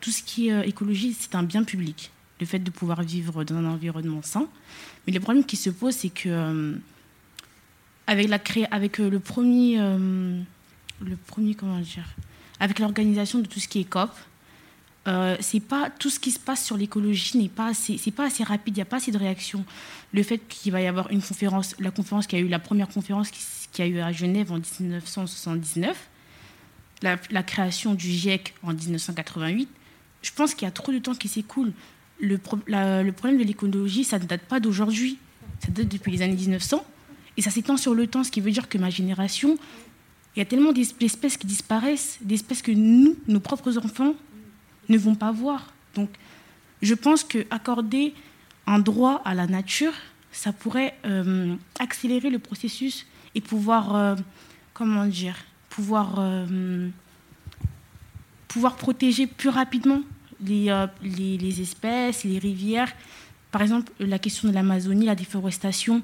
[0.00, 2.12] tout ce qui est écologie, c'est un bien public.
[2.38, 4.46] Le fait de pouvoir vivre dans un environnement sain.
[5.06, 6.74] Mais le problème qui se pose, c'est que euh,
[8.06, 8.38] avec, la
[8.70, 10.40] avec euh, le premier, euh,
[11.00, 12.06] le premier, comment dire,
[12.60, 14.10] avec l'organisation de tout ce qui est COP,
[15.40, 18.44] c'est pas tout ce qui se passe sur l'écologie n'est pas assez, c'est pas assez
[18.44, 19.64] rapide, il n'y a pas assez de réaction.
[20.12, 22.88] Le fait qu'il va y avoir une conférence, la conférence qui a eu la première
[22.88, 26.08] conférence qui, a eu à Genève en 1979,
[27.02, 29.68] la, la création du GIEC en 1988,
[30.22, 31.72] je pense qu'il y a trop de temps qui s'écoule
[32.22, 35.18] le, le problème de l'écologie, ça ne date pas d'aujourd'hui.
[35.64, 36.84] Ça date depuis les années 1900.
[37.36, 39.56] Et ça s'étend sur le temps, ce qui veut dire que ma génération,
[40.34, 44.14] il y a tellement d'espèces qui disparaissent, d'espèces que nous, nos propres enfants,
[44.88, 45.72] ne vont pas voir.
[45.94, 46.10] Donc,
[46.80, 48.14] je pense qu'accorder
[48.66, 49.92] un droit à la nature,
[50.32, 54.16] ça pourrait euh, accélérer le processus et pouvoir, euh,
[54.74, 55.36] comment dire,
[55.68, 56.88] pouvoir, euh,
[58.48, 60.00] pouvoir protéger plus rapidement
[60.44, 62.92] les, les, espèces, les rivières.
[63.52, 66.02] Par exemple, la question de l'Amazonie, la déforestation.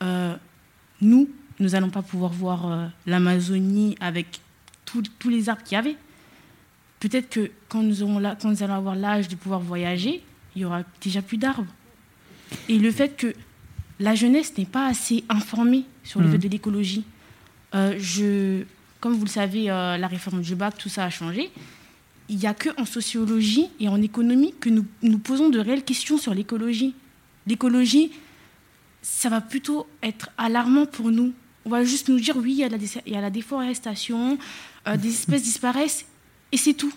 [0.00, 1.28] Nous,
[1.58, 4.40] nous n'allons pas pouvoir voir l'Amazonie avec
[4.84, 5.96] tous les arbres qu'il y avait.
[7.00, 10.22] Peut-être que quand nous, aurons quand nous allons avoir l'âge de pouvoir voyager,
[10.54, 11.72] il y aura déjà plus d'arbres.
[12.68, 13.34] Et le fait que
[13.98, 16.32] la jeunesse n'est pas assez informée sur le mmh.
[16.32, 17.04] fait de l'écologie.
[17.72, 18.64] je,
[19.00, 21.50] comme vous le savez, la réforme du bac, tout ça a changé
[22.30, 26.16] il n'y a qu'en sociologie et en économie que nous, nous posons de réelles questions
[26.16, 26.94] sur l'écologie.
[27.48, 28.12] L'écologie,
[29.02, 31.32] ça va plutôt être alarmant pour nous.
[31.64, 34.38] On va juste nous dire, oui, il y a la, il y a la déforestation,
[34.86, 36.06] euh, des espèces disparaissent,
[36.52, 36.92] et c'est tout.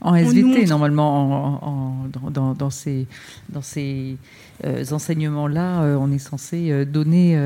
[0.00, 3.06] En SVT, normalement, en, dans, dans, ces,
[3.50, 4.16] dans ces
[4.64, 7.38] euh, enseignements-là, euh, on est censé euh, donner.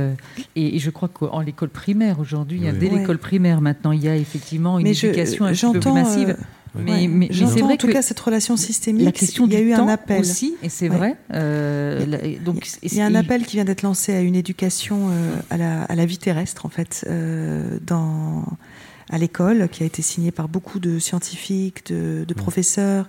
[0.55, 4.79] Et, je crois qu'en l'école primaire, aujourd'hui, dès l'école primaire, maintenant, il y a effectivement
[4.79, 6.37] une éducation un peu plus massive.
[6.77, 9.05] Mais, mais, c'est vrai en tout cas cette relation systémique.
[9.05, 11.17] La question il y a eu un appel aussi, et c'est vrai.
[12.45, 15.09] donc il y a un appel qui vient d'être lancé à une éducation
[15.51, 17.07] à, la, à, la, vie terrestre en fait
[17.87, 18.45] dans
[19.11, 23.09] à l'école, qui a été signé par beaucoup de scientifiques, de, professeurs,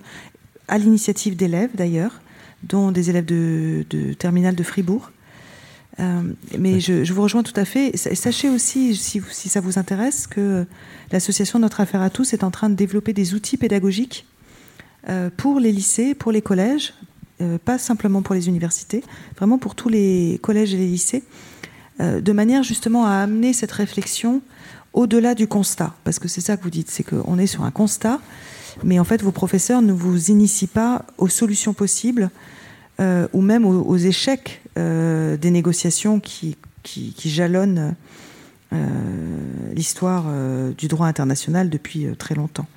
[0.67, 2.21] à l'initiative d'élèves d'ailleurs,
[2.63, 5.11] dont des élèves de, de terminale de Fribourg.
[5.99, 6.21] Euh,
[6.57, 7.91] mais je, vous rejoins tout à fait.
[7.93, 10.65] Et sachez aussi, si, si ça vous intéresse, que
[11.11, 14.25] l'association Notre Affaire à tous est en train de développer des outils pédagogiques
[15.09, 16.93] euh, pour les lycées, pour les collèges,
[17.41, 19.03] euh, pas simplement pour les universités,
[19.37, 21.23] vraiment pour tous les collèges et les lycées,
[21.97, 24.41] de manière justement à amener cette réflexion
[24.95, 27.71] au-delà du constat, parce que c'est ça que vous dites, c'est qu'on est sur un
[27.71, 28.19] constat,
[28.83, 32.31] mais en fait vos professeurs ne vous initient pas aux solutions possibles
[33.01, 37.93] euh, ou même aux, échecs euh, des négociations qui, qui, jalonnent
[38.71, 38.77] euh,
[39.73, 40.25] l'histoire
[40.77, 42.67] du droit international depuis très longtemps,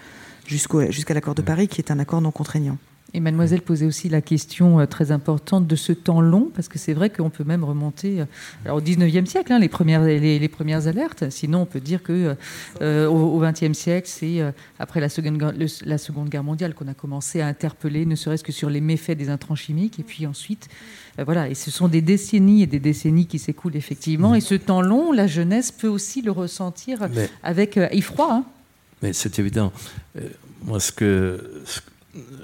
[0.47, 2.78] jusqu'à l'accord de Paris qui est un accord non contraignant.
[3.14, 6.78] Et mademoiselle posait aussi la question euh, très importante de ce temps long, parce que
[6.78, 8.24] c'est vrai qu'on peut même remonter euh,
[8.66, 11.30] alors, au 19e siècle, hein, les, premières, les, premières alertes.
[11.30, 12.36] Sinon, on peut dire que
[12.82, 14.43] euh, au, 20e siècle, c'est
[14.78, 15.55] après la seconde,
[15.86, 19.16] la seconde Guerre mondiale qu'on a commencé à interpeller, ne serait-ce que sur les méfaits
[19.16, 19.98] des intrants chimiques.
[19.98, 20.68] Et puis ensuite,
[21.16, 24.35] voilà, et ce sont des décennies et des décennies qui s'écoulent effectivement.
[24.35, 27.09] Et ce temps long, la jeunesse peut aussi le ressentir
[27.43, 28.28] avec effroi.
[28.32, 28.44] Hein.
[29.02, 29.72] Mais c'est évident.
[30.64, 31.62] moi, ce que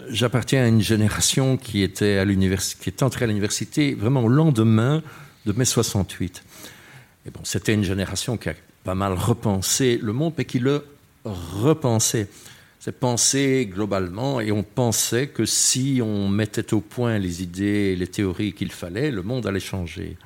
[0.08, 5.02] j'appartiens à une génération qui était, à qui est entrée à l'université vraiment au lendemain
[5.46, 6.42] de mai 68.
[7.26, 8.54] Et bon, c'était une génération qui a
[8.84, 10.84] pas mal repensé le monde, mais qui le
[11.24, 12.28] repensait.
[12.80, 17.96] C'est penser globalement, et on pensait que si on mettait au point les idées et
[17.96, 20.18] les théories qu'il fallait, le monde allait changer.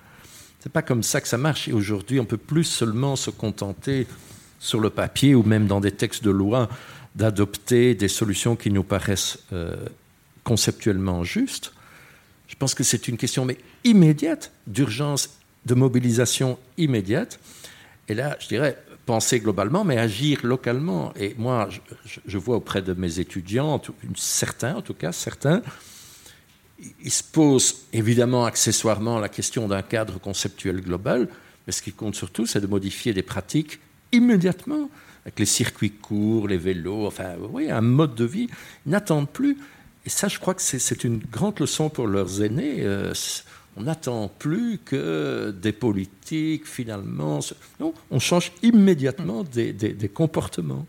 [0.58, 1.68] C'est pas comme ça que ça marche.
[1.68, 4.08] Et aujourd'hui, on peut plus seulement se contenter
[4.58, 6.68] sur le papier ou même dans des textes de loi
[7.18, 9.74] d'adopter des solutions qui nous paraissent euh,
[10.44, 11.72] conceptuellement justes.
[12.46, 15.30] Je pense que c'est une question mais immédiate, d'urgence,
[15.66, 17.40] de mobilisation immédiate.
[18.06, 21.12] Et là, je dirais, penser globalement, mais agir localement.
[21.16, 21.68] Et moi,
[22.24, 23.82] je, vois auprès de mes étudiants,
[24.14, 25.60] certains en tout cas, certains,
[27.02, 31.28] ils se posent évidemment accessoirement la question d'un cadre conceptuel global,
[31.66, 33.80] mais ce qui compte surtout, c'est de modifier des pratiques
[34.12, 34.88] immédiatement
[35.28, 38.48] avec les circuits courts, les vélos, enfin, oui, un mode de vie,
[38.86, 39.58] n'attendent plus.
[40.06, 42.76] Et ça, je crois que c'est une grande leçon pour leurs aînés.
[42.78, 43.12] Euh,
[43.76, 47.40] on n'attend plus que des politiques, finalement.
[47.78, 50.86] Non, on change immédiatement des, comportements.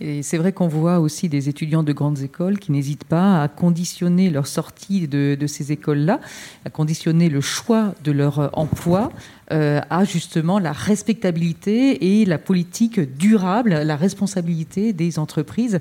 [0.00, 3.48] Et c'est vrai qu'on voit aussi des étudiants de grandes écoles qui n'hésitent pas à
[3.48, 6.20] conditionner leur sortie de, ces écoles-là,
[6.64, 9.10] à conditionner le choix de leur emploi
[9.50, 15.80] à justement la respectabilité et la politique durable, la responsabilité des entreprises.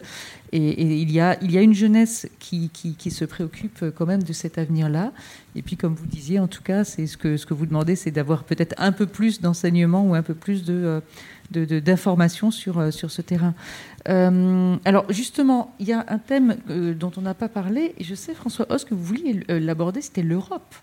[0.54, 2.72] Et, il, y a, une jeunesse qui,
[3.12, 5.12] se préoccupe quand même de cet avenir-là.
[5.56, 8.44] Et puis, comme vous disiez, en tout cas, c'est ce que, vous demandez, c'est d'avoir
[8.44, 10.64] peut-être un peu plus d'enseignement ou un peu plus.
[10.70, 11.02] Euh,
[11.52, 13.54] d'informations sur, euh, sur ce terrain.
[14.10, 18.04] Euh, alors justement, il y a un thème euh, dont on n'a pas parlé, et
[18.04, 20.76] je sais François Hauss que vous vouliez l'aborder, c'était l'Europe.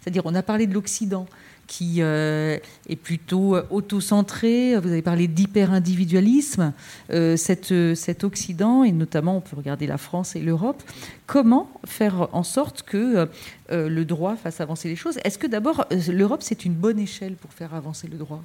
[0.00, 1.26] C'est-à-dire on a parlé de l'Occident
[1.72, 6.74] qui est plutôt auto-centré, vous avez parlé d'hyper-individualisme,
[7.08, 10.82] cet, cet Occident, et notamment on peut regarder la France et l'Europe,
[11.26, 13.26] comment faire en sorte que
[13.70, 15.18] le droit fasse avancer les choses?
[15.24, 18.44] Est-ce que d'abord l'Europe c'est une bonne échelle pour faire avancer le droit?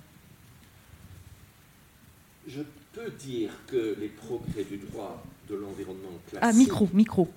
[2.98, 6.40] Peux dire que les progrès du droit de l'environnement classique.
[6.42, 7.30] Ah, micro, micro.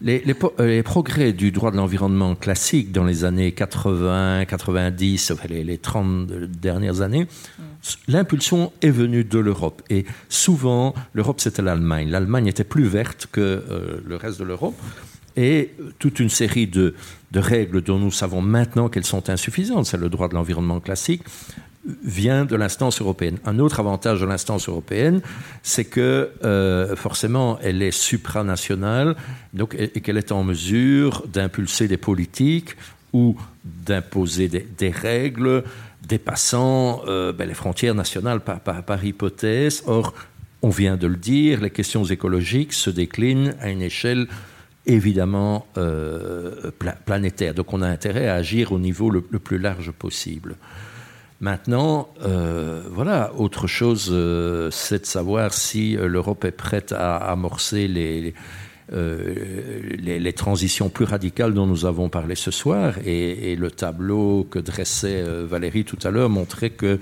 [0.00, 5.62] les, les, progrès du droit de l'environnement classique dans les années 80, 90, enfin les,
[5.62, 7.62] les 30 dernières années, mm.
[8.08, 9.82] l'impulsion est venue de l'Europe.
[9.90, 12.08] Et souvent, l'Europe, c'était l'Allemagne.
[12.08, 14.74] L'Allemagne était plus verte que euh, le reste de l'Europe.
[15.36, 16.94] Et toute une série de,
[17.32, 21.22] de, règles dont nous savons maintenant qu'elles sont insuffisantes, c'est le droit de l'environnement classique,
[22.02, 23.38] vient de l'instance européenne.
[23.44, 25.20] Un autre avantage de l'instance européenne,
[25.62, 29.16] c'est que euh, forcément, elle est supranationale
[29.52, 32.76] donc, et, qu'elle est en mesure d'impulser des politiques
[33.12, 35.62] ou d'imposer des, règles
[36.06, 39.82] dépassant euh, ben, les frontières nationales par, hypothèse.
[39.86, 40.14] Or,
[40.62, 44.26] on vient de le dire, les questions écologiques se déclinent à une échelle
[44.86, 46.70] évidemment euh,
[47.06, 47.54] planétaire.
[47.54, 50.56] Donc on a intérêt à agir au niveau le plus large possible.
[51.40, 57.16] Maintenant, euh, voilà, autre chose, euh, c'est de savoir si euh, l'Europe est prête à
[57.16, 58.34] amorcer les,
[58.92, 62.94] les, transitions plus radicales dont nous avons parlé ce soir.
[63.04, 67.00] Et le tableau que dressait Valérie tout à l'heure montrait que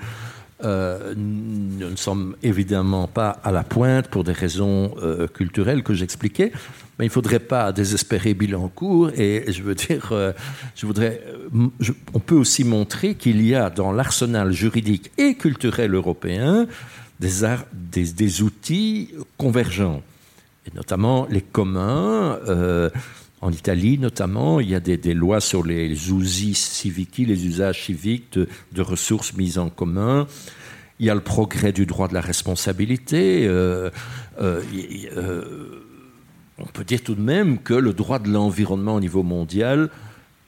[0.64, 5.94] euh, nous ne sommes évidemment pas à la pointe pour des raisons euh, culturelles que
[5.94, 6.52] j'expliquais,
[6.98, 9.10] mais il ne faudrait pas désespérer Bilancourt.
[9.16, 10.32] Et je veux dire, euh,
[10.76, 11.20] je voudrais,
[12.14, 16.66] on peut aussi montrer qu'il y a dans l'arsenal juridique et culturel européen
[17.20, 20.02] des, des, outils convergents,
[20.66, 22.38] et notamment les communs.
[23.42, 28.38] En Italie, notamment, il y a des, lois sur les usi civici, les usages civiques
[28.38, 30.28] de, ressources mises en commun.
[31.00, 33.44] Il y a le progrès du droit de la responsabilité.
[33.44, 33.90] Euh,
[34.40, 34.62] euh,
[35.16, 35.84] euh,
[36.58, 39.90] on peut dire tout de même que le droit de l'environnement au niveau mondial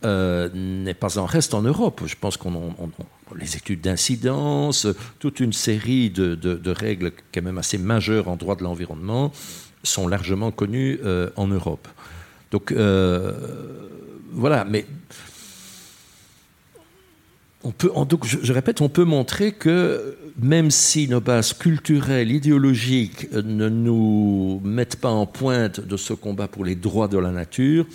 [0.04, 2.02] n'est pas en reste en Europe.
[2.06, 2.74] Je pense qu'on
[3.34, 4.86] les études d'incidence,
[5.18, 9.32] toute une série de, de, règles quand même assez majeures en droit de l'environnement
[9.82, 11.00] sont largement connues
[11.36, 11.88] en Europe.
[12.54, 13.32] Donc euh,
[14.30, 14.86] voilà, mais
[17.64, 22.30] on peut, donc je, je, répète, on peut montrer que même si nos bases culturelles,
[22.30, 27.32] idéologiques ne nous mettent pas en pointe de ce combat pour les droits de la
[27.32, 27.86] nature,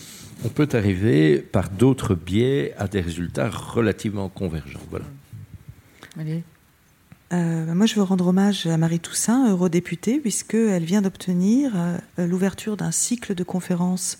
[0.43, 4.81] on peut arriver par d'autres biais à des résultats relativement convergents.
[4.89, 5.05] Voilà.
[6.19, 6.43] Allez.
[7.31, 12.75] Euh, moi, je veux rendre hommage à Marie Toussaint, eurodéputée, puisqu'elle vient d'obtenir euh, l'ouverture
[12.75, 14.17] d'un cycle de conférences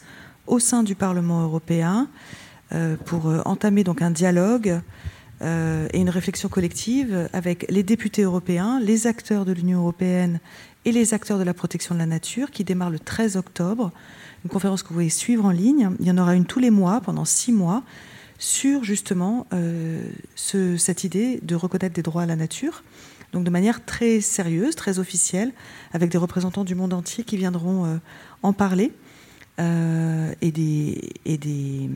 [0.49, 2.09] au sein du Parlement européen
[2.73, 4.81] euh, pour euh, entamer donc un dialogue
[5.41, 10.39] euh, et une réflexion collective avec les députés européens, les acteurs de l'Union européenne
[10.85, 13.91] et les acteurs de la protection de la nature qui démarre le 13 octobre.
[14.43, 15.91] Une conférence que vous pouvez suivre en ligne.
[15.99, 17.83] Il y en aura une tous les mois pendant six mois
[18.37, 19.47] sur justement
[20.35, 22.83] ce, cette idée de reconnaître des droits à la nature.
[23.33, 25.51] Donc de manière très sérieuse, très officielle,
[25.91, 27.99] avec des représentants du monde entier qui viendront
[28.41, 28.93] en parler
[29.59, 31.89] euh, et, des, et des,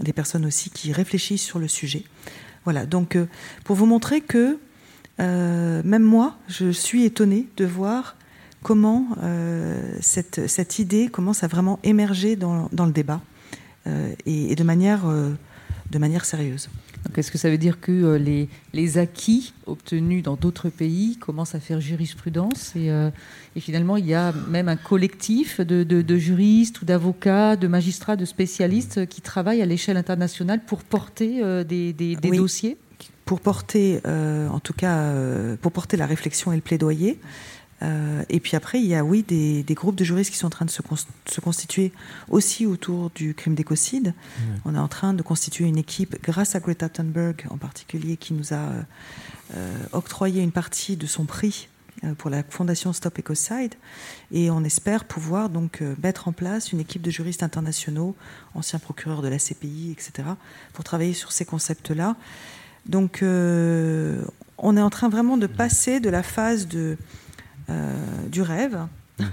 [0.00, 2.02] des, personnes aussi qui réfléchissent sur le sujet.
[2.64, 3.26] Voilà, donc euh,
[3.62, 4.58] pour vous montrer que
[5.20, 8.16] euh, même moi, je suis étonnée de voir
[8.62, 9.08] comment
[10.00, 13.20] cette, cette, idée commence à vraiment émerger dans, dans le débat
[13.86, 16.70] et, et, de manière, de manière sérieuse.
[17.16, 21.60] Est-ce que ça veut dire que les, les acquis obtenus dans d'autres pays commencent à
[21.60, 23.10] faire jurisprudence et, euh,
[23.56, 27.68] et, finalement il y a même un collectif de, de, de juristes ou d'avocats, de
[27.68, 32.38] magistrats, de spécialistes qui travaillent à l'échelle internationale pour porter euh, des, des, des oui.
[32.38, 32.76] dossiers?
[33.24, 35.14] Pour porter, euh, en tout cas,
[35.62, 37.18] pour porter la réflexion et le plaidoyer.
[37.84, 40.46] Euh, et puis après, il y a, oui, des, des, groupes de juristes qui sont
[40.46, 41.92] en train de se, con se constituer
[42.30, 44.08] aussi autour du crime d'écocide.
[44.08, 44.42] Mmh.
[44.64, 48.34] On est en train de constituer une équipe, grâce à Greta Thunberg en particulier, qui
[48.34, 48.70] nous a
[49.54, 51.68] euh, octroyé une partie de son prix
[52.02, 53.74] euh, pour la fondation Stop Ecocide.
[54.32, 58.16] Et on espère pouvoir donc euh, mettre en place une équipe de juristes internationaux,
[58.54, 60.28] anciens procureurs de la CPI, etc.,
[60.72, 62.16] pour travailler sur ces concepts-là.
[62.86, 64.22] Donc, euh,
[64.58, 66.96] on est en train vraiment de passer de la phase de euh,
[68.30, 68.78] du rêve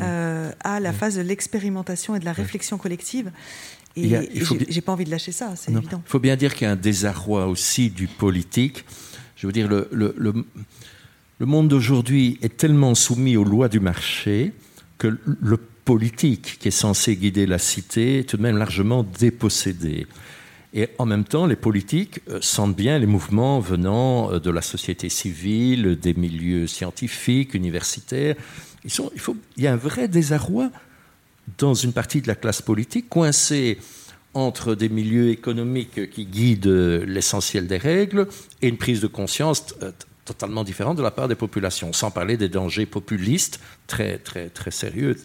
[0.00, 3.30] euh, à la phase de l'expérimentation et de la réflexion collective.
[3.96, 6.02] Et, a, et j'ai pas envie de lâcher ça, c'est évident.
[6.06, 8.84] Il faut bien dire qu'il y a un désarroi aussi du politique.
[9.36, 10.32] Je veux dire, le, le, le,
[11.38, 14.52] le monde d'aujourd'hui est tellement soumis aux lois du marché
[14.98, 20.06] que le politique qui est censé guider la cité est tout de même largement dépossédé.
[20.72, 24.62] Et en même temps, les politiques euh, sentent bien les mouvements venant euh, de la
[24.62, 28.36] société civile, des milieux scientifiques, universitaires.
[28.84, 28.92] Il,
[29.56, 30.70] il y a un vrai désarroi
[31.58, 33.78] dans une partie de la classe politique, coincée
[34.34, 38.28] entre des milieux économiques qui guident l'essentiel des règles
[38.62, 39.90] et une prise de conscience euh,
[40.24, 44.70] totalement différente de la part des populations, sans parler des dangers populistes très, très, très
[44.70, 45.16] sérieux.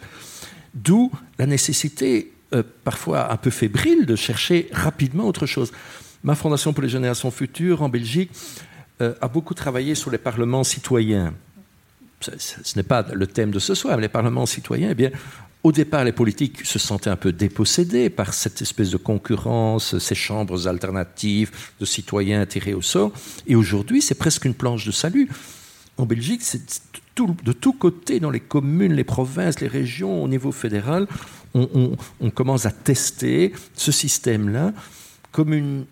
[0.73, 5.71] D'où la nécessité euh, parfois un peu fébrile de chercher rapidement autre chose.
[6.23, 8.31] Ma Fondation pour les générations futures en Belgique
[9.01, 11.33] euh, a beaucoup travaillé sur les parlements citoyens.
[12.21, 15.11] Ce, n'est pas le thème de ce soir, mais les parlements citoyens, eh bien,
[15.63, 20.15] au départ, les politiques se sentaient un peu dépossédés par cette espèce de concurrence, ces
[20.15, 23.11] chambres alternatives de citoyens tirés au sort.
[23.47, 25.29] Et aujourd'hui, c'est presque une planche de salut.
[25.97, 26.61] En Belgique, c'est
[27.17, 31.07] de tous côtés, dans les communes, les provinces, les régions, au niveau fédéral,
[31.55, 34.73] on, commence à tester ce système-là
[35.31, 35.85] comme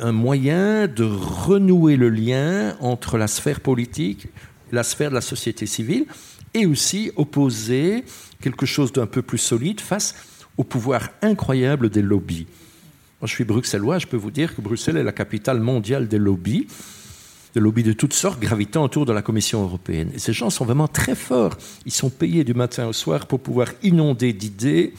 [0.00, 4.28] un moyen de renouer le lien entre la sphère politique,
[4.72, 6.06] la sphère de la société civile,
[6.54, 8.04] et aussi opposer
[8.40, 10.14] quelque chose d'un peu plus solide face
[10.56, 12.46] au pouvoir incroyable des lobbies.
[13.20, 16.18] Moi, je suis bruxellois, je peux vous dire que Bruxelles est la capitale mondiale des
[16.18, 16.66] lobbies.
[17.54, 20.10] De lobbies de toutes sortes gravitant autour de la Commission européenne.
[20.14, 21.56] Et ces gens sont vraiment très forts.
[21.86, 24.94] Ils sont payés du matin au soir pour pouvoir inonder d'idées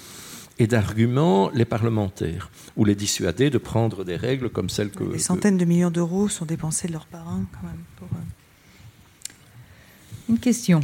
[0.58, 5.04] et d'arguments les parlementaires ou les dissuader de prendre des règles comme celles que...
[5.04, 7.84] Des centaines de millions d'euros sont dépensés de leurs parrains quand même.
[7.98, 8.08] Pour...
[8.14, 8.22] Euh,
[10.30, 10.80] Une question.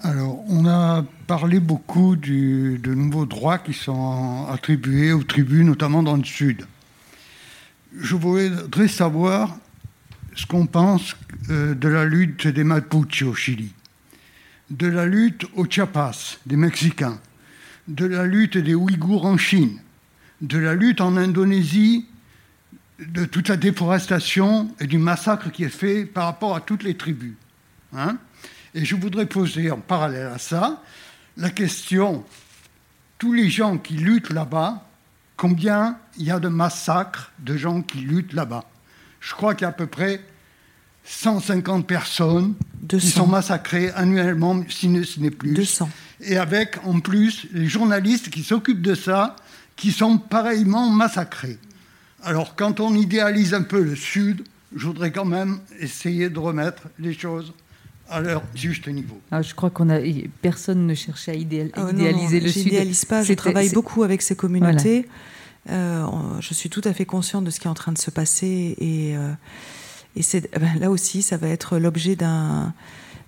[0.00, 0.64] Alors, on
[1.60, 6.66] beaucoup de nouveaux droits qui sont attribués aux tribus, notamment dans le Sud.
[7.98, 9.56] Je voudrais savoir
[10.34, 11.16] ce qu'on pense
[11.50, 13.72] euh, de la lutte des Mapuche au Chili,
[14.70, 17.18] de la lutte au Chiapas des Mexicains,
[17.88, 19.78] de la lutte des Ouïghours en Chine,
[20.40, 22.06] de la lutte en Indonésie,
[22.98, 26.96] de toute la déforestation et du massacre qui est fait par rapport à toutes les
[26.96, 27.34] tribus.
[27.94, 28.16] Hein
[28.74, 30.82] et je voudrais poser en parallèle à ça
[31.36, 32.24] la question,
[33.18, 34.86] tous les gens qui luttent là-bas,
[35.36, 38.64] combien il y a de massacres de gens qui luttent là-bas?
[39.20, 40.20] Je crois qu'il y a à peu près
[41.04, 42.54] 150 personnes
[42.88, 45.54] qui sont massacrées annuellement, si ce n'est plus.
[45.54, 45.88] 200.
[46.20, 49.36] Et avec en plus les journalistes qui s'occupent de ça,
[49.76, 51.58] qui sont pareillement massacrés.
[52.22, 54.44] Alors quand on idéalise un peu le Sud,
[54.74, 57.52] je voudrais quand même essayer de remettre les choses
[58.12, 59.18] à leur juste niveau.
[59.30, 59.98] Ah, je crois qu'on a
[60.42, 62.72] personne ne cherchait à, idéaliser le Sud.
[62.72, 63.22] Je pas.
[63.22, 65.06] Je travaille beaucoup avec ces communautés.
[65.70, 66.06] Euh,
[66.40, 68.74] je suis tout à fait consciente de ce qui est en train de se passer
[68.78, 69.32] et, euh,
[70.16, 72.74] et c'est eh ben, là aussi, ça va être l'objet d'un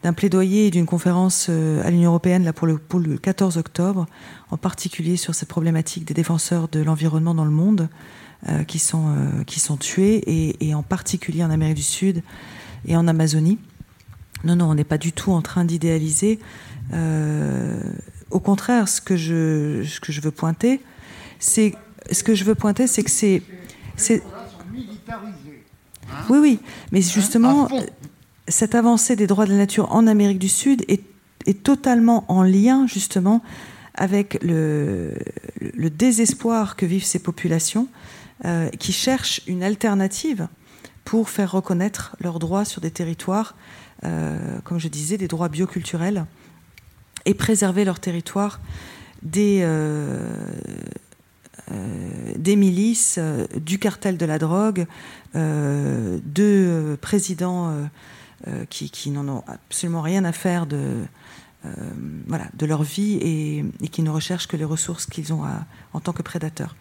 [0.03, 3.57] d'un plaidoyer et d'une conférence euh, à l'Union européenne là pour le, pour le 14
[3.57, 4.07] octobre,
[4.51, 7.89] en particulier sur cette problématique des défenseurs de l'environnement dans le monde
[8.69, 9.07] qui sont
[9.47, 12.23] qui sont tués et, et en particulier en Amérique du Sud
[12.87, 13.59] et en Amazonie.
[14.45, 16.39] Non, non, on n'est pas du tout en train d'idéaliser.
[16.93, 17.81] Euh,
[18.31, 20.81] au contraire, ce que je, ce que je veux pointer,
[21.39, 21.75] c'est
[22.11, 23.43] ce que je veux pointer, c'est que c'est,
[23.97, 24.23] c'est
[26.29, 26.59] oui, oui,
[26.93, 27.69] mais justement,
[28.49, 31.03] cette avancée des droits de la nature en Amérique du Sud est,
[31.47, 33.43] est totalement en lien justement
[33.95, 35.15] avec le,
[35.61, 37.87] le, désespoir que vivent ces populations
[38.45, 40.49] euh, qui cherchent une alternative
[41.05, 43.55] pour faire reconnaître leurs droits sur des territoires
[44.65, 46.27] comme je disais, des droits bioculturels
[47.27, 48.61] et préserver leur territoire
[49.23, 50.37] des, euh,
[51.71, 53.19] euh, milices,
[53.57, 54.87] du cartel de la drogue,
[55.35, 57.75] de présidents
[58.69, 61.05] qui, n'en ont absolument rien à faire de,
[62.61, 65.43] leur vie et, qui ne recherchent que les ressources qu'ils ont
[65.93, 66.77] en tant que prédateurs.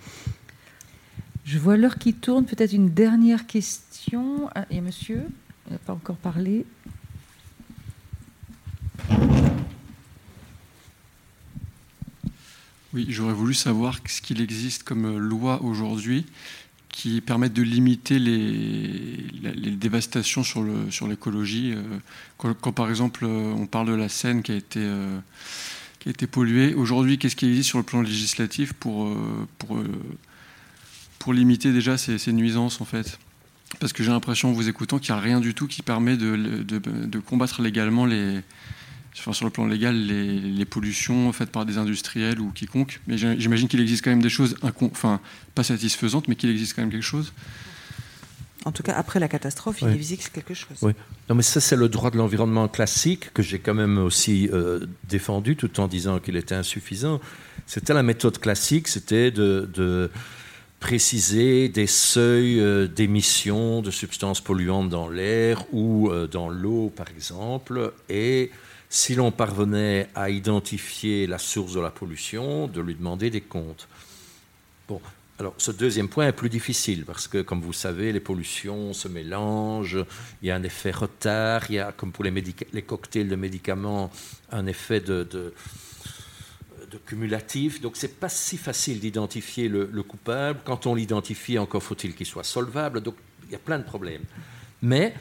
[1.46, 2.46] Je vois l'heure qui tourne.
[2.46, 4.50] Peut-être une dernière question.
[4.56, 5.26] Ah, et monsieur,
[5.68, 6.66] il n'a pas encore parlé.
[12.94, 16.26] Oui, j'aurais voulu savoir ce qu'il existe comme loi aujourd'hui
[16.90, 21.74] qui permettent de limiter les, dévastations sur, l'écologie.
[21.76, 21.82] Euh,
[22.38, 25.20] quand, par exemple euh, on parle de la Seine qui a été, euh,
[26.00, 29.18] qui a été polluée, aujourd'hui qu'est-ce qui existe sur le plan législatif pour,
[29.58, 29.82] pour,
[31.18, 33.18] pour limiter déjà ces, ces, nuisances en fait?
[33.80, 36.16] Parce que j'ai l'impression en vous écoutant qu'il n'y a rien du tout qui permet
[36.16, 38.42] de, de combattre légalement les,
[39.14, 43.00] sur le plan légal les, pollutions faites par des industriels ou quiconque.
[43.08, 45.20] Mais j'imagine qu'il existe quand même des choses, enfin,
[45.56, 47.34] pas satisfaisantes, mais qu'il existe quand même quelque chose.
[48.66, 50.78] En tout cas, après la catastrophe, il existe quelque chose.
[50.82, 50.94] Oui.
[51.30, 54.86] Non, mais ça, c'est le droit de l'environnement classique que j'ai quand même aussi euh,
[55.10, 57.20] défendu, tout en disant qu'il était insuffisant.
[57.68, 60.10] C'était la méthode classique, c'était de,
[60.80, 67.08] préciser des seuils euh, d'émission de substances polluantes dans l'air ou euh, dans l'eau, par
[67.10, 68.52] exemple, et
[68.94, 73.88] si l'on parvenait à identifier la source de la pollution, de lui demander des comptes.
[74.88, 75.02] Bon,
[75.40, 79.08] alors ce deuxième point est plus difficile parce que, comme vous savez, les pollutions se
[79.08, 80.06] mélangent,
[80.44, 84.12] il y a un effet retard, il y a, comme pour les, cocktails de médicaments,
[84.52, 85.56] un effet de,
[87.08, 87.82] cumulatif.
[87.82, 90.60] Donc c'est pas si facile d'identifier le, le, coupable.
[90.64, 93.02] Quand on l'identifie, encore faut-il qu'il soit solvable.
[93.02, 93.16] Donc
[93.48, 94.22] il y a plein de problèmes.
[94.84, 95.16] Mais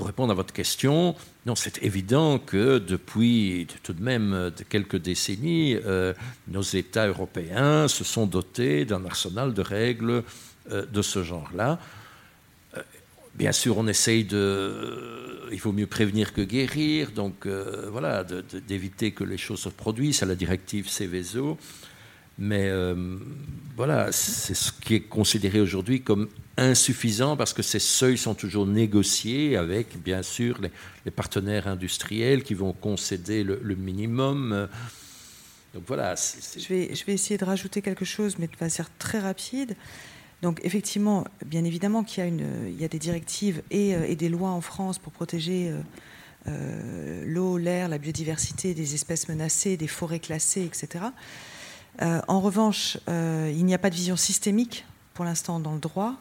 [0.00, 1.14] pour répondre à votre question,
[1.44, 6.14] non, c'est évident que depuis tout de même quelques décennies, euh,
[6.48, 10.24] nos États européens se sont dotés d'un arsenal de règles
[10.70, 11.78] euh, de ce genre-là.
[12.78, 12.82] Euh,
[13.34, 15.50] bien sûr, on essaye de.
[15.52, 18.24] Il vaut mieux prévenir que guérir, donc voilà,
[18.66, 21.58] d'éviter que les choses se produisent à la directive Céveso.
[22.38, 22.72] Mais
[23.76, 28.66] voilà, c'est ce qui est considéré aujourd'hui comme insuffisant parce que ces seuils sont toujours
[28.66, 34.68] négociés avec, bien sûr, les, partenaires industriels qui vont concéder le, minimum.
[35.74, 36.14] Donc voilà.
[36.14, 39.76] Je, vais, essayer de rajouter quelque chose, mais de façon très rapide.
[40.42, 44.60] Donc effectivement, bien évidemment qu'il il y a des directives et, et, des lois en
[44.60, 45.72] France pour protéger
[46.48, 51.04] euh, l'eau, l'air, la biodiversité, des espèces menacées, des forêts classées, etc.
[52.02, 55.80] Euh, en revanche, euh, il n'y a pas de vision systémique pour l'instant dans le
[55.80, 56.14] droit.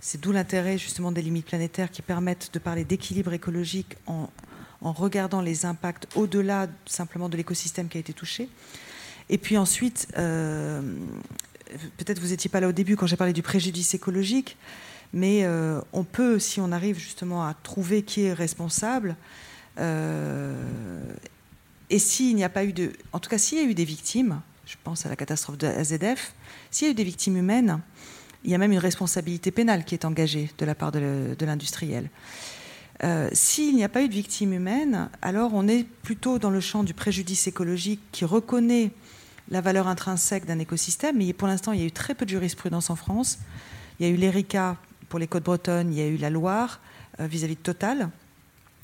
[0.00, 4.28] C'est d'où l'intérêt justement des limites planétaires qui permettent de parler d'équilibre écologique en,
[4.82, 8.48] regardant les impacts au-delà simplement de l'écosystème qui a été touché.
[9.28, 10.80] Et puis ensuite, euh,
[11.98, 14.56] peut-être vous n'étiez pas là au début quand j'ai parlé du préjudice écologique,
[15.12, 19.16] mais euh, on peut, si on arrive justement à trouver qui est responsable,
[19.78, 20.54] euh,
[21.90, 22.92] et s'il n'y a pas eu de.
[23.12, 25.66] En tout cas, s'il y a eu des victimes, je pense à la catastrophe de
[25.66, 26.34] AZF,
[26.70, 27.80] s'il y a eu des victimes humaines,
[28.44, 32.08] il y a même une responsabilité pénale qui est engagée de la part de l'industriel.
[33.02, 36.60] Euh, s'il n'y a pas eu de victimes humaines, alors on est plutôt dans le
[36.60, 38.90] champ du préjudice écologique qui reconnaît
[39.50, 42.30] la valeur intrinsèque d'un écosystème, mais pour l'instant, il y a eu très peu de
[42.30, 43.38] jurisprudence en France.
[43.98, 44.76] Il y a eu l'ERICA
[45.08, 46.80] pour les côtes bretonnes, il y a eu la Loire
[47.20, 48.10] euh, vis-à-vis -vis de Total.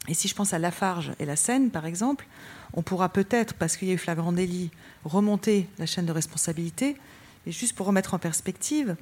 [0.08, 2.26] Et si je pense à Lafarge et la Seine, par exemple,
[2.72, 4.70] on pourra peut-être, parce qu'il y a eu flagrant délit,
[5.04, 6.96] remonter la chaîne de responsabilité.
[7.46, 8.96] Et juste pour remettre en perspective,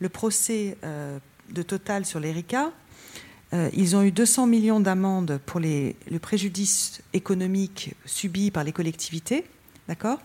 [0.00, 1.18] le procès euh,
[1.50, 2.72] de Total sur l'ERICA,
[3.52, 9.44] euh, ils ont eu 200 millions d'amendes pour le préjudice économique subi par les collectivités.
[9.88, 10.18] D'accord?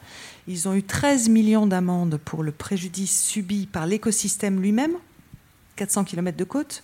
[0.47, 4.93] Ils ont eu 13 millions d'amendes pour le préjudice subi par l'écosystème lui-même,
[5.75, 6.83] 400 km de côte.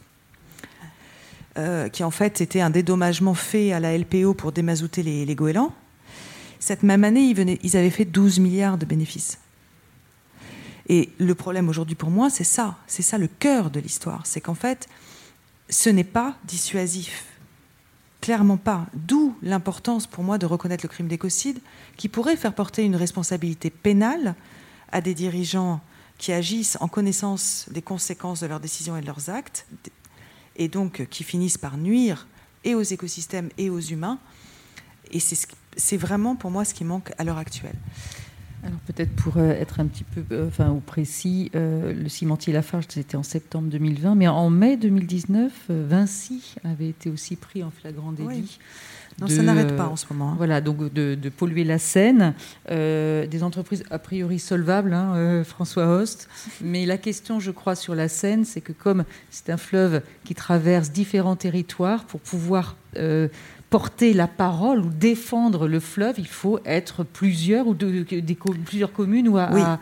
[1.58, 5.74] Euh, qui en fait était un dédommagement fait à la LPO pour démazouter les, goélands.
[6.60, 7.24] Cette même année,
[7.62, 9.38] ils, avaient fait 12 milliards de bénéfices.
[10.92, 12.78] Et le problème aujourd'hui pour moi, c'est ça.
[12.86, 14.26] C'est ça le cœur de l'histoire.
[14.26, 14.90] C'est qu'en fait,
[15.70, 17.24] ce n'est pas dissuasif.
[18.20, 18.88] Clairement pas.
[18.94, 21.60] D'où l'importance pour moi de reconnaître le crime d'écocide,
[21.96, 24.36] qui pourrait faire porter une responsabilité pénale
[24.92, 25.80] à des dirigeants
[26.18, 29.66] qui agissent en connaissance des conséquences de leurs décisions et de leurs actes,
[30.58, 32.28] et donc qui finissent par nuire
[32.66, 34.20] et aux écosystèmes et aux humains.
[35.10, 37.78] Et c'est vraiment pour moi ce qui manque à l'heure actuelle.
[38.64, 42.54] Alors peut-être pour euh, être un petit peu euh, enfin, ou précis, euh, le cimentier
[42.54, 47.72] Lafarge, c'était en septembre 2020, mais en mai 2019, Vinci avait été aussi pris en
[47.72, 48.28] flagrant délit.
[48.28, 48.60] Oui.
[49.20, 50.32] Non, ça n'arrête pas en ce moment.
[50.32, 50.36] Hein.
[50.38, 52.34] Voilà, donc de, de polluer la Seine,
[52.70, 56.30] euh, des entreprises a priori solvables, hein, euh, François Host.
[56.62, 60.34] Mais la question, je crois, sur la Seine, c'est que comme c'est un fleuve qui
[60.34, 63.28] traverse différents territoires, pour pouvoir euh,
[63.72, 68.91] porter la parole ou défendre le fleuve, il faut être plusieurs ou de, des, plusieurs
[68.91, 69.61] communes ou à, oui.
[69.61, 69.80] à,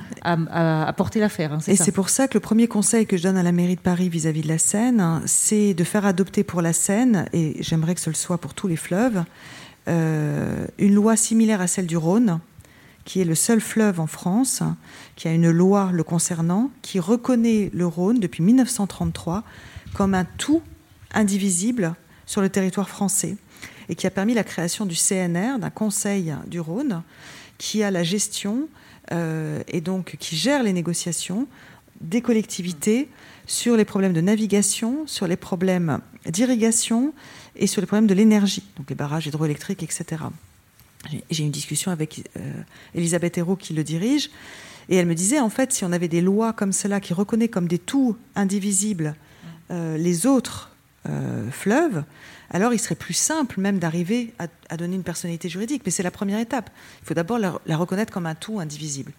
[0.51, 1.53] à, à porter l'affaire.
[1.53, 3.75] Hein, et c'est pour ça que le premier conseil que je donne à la mairie
[3.75, 7.25] de Paris vis-à-vis -vis de la Seine, hein, c'est de faire adopter pour la Seine,
[7.33, 9.23] et j'aimerais que ce le soit pour tous les fleuves,
[9.87, 12.39] euh, une loi similaire à celle du Rhône,
[13.05, 14.61] qui est le seul fleuve en France
[15.15, 19.43] qui a une loi le concernant, qui reconnaît le Rhône depuis 1933
[19.95, 20.61] comme un tout
[21.11, 21.95] indivisible
[22.27, 23.35] sur le territoire français
[23.89, 27.01] et qui a permis la création du CNR, d'un conseil du Rhône,
[27.57, 28.69] qui a la gestion
[29.11, 31.47] euh, et donc qui gère les négociations
[31.99, 33.09] des collectivités
[33.47, 37.13] sur les problèmes de navigation, sur les problèmes d'irrigation
[37.55, 40.23] et sur les problèmes de l'énergie, donc les barrages hydroélectriques, etc.
[41.31, 42.53] J'ai une discussion avec euh,
[42.93, 44.29] Elisabeth Hérault qui le dirige,
[44.87, 47.49] et elle me disait, en fait, si on avait des lois comme cela qui reconnaissent
[47.51, 49.15] comme des tout indivisibles
[49.71, 50.67] euh, les autres
[51.51, 52.03] fleuves,
[52.49, 55.83] alors il serait plus simple même d'arriver à, donner une personnalité juridique.
[55.85, 56.69] Mais c'est la première étape.
[57.01, 59.11] Il faut d'abord la, reconnaître comme un tout indivisible.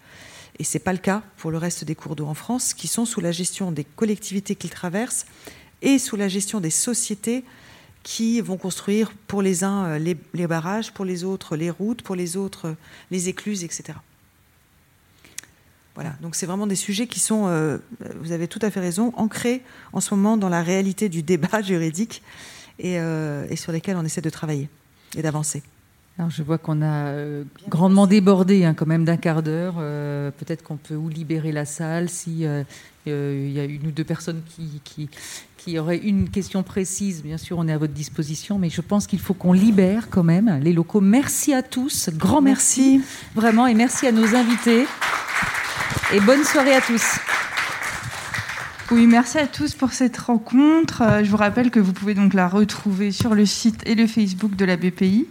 [0.59, 2.87] Et ce n'est pas le cas pour le reste des cours d'eau en France, qui
[2.87, 5.25] sont sous la gestion des collectivités qu'ils traversent
[5.81, 7.43] et sous la gestion des sociétés
[8.03, 12.15] qui vont construire pour les uns les, les, barrages, pour les autres les routes, pour
[12.15, 12.75] les autres
[13.11, 13.93] les écluses, etc.
[15.95, 17.77] Voilà, donc c'est vraiment des sujets qui sont, euh,
[18.21, 21.61] vous avez tout à fait raison, ancrés en ce moment dans la réalité du débat
[21.63, 22.23] juridique
[22.81, 24.67] et, euh, et sur lesquels on essaie de travailler
[25.15, 25.63] et d'avancer.
[26.17, 29.75] Alors je vois qu'on a euh, grandement débordé hein, quand même d'un quart d'heure.
[29.79, 32.63] Euh, Peut-être qu'on peut ou libérer la salle si euh,
[33.05, 35.09] il y a une ou deux personnes qui, qui,
[35.57, 37.23] qui, auraient une question précise.
[37.23, 40.23] Bien sûr, on est à votre disposition, mais je pense qu'il faut qu'on libère quand
[40.23, 41.01] même les locaux.
[41.01, 44.85] Merci à tous, grand merci, merci vraiment, et merci à nos invités.
[46.13, 47.17] Et bonne soirée à tous.
[48.91, 51.21] Oui, merci à tous pour cette rencontre.
[51.23, 54.57] Je vous rappelle que vous pouvez donc la retrouver sur le site et le Facebook
[54.57, 55.27] de la BPI.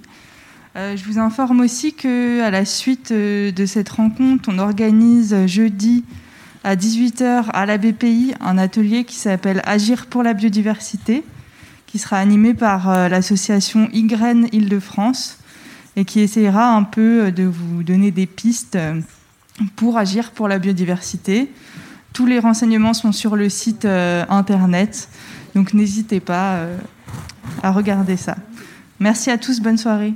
[0.77, 6.05] Euh, je vous informe aussi qu'à la suite euh, de cette rencontre, on organise jeudi
[6.65, 11.23] à 18h à la BPI un atelier qui s'appelle Agir pour la biodiversité,
[11.87, 15.39] qui sera animé par euh, l'association YGREN Île-de-France
[15.97, 18.79] et qui essayera un peu de vous donner des pistes
[19.77, 21.51] pour agir pour la biodiversité.
[22.13, 25.09] Tous les renseignements sont sur le site internet,
[25.55, 26.61] donc n'hésitez pas
[27.63, 28.37] à regarder ça.
[28.99, 30.15] Merci à tous, bonne soirée.